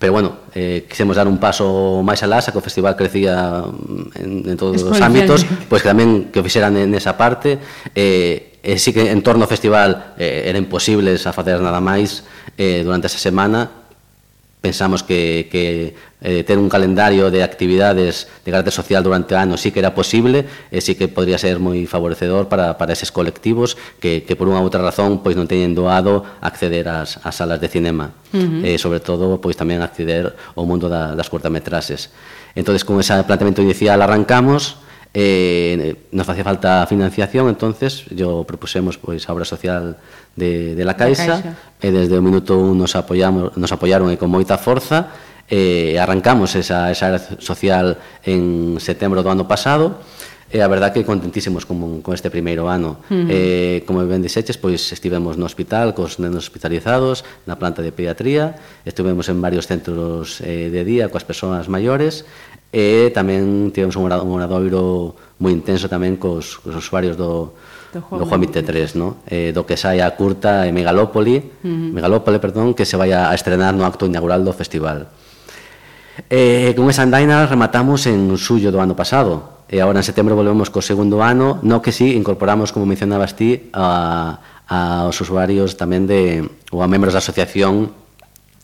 Pero 0.00 0.10
bueno, 0.16 0.50
eh, 0.58 0.88
quisemos 0.90 1.14
dar 1.14 1.30
un 1.30 1.38
paso 1.38 2.02
máis 2.02 2.18
alá, 2.26 2.42
xa 2.42 2.50
que 2.50 2.58
o 2.58 2.64
festival 2.66 2.98
crecía 2.98 3.62
mm, 3.62 4.18
en, 4.18 4.30
en 4.50 4.56
todos 4.58 4.82
os 4.82 4.98
ámbitos, 4.98 5.46
pois 5.70 5.70
pues 5.70 5.80
que 5.86 5.88
tamén 5.94 6.34
que 6.34 6.42
o 6.42 6.44
fixeran 6.44 6.74
nesa 6.74 7.14
parte, 7.14 7.62
eh, 7.94 8.58
e 8.58 8.74
sí 8.82 8.90
que 8.90 9.06
en 9.06 9.22
torno 9.22 9.46
ao 9.46 9.50
festival 9.50 10.18
eh, 10.18 10.50
era 10.50 10.58
imposible 10.58 11.14
a 11.14 11.30
facer 11.30 11.62
nada 11.62 11.78
máis 11.78 12.26
eh, 12.58 12.82
durante 12.82 13.06
esa 13.06 13.22
semana 13.22 13.79
pensamos 14.60 15.02
que, 15.02 15.48
que 15.50 15.94
eh, 16.20 16.44
ter 16.44 16.58
un 16.58 16.68
calendario 16.68 17.30
de 17.30 17.42
actividades 17.42 18.28
de 18.44 18.50
carácter 18.52 18.72
social 18.72 19.02
durante 19.02 19.34
o 19.34 19.38
ano 19.40 19.56
sí 19.56 19.72
que 19.72 19.80
era 19.80 19.96
posible, 19.96 20.44
e 20.68 20.84
sí 20.84 20.94
que 20.94 21.08
podría 21.08 21.40
ser 21.40 21.56
moi 21.56 21.80
favorecedor 21.88 22.52
para, 22.52 22.76
para 22.76 22.92
eses 22.92 23.08
colectivos 23.08 23.80
que, 23.98 24.22
que 24.28 24.36
por 24.36 24.52
unha 24.52 24.60
outra 24.60 24.84
razón 24.84 25.24
pois 25.24 25.32
non 25.32 25.48
teñen 25.48 25.72
doado 25.72 26.28
acceder 26.44 26.92
ás, 26.92 27.16
ás 27.24 27.40
salas 27.40 27.56
de 27.56 27.72
cinema, 27.72 28.12
uh 28.36 28.36
-huh. 28.36 28.60
eh, 28.68 28.76
sobre 28.76 29.00
todo 29.00 29.40
pois 29.40 29.56
tamén 29.56 29.80
acceder 29.80 30.36
ao 30.52 30.68
mundo 30.68 30.92
da, 30.92 31.16
das 31.16 31.32
cortametrases. 31.32 32.12
Entonces, 32.52 32.84
con 32.84 33.00
ese 33.00 33.16
planteamento 33.24 33.64
inicial 33.64 34.02
arrancamos, 34.04 34.76
Eh, 35.12 36.06
nos 36.12 36.26
facía 36.26 36.44
falta 36.44 36.86
financiación, 36.86 37.48
entonces 37.48 38.06
yo 38.14 38.44
propusemos 38.46 38.94
pois 38.94 39.26
a 39.26 39.34
obra 39.34 39.42
social 39.42 39.98
de, 40.38 40.78
de 40.78 40.84
la 40.86 40.94
Caixa, 40.94 41.42
Caixa. 41.42 41.52
e 41.82 41.90
desde 41.90 42.14
o 42.14 42.22
minuto 42.22 42.54
1 42.54 42.78
nos 42.78 42.94
apoyamos, 42.94 43.58
nos 43.58 43.74
apoyaron 43.74 44.06
e 44.14 44.16
con 44.16 44.30
moita 44.30 44.54
forza 44.54 45.10
eh, 45.50 45.98
arrancamos 45.98 46.54
esa, 46.54 46.94
esa 46.94 47.10
área 47.10 47.22
social 47.42 47.98
en 48.22 48.78
setembro 48.78 49.26
do 49.26 49.34
ano 49.34 49.50
pasado 49.50 49.98
e 50.50 50.62
a 50.62 50.66
verdad 50.66 50.90
que 50.90 51.06
contentísimos 51.06 51.62
con, 51.62 52.02
con 52.02 52.10
este 52.14 52.26
primeiro 52.26 52.66
ano. 52.66 52.98
Uh 53.06 53.14
-huh. 53.14 53.26
eh, 53.30 53.76
como 53.86 54.02
ben 54.06 54.18
dixeches, 54.18 54.58
pois 54.58 54.90
estivemos 54.90 55.38
no 55.38 55.46
hospital, 55.46 55.94
cos 55.94 56.18
nenos 56.18 56.50
hospitalizados, 56.50 57.22
na 57.46 57.54
planta 57.54 57.86
de 57.86 57.94
pediatría, 57.94 58.58
estivemos 58.82 59.30
en 59.30 59.38
varios 59.38 59.70
centros 59.70 60.42
eh, 60.42 60.70
de 60.70 60.82
día 60.82 61.06
coas 61.06 61.22
persoas 61.22 61.70
maiores, 61.70 62.26
e 62.70 63.10
tamén 63.10 63.74
tivemos 63.74 63.98
un 63.98 64.06
oradoiro 64.06 65.18
moi 65.42 65.50
intenso 65.50 65.90
tamén 65.90 66.14
cos, 66.14 66.62
cos 66.62 66.74
usuarios 66.78 67.18
do, 67.18 67.58
do 67.90 68.24
Juan 68.24 68.40
23, 68.46 68.94
no? 68.94 69.18
eh, 69.26 69.50
do 69.50 69.66
que 69.66 69.74
sai 69.74 69.98
a 69.98 70.14
curta 70.14 70.66
e 70.66 70.70
Megalópoli, 70.70 71.38
uh 71.38 71.66
-huh. 71.66 71.90
Megalópole, 71.90 72.38
perdón, 72.38 72.74
que 72.74 72.86
se 72.86 72.94
vai 72.94 73.10
a 73.10 73.34
estrenar 73.34 73.74
no 73.74 73.82
acto 73.82 74.06
inaugural 74.06 74.46
do 74.46 74.54
festival. 74.54 75.10
Eh, 76.28 76.76
con 76.76 76.86
esa 76.86 77.02
andaina 77.02 77.46
rematamos 77.46 78.06
en 78.06 78.38
suyo 78.38 78.70
do 78.70 78.78
ano 78.78 78.94
pasado, 78.94 79.64
e 79.70 79.78
agora 79.82 80.02
en 80.02 80.06
setembro 80.06 80.38
volvemos 80.38 80.70
co 80.70 80.82
segundo 80.82 81.22
ano, 81.22 81.58
no 81.62 81.82
que 81.82 81.90
si 81.90 82.10
sí, 82.10 82.18
incorporamos, 82.18 82.70
como 82.70 82.86
mencionabas 82.86 83.34
ti, 83.34 83.70
a, 83.74 84.38
a 84.70 85.10
os 85.10 85.18
usuarios 85.18 85.74
tamén 85.74 86.06
de, 86.06 86.46
ou 86.70 86.82
a 86.82 86.90
membros 86.90 87.14
da 87.14 87.22
asociación 87.22 87.90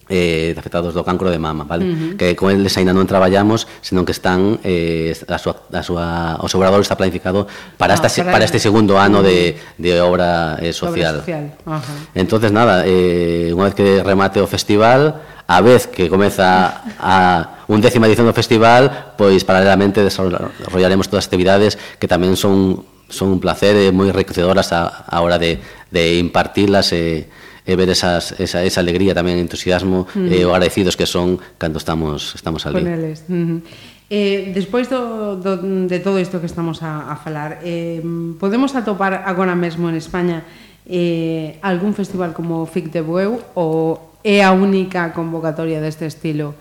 eh, 0.09 0.55
afectados 0.57 0.95
do 0.95 1.03
cancro 1.03 1.31
de 1.31 1.39
mama, 1.39 1.65
vale? 1.65 1.85
Uh 1.85 1.91
-huh. 1.91 2.17
Que 2.17 2.37
con 2.39 2.55
eles 2.55 2.75
aínda 2.79 2.95
non 2.95 3.07
traballamos, 3.11 3.67
senón 3.83 4.07
que 4.07 4.15
están 4.15 4.63
eh, 4.63 5.11
a 5.27 5.39
súa, 5.39 5.67
a 5.73 5.83
súa, 5.83 6.07
o 6.39 6.47
seu 6.47 6.63
orador 6.63 6.81
está 6.81 6.95
planificado 6.95 7.47
para, 7.77 7.95
ah, 7.95 7.99
esta, 7.99 8.09
para, 8.09 8.39
para 8.39 8.45
este 8.47 8.63
segundo 8.63 8.99
ano 8.99 9.21
uh 9.21 9.27
-huh. 9.27 9.59
de, 9.79 9.91
de 9.91 9.93
obra 10.01 10.59
eh, 10.63 10.71
social. 10.71 11.23
Obra 11.23 11.27
social. 11.27 11.45
Uh 11.67 11.79
-huh. 11.79 12.15
Entonces 12.15 12.51
nada, 12.55 12.87
eh, 12.87 13.51
unha 13.51 13.67
vez 13.67 13.75
que 13.75 14.03
remate 14.07 14.39
o 14.39 14.47
festival, 14.47 15.21
a 15.47 15.59
vez 15.63 15.87
que 15.87 16.11
comeza 16.11 16.83
a 16.99 17.63
undécima 17.67 18.07
edición 18.07 18.27
do 18.27 18.35
festival, 18.35 19.15
pois 19.19 19.43
paralelamente 19.43 20.03
desarrollaremos 20.03 21.11
todas 21.11 21.27
as 21.27 21.29
actividades 21.31 21.79
que 21.99 22.07
tamén 22.07 22.39
son 22.39 22.87
son 23.07 23.39
un 23.39 23.41
placer 23.41 23.79
e 23.79 23.95
moi 23.95 24.11
enriquecedoras 24.11 24.75
a, 24.75 25.07
a 25.07 25.23
hora 25.23 25.39
de, 25.39 25.63
de 25.95 26.19
impartirlas 26.19 26.91
e 26.91 27.23
eh, 27.23 27.46
e 27.67 27.75
ver 27.75 27.91
esas, 27.91 28.39
esa, 28.39 28.63
esa 28.63 28.79
alegría 28.79 29.11
tamén, 29.11 29.43
entusiasmo 29.43 30.07
mm. 30.15 30.31
e 30.31 30.41
eh, 30.41 30.47
o 30.47 30.55
agradecidos 30.55 30.95
que 30.95 31.05
son 31.05 31.43
cando 31.59 31.83
estamos, 31.83 32.39
estamos 32.39 32.63
ali. 32.65 32.79
Con 32.79 32.87
eles. 32.87 33.27
Mm 33.27 33.43
-hmm. 33.43 33.61
Eh, 34.07 34.55
despois 34.55 34.87
do, 34.87 35.35
do, 35.35 35.59
de 35.91 35.99
todo 35.99 36.23
isto 36.23 36.39
que 36.39 36.47
estamos 36.47 36.79
a, 36.87 37.11
a 37.11 37.19
falar, 37.19 37.59
eh, 37.67 37.99
podemos 38.39 38.79
atopar 38.79 39.27
agora 39.27 39.59
mesmo 39.59 39.91
en 39.91 39.99
España 39.99 40.47
eh, 40.87 41.59
algún 41.59 41.91
festival 41.91 42.31
como 42.31 42.71
FIC 42.71 42.95
de 42.95 43.03
Bueu 43.03 43.43
ou 43.59 44.15
é 44.23 44.47
a 44.47 44.55
única 44.55 45.11
convocatoria 45.11 45.83
deste 45.83 46.07
estilo 46.07 46.55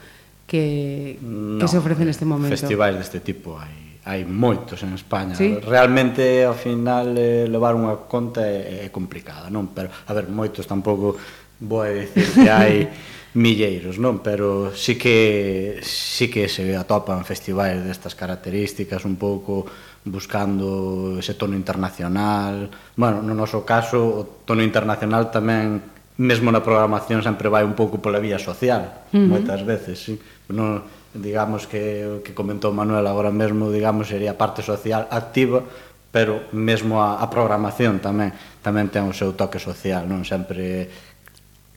que, 0.50 1.22
que 1.62 1.68
se 1.70 1.78
ofrece 1.78 2.02
neste 2.02 2.26
momento? 2.26 2.58
Festivais 2.58 2.98
deste 2.98 3.22
tipo 3.22 3.62
hai 3.62 3.95
hai 4.06 4.22
moitos 4.22 4.86
en 4.86 4.94
España. 4.94 5.34
Sí? 5.34 5.58
Realmente, 5.66 6.46
ao 6.46 6.54
final, 6.54 7.18
eh, 7.18 7.50
levar 7.50 7.74
unha 7.74 8.06
conta 8.06 8.46
é, 8.46 8.86
é 8.86 8.90
complicada, 8.94 9.50
non? 9.50 9.74
Pero, 9.74 9.90
a 9.90 10.12
ver, 10.14 10.30
moitos 10.30 10.70
tampouco 10.70 11.18
vou 11.58 11.82
a 11.82 11.90
dicir 11.90 12.30
que 12.38 12.52
hai 12.54 12.86
milleiros, 13.42 13.98
non? 13.98 14.22
Pero 14.22 14.70
sí 14.78 14.94
que 14.94 15.82
sí 15.82 16.30
que 16.30 16.46
se 16.46 16.78
atopan 16.78 17.26
festivais 17.26 17.82
destas 17.82 18.14
características 18.14 19.10
un 19.10 19.18
pouco 19.18 19.66
buscando 20.06 21.18
ese 21.18 21.34
tono 21.34 21.58
internacional. 21.58 22.70
Bueno, 22.94 23.26
no 23.26 23.34
noso 23.34 23.66
caso, 23.66 24.06
o 24.06 24.22
tono 24.46 24.62
internacional 24.62 25.34
tamén 25.34 25.82
mesmo 26.22 26.54
na 26.54 26.64
programación 26.64 27.26
sempre 27.26 27.50
vai 27.50 27.66
un 27.66 27.74
pouco 27.74 28.00
pola 28.00 28.22
vía 28.22 28.38
social, 28.38 29.10
uh 29.10 29.18
-huh. 29.18 29.28
moitas 29.34 29.66
veces, 29.66 29.98
sí. 29.98 30.14
Non 30.54 30.86
digamos 31.16 31.66
que 31.66 32.20
que 32.22 32.36
comentou 32.36 32.76
Manuel 32.76 33.08
agora 33.08 33.32
mesmo, 33.32 33.72
digamos, 33.72 34.12
sería 34.12 34.36
a 34.36 34.40
parte 34.40 34.60
social 34.62 35.08
activa, 35.10 35.64
pero 36.12 36.48
mesmo 36.52 37.04
a, 37.04 37.20
a 37.20 37.28
programación 37.32 38.04
tamén 38.04 38.36
tamén 38.64 38.92
ten 38.92 39.08
o 39.08 39.16
seu 39.16 39.36
toque 39.36 39.60
social, 39.60 40.08
non 40.08 40.28
sempre 40.28 40.88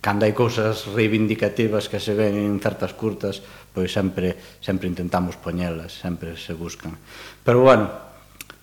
cando 0.03 0.27
hai 0.27 0.35
cousas 0.35 0.87
reivindicativas 0.91 1.91
que 1.91 1.99
se 1.99 2.15
ven 2.15 2.39
en 2.39 2.59
certas 2.63 2.95
curtas, 2.95 3.43
pois 3.75 3.91
sempre 3.91 4.35
sempre 4.63 4.91
intentamos 4.91 5.39
poñelas, 5.39 5.95
sempre 5.95 6.39
se 6.39 6.55
buscan. 6.55 6.95
Pero 7.43 7.63
bueno, 7.67 7.87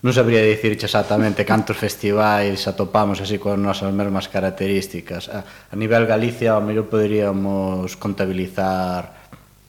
non 0.04 0.12
sabría 0.12 0.44
dicirche 0.44 0.84
exactamente 0.84 1.48
cantos 1.48 1.80
festivais 1.80 2.68
atopamos 2.68 3.24
así 3.24 3.40
con 3.40 3.64
nosas 3.64 3.92
mesmas 3.96 4.28
características. 4.28 5.32
A, 5.32 5.40
a 5.42 5.74
nivel 5.76 6.04
Galicia, 6.04 6.52
ao 6.52 6.60
mellor 6.60 6.86
poderíamos 6.92 7.96
contabilizar 7.96 9.15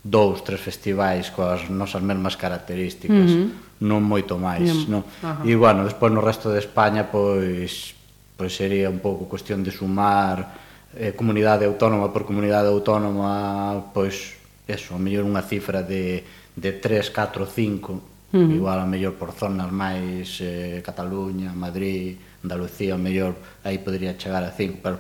dous, 0.04 0.44
tres 0.44 0.62
festivais 0.62 1.30
coas 1.30 1.70
nosas 1.70 2.02
mesmas 2.02 2.36
características, 2.36 3.30
uh 3.32 3.48
-huh. 3.48 3.50
non 3.84 4.02
moito 4.02 4.38
máis, 4.40 4.64
Bien. 4.64 5.02
non? 5.02 5.02
E 5.44 5.54
bueno, 5.56 5.84
despois 5.84 6.12
no 6.14 6.22
resto 6.22 6.50
de 6.50 6.60
España 6.60 7.10
pois 7.10 7.94
pois 8.38 8.54
sería 8.54 8.90
un 8.90 9.02
pouco 9.02 9.26
cuestión 9.26 9.66
de 9.66 9.74
sumar 9.74 10.62
eh, 10.94 11.14
comunidade 11.18 11.66
autónoma 11.66 12.14
por 12.14 12.24
comunidade 12.24 12.70
autónoma, 12.70 13.92
pois 13.92 14.38
eso, 14.70 14.94
a 14.94 15.02
mellor 15.02 15.26
unha 15.26 15.42
cifra 15.42 15.82
de 15.82 16.24
de 16.58 16.74
3, 16.74 17.12
4, 17.14 17.46
5, 17.46 17.94
uh 17.94 18.02
-huh. 18.34 18.56
igual 18.58 18.80
a 18.82 18.86
mellor 18.90 19.14
por 19.14 19.32
zonas 19.32 19.70
máis 19.70 20.42
eh, 20.42 20.82
Cataluña, 20.82 21.54
Madrid, 21.54 22.18
Andalucía, 22.42 22.98
a 22.98 22.98
mellor 22.98 23.38
aí 23.62 23.78
podría 23.78 24.18
chegar 24.18 24.42
a 24.42 24.52
5, 24.52 24.82
pero 24.82 24.98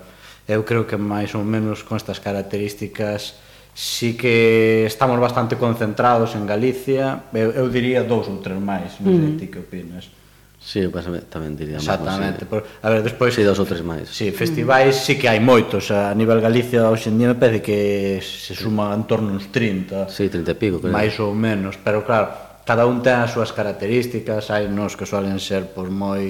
eu 0.48 0.62
creo 0.64 0.86
que 0.86 0.95
máis 1.02 1.34
ou 1.34 1.43
menos 1.43 1.82
con 1.82 1.98
estas 1.98 2.22
características 2.22 3.41
sí 3.78 4.17
que 4.17 4.88
estamos 4.88 5.19
bastante 5.19 5.55
concentrados 5.55 6.34
en 6.34 6.47
Galicia, 6.47 7.30
eu, 7.30 7.53
eu 7.53 7.69
diría 7.69 8.01
dous 8.01 8.25
ou 8.25 8.41
tres 8.41 8.57
máis, 8.57 8.97
non 8.97 9.13
sei 9.13 9.30
mm. 9.30 9.38
ti 9.38 9.45
que 9.53 9.61
opinas. 9.61 10.09
Sí, 10.57 10.82
eu 10.82 10.89
tamén 11.30 11.53
diría 11.53 11.78
Exactamente. 11.78 12.49
Máis, 12.49 12.65
sí. 12.65 12.82
A 12.82 12.88
ver, 12.89 13.05
despois... 13.05 13.38
Sí, 13.38 13.45
dous 13.45 13.61
ou 13.61 13.69
tres 13.69 13.86
máis. 13.86 14.09
Sí, 14.09 14.34
festivais 14.34 14.97
mm. 14.97 15.01
sí 15.05 15.13
que 15.21 15.30
hai 15.30 15.38
moitos. 15.38 15.93
A 15.93 16.09
nivel 16.17 16.41
Galicia, 16.41 16.89
hoxe 16.89 17.13
en 17.13 17.21
día, 17.21 17.30
me 17.30 17.38
parece 17.38 17.61
que 17.61 18.17
se 18.17 18.57
suma 18.57 18.89
en 18.97 19.05
torno 19.05 19.30
uns 19.30 19.53
30. 19.53 20.09
Sí, 20.09 20.25
30 20.25 20.41
e 20.41 20.57
pico, 20.57 20.82
creo. 20.82 20.89
Máis 20.89 21.13
ou 21.21 21.38
menos. 21.38 21.78
Pero, 21.78 22.01
claro, 22.01 22.34
cada 22.65 22.89
un 22.89 23.05
ten 23.05 23.21
as 23.21 23.30
súas 23.30 23.53
características. 23.53 24.49
Hai 24.49 24.65
nos 24.73 24.97
que 24.97 25.05
suelen 25.05 25.38
ser, 25.38 25.69
por 25.69 25.93
moi 25.93 26.25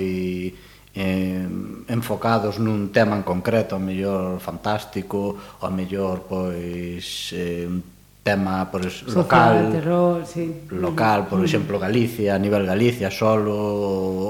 eh, 0.97 1.45
enfocados 1.93 2.57
nun 2.57 2.89
tema 2.89 3.13
en 3.13 3.21
concreto, 3.21 3.77
a 3.77 3.81
mellor 3.81 4.41
fantástico, 4.41 5.37
a 5.61 5.69
mellor 5.69 6.25
pois 6.25 7.29
eh, 7.37 7.69
un 7.69 7.85
tema 8.25 8.65
por 8.65 8.81
es, 8.81 9.05
local, 9.13 9.69
terror, 9.71 10.25
sí. 10.25 10.65
local, 10.73 11.29
por 11.29 11.39
mm. 11.39 11.45
exemplo 11.45 11.77
Galicia, 11.77 12.33
a 12.33 12.39
nivel 12.41 12.65
Galicia 12.65 13.13
solo 13.13 13.53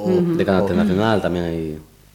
Uh 0.04 0.12
mm-hmm. 0.12 0.28
-huh. 0.28 0.38
de 0.38 0.44
carácter 0.44 0.76
nacional 0.76 1.18
tamén 1.24 1.44
hai 1.48 1.62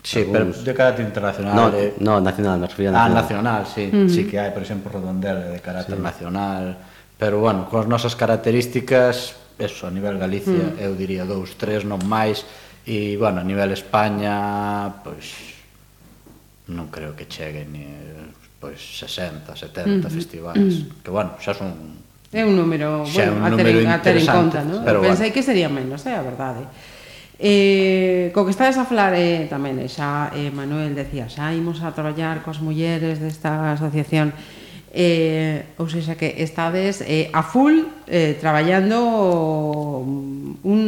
Sí, 0.03 0.26
algunos. 0.26 0.59
pero 0.59 0.64
de 0.66 0.74
carácter 0.74 1.07
internacional. 1.07 1.55
No, 1.55 1.64
eh... 1.78 1.94
no, 2.03 2.18
nacional, 2.20 2.59
me 2.59 2.66
refería 2.66 2.90
a 2.90 2.92
nacional. 2.92 3.16
Ah, 3.16 3.20
nacional, 3.22 3.62
sí. 3.70 3.86
Uh 3.86 3.94
-huh. 3.94 4.09
Sí 4.11 4.26
que 4.26 4.36
hai, 4.42 4.50
por 4.50 4.62
exemplo, 4.66 4.90
Redondela 4.90 5.46
de 5.46 5.62
carácter 5.62 5.94
sí. 5.94 6.03
nacional. 6.03 6.76
Pero, 7.22 7.38
bueno, 7.38 7.70
con 7.70 7.86
as 7.86 7.86
nosas 7.86 8.18
características, 8.18 9.38
eso, 9.62 9.86
a 9.86 9.94
nivel 9.94 10.18
Galicia, 10.18 10.74
mm. 10.74 10.82
eu 10.82 10.98
diría 10.98 11.22
dous, 11.22 11.55
tres, 11.55 11.86
non 11.86 12.03
máis, 12.03 12.42
E, 12.83 13.16
bueno, 13.16 13.41
a 13.41 13.47
nivel 13.47 13.70
España, 13.70 14.91
pois, 15.07 15.55
non 16.66 16.91
creo 16.91 17.14
que 17.14 17.30
chegue 17.30 17.62
ni, 17.62 17.87
pois, 18.59 18.78
60, 18.78 19.55
70 19.55 19.55
uh 19.55 20.03
-huh. 20.03 20.11
festivais, 20.11 20.59
uh 20.59 20.91
-huh. 20.91 21.03
que, 21.03 21.11
bueno, 21.11 21.39
xa 21.39 21.55
son... 21.55 22.03
É 22.35 22.43
un 22.43 22.59
número, 22.59 23.07
xa 23.07 23.30
bueno, 23.30 23.39
un 23.39 23.45
a, 23.47 23.51
número 23.55 23.78
ter, 23.83 23.89
a 23.89 23.99
ter 24.03 24.16
en 24.18 24.26
conta, 24.26 24.61
non? 24.66 24.83
Pero, 24.83 24.99
Pensei 24.99 25.30
bueno. 25.30 25.35
que 25.35 25.43
sería 25.47 25.68
menos, 25.70 26.03
é 26.09 26.14
eh, 26.14 26.18
a 26.18 26.24
verdade. 26.26 26.62
Eh, 27.39 28.30
co 28.35 28.47
que 28.47 28.55
estades 28.55 28.78
a 28.78 28.87
falar 28.87 29.14
eh, 29.14 29.47
tamén, 29.47 29.78
eh, 29.78 29.91
xa 29.91 30.35
eh, 30.35 30.51
Manuel 30.51 30.95
decía, 30.95 31.30
xa 31.30 31.55
imos 31.55 31.83
a 31.87 31.95
traballar 31.95 32.43
coas 32.43 32.59
mulleres 32.62 33.18
desta 33.18 33.74
asociación 33.74 34.35
eh, 34.93 35.64
ou 35.80 35.89
seja 35.89 36.20
que 36.20 36.37
estades 36.45 37.01
eh, 37.01 37.33
a 37.33 37.41
full 37.41 37.89
eh, 38.07 38.37
traballando 38.37 40.05
mm, 40.05 40.68
un 40.68 40.83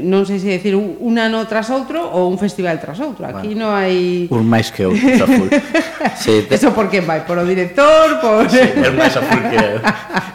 non 0.00 0.24
sei 0.24 0.40
se 0.40 0.48
decir 0.48 0.72
un 0.78 1.14
ano 1.20 1.44
tras 1.44 1.68
outro 1.68 2.00
ou 2.00 2.32
un 2.32 2.40
festival 2.40 2.80
tras 2.80 2.96
outro. 3.04 3.28
Aquí 3.28 3.52
bueno, 3.52 3.68
non 3.68 3.70
hai 3.76 4.24
un 4.32 4.48
máis 4.48 4.72
que 4.72 4.88
outro 4.88 5.04
a 5.04 5.28
full. 5.28 5.50
sí, 6.24 6.48
te... 6.48 6.56
Eso 6.56 6.72
por 6.72 6.88
quen 6.88 7.04
vai? 7.04 7.28
Por 7.28 7.36
o 7.36 7.44
director, 7.44 8.16
por 8.22 8.48
Sí, 8.48 8.62
é 8.62 8.90
máis 8.94 9.12
a 9.12 9.22
full 9.22 9.44
que 9.52 9.58
eu. 9.60 9.76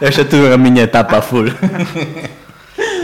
Eu 0.04 0.10
xa 0.14 0.24
tuve 0.28 0.54
a 0.54 0.58
miña 0.60 0.86
etapa 0.86 1.18
a 1.18 1.24
full. 1.24 1.50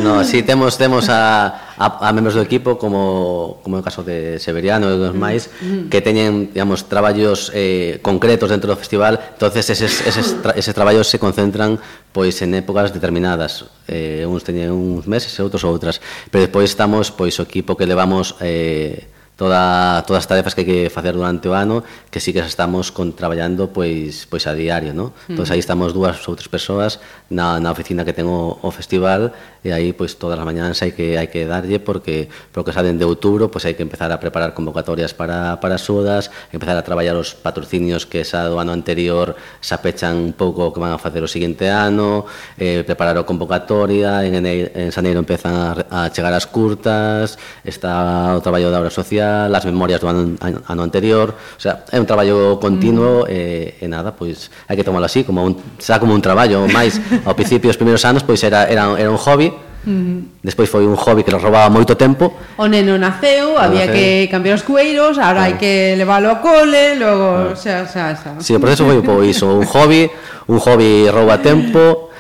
No, 0.01 0.25
sí, 0.25 0.43
temos 0.43 0.79
temos 0.79 1.09
a, 1.09 1.75
a, 1.79 2.09
a 2.09 2.13
membros 2.13 2.35
do 2.35 2.43
equipo 2.43 2.79
como 2.79 3.61
como 3.63 3.79
no 3.79 3.85
caso 3.85 4.03
de 4.03 4.43
Severiano 4.43 4.91
e 4.91 4.97
dos 4.99 5.15
máis 5.15 5.51
que 5.91 6.03
teñen, 6.03 6.51
digamos, 6.51 6.91
traballos 6.91 7.53
eh, 7.55 8.03
concretos 8.03 8.51
dentro 8.51 8.71
do 8.71 8.77
festival, 8.79 9.21
entonces 9.39 9.71
eses, 9.71 10.03
eses, 10.03 10.43
tra, 10.43 10.53
eses 10.59 10.75
traballos 10.75 11.07
se 11.07 11.23
concentran 11.23 11.79
pois 12.11 12.41
en 12.43 12.55
épocas 12.55 12.91
determinadas. 12.91 13.71
Eh, 13.87 14.27
uns 14.27 14.43
teñen 14.43 14.75
uns 14.75 15.07
meses 15.07 15.31
e 15.37 15.41
outros 15.45 15.63
outras, 15.63 16.03
pero 16.33 16.43
despois 16.47 16.73
estamos 16.73 17.15
pois 17.15 17.39
o 17.39 17.47
equipo 17.47 17.79
que 17.79 17.87
levamos 17.87 18.35
eh, 18.43 19.14
toda, 19.37 20.03
todas 20.07 20.23
as 20.23 20.29
tarefas 20.31 20.55
que 20.55 20.63
hai 20.63 20.69
que 20.69 20.81
facer 20.91 21.15
durante 21.19 21.51
o 21.51 21.55
ano 21.55 21.83
que 22.11 22.23
sí 22.23 22.31
que 22.31 22.39
estamos 22.39 22.95
con, 22.95 23.13
traballando 23.19 23.75
pois, 23.75 24.31
pois 24.31 24.47
a 24.47 24.55
diario, 24.55 24.95
¿no? 24.95 25.11
Mm. 25.27 25.35
Entón, 25.35 25.47
aí 25.51 25.59
estamos 25.59 25.91
dúas 25.91 26.23
ou 26.31 26.39
tres 26.39 26.47
persoas 26.47 27.03
na, 27.27 27.59
na 27.59 27.75
oficina 27.75 28.07
que 28.07 28.15
ten 28.15 28.31
o, 28.31 28.55
o 28.63 28.71
festival 28.71 29.35
e 29.67 29.75
aí 29.75 29.91
pois 29.91 30.15
todas 30.15 30.39
as 30.39 30.47
mañanas 30.47 30.79
hai 30.85 30.95
que 30.95 31.19
hai 31.19 31.27
que 31.27 31.51
darlle 31.51 31.83
porque 31.83 32.31
porque 32.55 32.71
saben 32.71 32.95
de 32.95 33.05
outubro 33.09 33.51
pois 33.51 33.67
hai 33.67 33.75
que 33.75 33.83
empezar 33.83 34.13
a 34.15 34.23
preparar 34.23 34.55
convocatorias 34.55 35.11
para, 35.11 35.59
para 35.59 35.83
sudas, 35.83 36.31
empezar 36.55 36.79
a 36.79 36.87
traballar 36.87 37.19
os 37.19 37.35
patrocinios 37.35 38.07
que 38.07 38.23
xa 38.23 38.47
do 38.47 38.63
ano 38.63 38.71
anterior 38.71 39.35
xa 39.59 39.83
pechan 39.83 40.31
un 40.31 40.35
pouco 40.37 40.69
o 40.69 40.71
que 40.71 40.79
van 40.79 40.95
a 40.95 41.01
facer 41.03 41.25
o 41.25 41.29
seguinte 41.29 41.67
ano, 41.67 42.29
eh, 42.55 42.87
preparar 42.87 43.19
a 43.19 43.27
convocatoria, 43.27 44.23
en, 44.23 44.39
en, 44.39 44.47
en 44.47 44.89
Saneiro 44.95 45.19
empezan 45.19 45.55
a, 45.91 46.07
a 46.07 46.13
chegar 46.15 46.31
as 46.31 46.47
curtas, 46.47 47.41
está 47.67 48.37
o 48.37 48.41
traballo 48.45 48.71
da 48.71 48.79
obra 48.79 48.93
social, 48.93 49.24
historia, 49.25 49.49
las 49.49 49.65
memorias 49.65 50.01
do 50.01 50.09
ano, 50.09 50.37
ano 50.41 50.83
anterior, 50.83 51.35
o 51.35 51.61
sea, 51.61 51.85
é 51.91 51.99
un 51.99 52.07
traballo 52.07 52.59
continuo 52.61 53.25
mm. 53.25 53.31
e, 53.31 53.41
e 53.81 53.87
nada, 53.89 54.13
pois 54.13 54.51
hai 54.69 54.77
que 54.77 54.85
tomalo 54.85 55.07
así, 55.07 55.25
como 55.25 55.45
un, 55.45 55.57
xa 55.81 55.99
como 55.99 56.15
un 56.15 56.23
traballo, 56.23 56.67
máis 56.69 57.01
ao 57.25 57.35
principio 57.35 57.71
os 57.71 57.79
primeiros 57.79 58.05
anos 58.05 58.23
pois 58.23 58.41
era 58.45 58.69
era, 58.69 58.93
era 58.99 59.11
un 59.11 59.19
hobby, 59.19 59.49
-huh. 59.51 60.23
Despois 60.45 60.69
foi 60.69 60.85
un 60.85 60.97
hobby 60.97 61.25
que 61.25 61.33
nos 61.33 61.41
robaba 61.41 61.69
moito 61.73 61.97
tempo. 61.97 62.33
O 62.57 62.67
neno 62.69 62.97
naceu, 63.01 63.57
o 63.57 63.59
había 63.59 63.89
naceu. 63.89 63.97
que 63.97 64.29
cambiar 64.29 64.57
os 64.61 64.65
cueiros, 64.65 65.17
agora 65.17 65.41
ah. 65.41 65.47
hai 65.49 65.55
que 65.57 65.97
leválo 65.97 66.29
ao 66.29 66.39
cole, 66.41 66.97
logo, 67.01 67.53
ah. 67.53 67.57
xa, 67.57 67.85
xa, 67.89 68.17
xa. 68.17 68.31
Si, 68.41 68.53
sí, 68.53 68.53
o 68.57 68.61
proceso 68.61 68.85
foi 68.85 68.97
pois, 68.97 69.03
un 69.03 69.07
pouco 69.07 69.23
iso, 69.25 69.47
un 69.57 69.67
hobby, 69.69 70.09
un 70.49 70.59
hobby 70.61 71.09
rouba 71.09 71.41
tempo, 71.41 72.13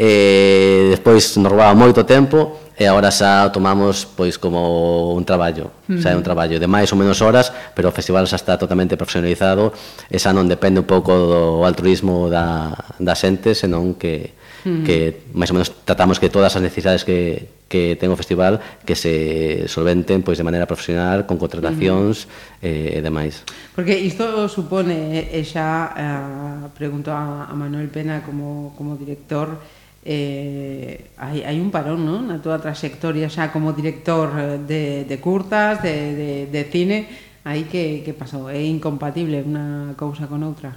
eh, 0.00 0.96
despois 0.96 1.36
nos 1.36 1.50
robaba 1.52 1.72
moito 1.76 2.04
tempo, 2.08 2.69
e 2.80 2.88
agora 2.88 3.12
xa 3.12 3.52
tomamos 3.52 4.08
pois 4.08 4.40
como 4.40 5.12
un 5.12 5.28
traballo, 5.28 5.68
mm. 5.84 6.00
xa 6.00 6.10
é 6.10 6.16
un 6.16 6.24
traballo 6.24 6.56
de 6.56 6.64
máis 6.64 6.88
ou 6.88 6.96
menos 6.96 7.20
horas, 7.20 7.52
pero 7.76 7.92
o 7.92 7.94
festival 7.94 8.24
xa 8.24 8.40
está 8.40 8.56
totalmente 8.56 8.96
profesionalizado, 8.96 9.76
e 10.08 10.16
xa 10.16 10.32
non 10.32 10.48
depende 10.48 10.80
un 10.80 10.88
pouco 10.88 11.12
do 11.12 11.60
altruismo 11.68 12.32
da, 12.32 12.72
da 12.96 13.12
xente, 13.12 13.52
senón 13.52 14.00
que, 14.00 14.32
mm. 14.64 14.88
que 14.88 15.28
máis 15.36 15.52
ou 15.52 15.60
menos 15.60 15.68
tratamos 15.84 16.16
que 16.16 16.32
todas 16.32 16.56
as 16.56 16.64
necesidades 16.64 17.04
que, 17.04 17.52
que 17.68 18.00
ten 18.00 18.08
o 18.08 18.16
festival 18.16 18.64
que 18.88 18.96
se 18.96 19.68
solventen 19.68 20.24
pois 20.24 20.40
de 20.40 20.48
maneira 20.48 20.64
profesional, 20.64 21.28
con 21.28 21.36
contratacións 21.36 22.24
mm. 22.24 22.64
eh, 22.64 22.96
e 22.96 22.98
demais. 23.04 23.44
Porque 23.76 23.92
isto 23.92 24.48
supone, 24.48 25.28
e 25.28 25.44
xa 25.44 25.92
eh, 26.00 26.64
pregunto 26.72 27.12
a, 27.12 27.44
a 27.44 27.52
Manuel 27.52 27.92
Pena 27.92 28.24
como, 28.24 28.72
como 28.72 28.96
director, 28.96 29.60
eh, 30.04 31.12
hai, 31.20 31.44
hai 31.44 31.56
un 31.60 31.68
parón 31.68 32.08
¿no? 32.08 32.24
na 32.24 32.40
túa 32.40 32.56
trayectoria 32.56 33.28
xa 33.28 33.52
como 33.52 33.76
director 33.76 34.32
eh, 34.36 34.58
de, 34.60 34.82
de 35.04 35.16
curtas, 35.20 35.84
de, 35.84 36.16
de, 36.16 36.30
de 36.48 36.62
cine, 36.68 37.08
aí 37.44 37.68
que, 37.68 38.00
que 38.04 38.16
pasou? 38.16 38.48
É 38.48 38.60
incompatible 38.60 39.44
unha 39.44 39.92
cousa 39.96 40.24
con 40.24 40.40
outra? 40.40 40.76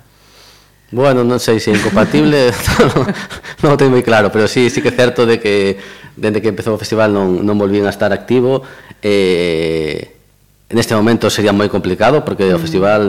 Bueno, 0.94 1.26
non 1.26 1.42
sei 1.42 1.58
se 1.58 1.72
é 1.72 1.76
incompatible, 1.76 2.54
non, 2.94 3.10
non 3.66 3.70
o 3.74 3.80
teño 3.80 3.96
moi 3.98 4.06
claro, 4.06 4.30
pero 4.30 4.46
sí, 4.46 4.70
sí 4.70 4.84
que 4.84 4.94
é 4.94 4.96
certo 4.96 5.26
de 5.26 5.42
que 5.42 5.80
dende 6.14 6.38
que 6.38 6.54
empezou 6.54 6.78
o 6.78 6.82
festival 6.82 7.10
non, 7.10 7.42
non 7.42 7.58
volvín 7.58 7.88
a 7.88 7.96
estar 7.96 8.14
activo. 8.14 8.62
Eh, 9.02 10.14
neste 10.70 10.94
momento 10.94 11.34
sería 11.34 11.50
moi 11.50 11.66
complicado, 11.72 12.22
porque 12.22 12.52
o 12.54 12.60
mm. 12.60 12.64
festival, 12.64 13.02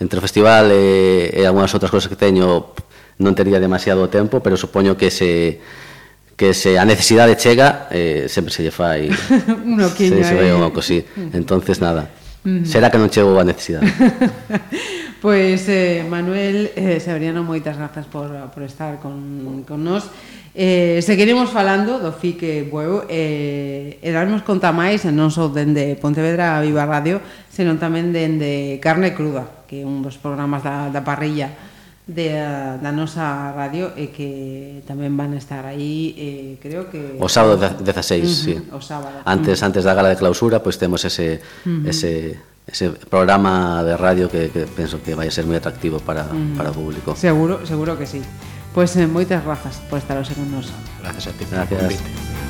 entre 0.00 0.16
o 0.16 0.24
festival 0.24 0.72
e, 0.72 1.36
e 1.36 1.44
algunhas 1.44 1.74
outras 1.76 1.92
cosas 1.92 2.08
que 2.08 2.16
teño, 2.16 2.72
non 3.16 3.32
tería 3.32 3.60
demasiado 3.60 4.08
tempo, 4.12 4.44
pero 4.44 4.60
supoño 4.60 4.96
que 4.96 5.08
se 5.08 5.60
que 6.36 6.52
se 6.52 6.76
a 6.76 6.84
necesidade 6.84 7.40
chega, 7.40 7.88
eh, 7.88 8.28
sempre 8.28 8.52
se 8.52 8.60
lle 8.60 8.72
fai 8.72 9.08
un 9.64 9.80
oquiño. 9.80 10.20
Se, 10.20 10.24
se 10.24 10.34
ve 10.36 10.52
un 10.52 10.62
oco, 10.62 10.84
sí. 10.84 11.00
Entonces 11.32 11.80
nada. 11.80 12.12
Será 12.62 12.94
que 12.94 13.00
non 13.00 13.10
chegou 13.10 13.34
a 13.40 13.44
necesidade. 13.44 13.90
pois 15.24 15.66
pues, 15.66 15.72
eh, 15.72 16.06
Manuel 16.06 16.70
eh, 16.78 17.02
Severiano, 17.02 17.42
moitas 17.42 17.74
grazas 17.74 18.06
por, 18.06 18.30
por 18.54 18.62
estar 18.62 19.02
con, 19.02 19.64
con 19.66 19.82
nós. 19.82 20.06
Eh, 20.54 21.02
seguiremos 21.02 21.50
falando 21.50 21.98
do 21.98 22.16
FIC 22.16 22.70
Bueu 22.72 23.04
eh, 23.12 24.00
e 24.00 24.08
darmos 24.08 24.40
conta 24.40 24.72
máis 24.72 25.04
non 25.04 25.28
só 25.28 25.52
dende 25.52 26.00
Pontevedra 26.00 26.56
a 26.56 26.64
Viva 26.64 26.88
Radio 26.88 27.20
senón 27.52 27.76
tamén 27.76 28.08
dende 28.08 28.80
Carne 28.80 29.12
Cruda 29.12 29.68
que 29.68 29.82
é 29.82 29.84
un 29.84 30.00
dos 30.00 30.16
programas 30.16 30.64
da, 30.64 30.88
da 30.88 31.04
parrilla 31.04 31.52
de, 32.06 32.30
da 32.78 32.92
nosa 32.94 33.50
radio 33.50 33.90
e 33.98 34.14
que 34.14 34.80
tamén 34.86 35.18
van 35.18 35.34
a 35.34 35.38
estar 35.42 35.66
aí, 35.66 36.14
eh, 36.14 36.50
creo 36.62 36.86
que... 36.86 37.18
O 37.18 37.26
sábado 37.26 37.58
16, 37.58 37.82
uh 37.82 37.82
-huh, 37.82 38.30
sí. 38.30 38.54
O 38.70 38.78
sábado. 38.78 39.26
Antes, 39.26 39.58
uh 39.58 39.66
-huh. 39.66 39.66
antes 39.66 39.82
da 39.82 39.92
gala 39.92 40.14
de 40.14 40.18
clausura, 40.18 40.62
pois 40.62 40.78
pues, 40.78 40.86
temos 40.86 41.02
ese, 41.02 41.42
uh 41.66 41.82
-huh. 41.82 41.90
ese, 41.90 42.38
ese 42.70 42.94
programa 43.10 43.82
de 43.82 43.98
radio 43.98 44.30
que, 44.30 44.54
que 44.54 44.70
penso 44.70 45.02
que 45.02 45.18
vai 45.18 45.26
a 45.26 45.34
ser 45.34 45.50
moi 45.50 45.58
atractivo 45.58 45.98
para, 45.98 46.30
uh 46.30 46.34
-huh. 46.34 46.54
para 46.54 46.70
o 46.70 46.74
público. 46.78 47.18
Seguro, 47.18 47.66
seguro 47.66 47.98
que 47.98 48.06
sí. 48.06 48.22
Pois 48.70 48.94
pues, 48.94 49.10
moitas 49.10 49.42
grazas 49.42 49.82
por 49.90 49.98
estar 49.98 50.14
ao 50.14 50.22
segundo 50.22 50.62
nos. 50.62 50.70
Grazas 51.02 51.26
a 51.26 51.32
ti. 51.34 51.42
Gracias. 51.50 51.90
Gracias. 51.90 52.45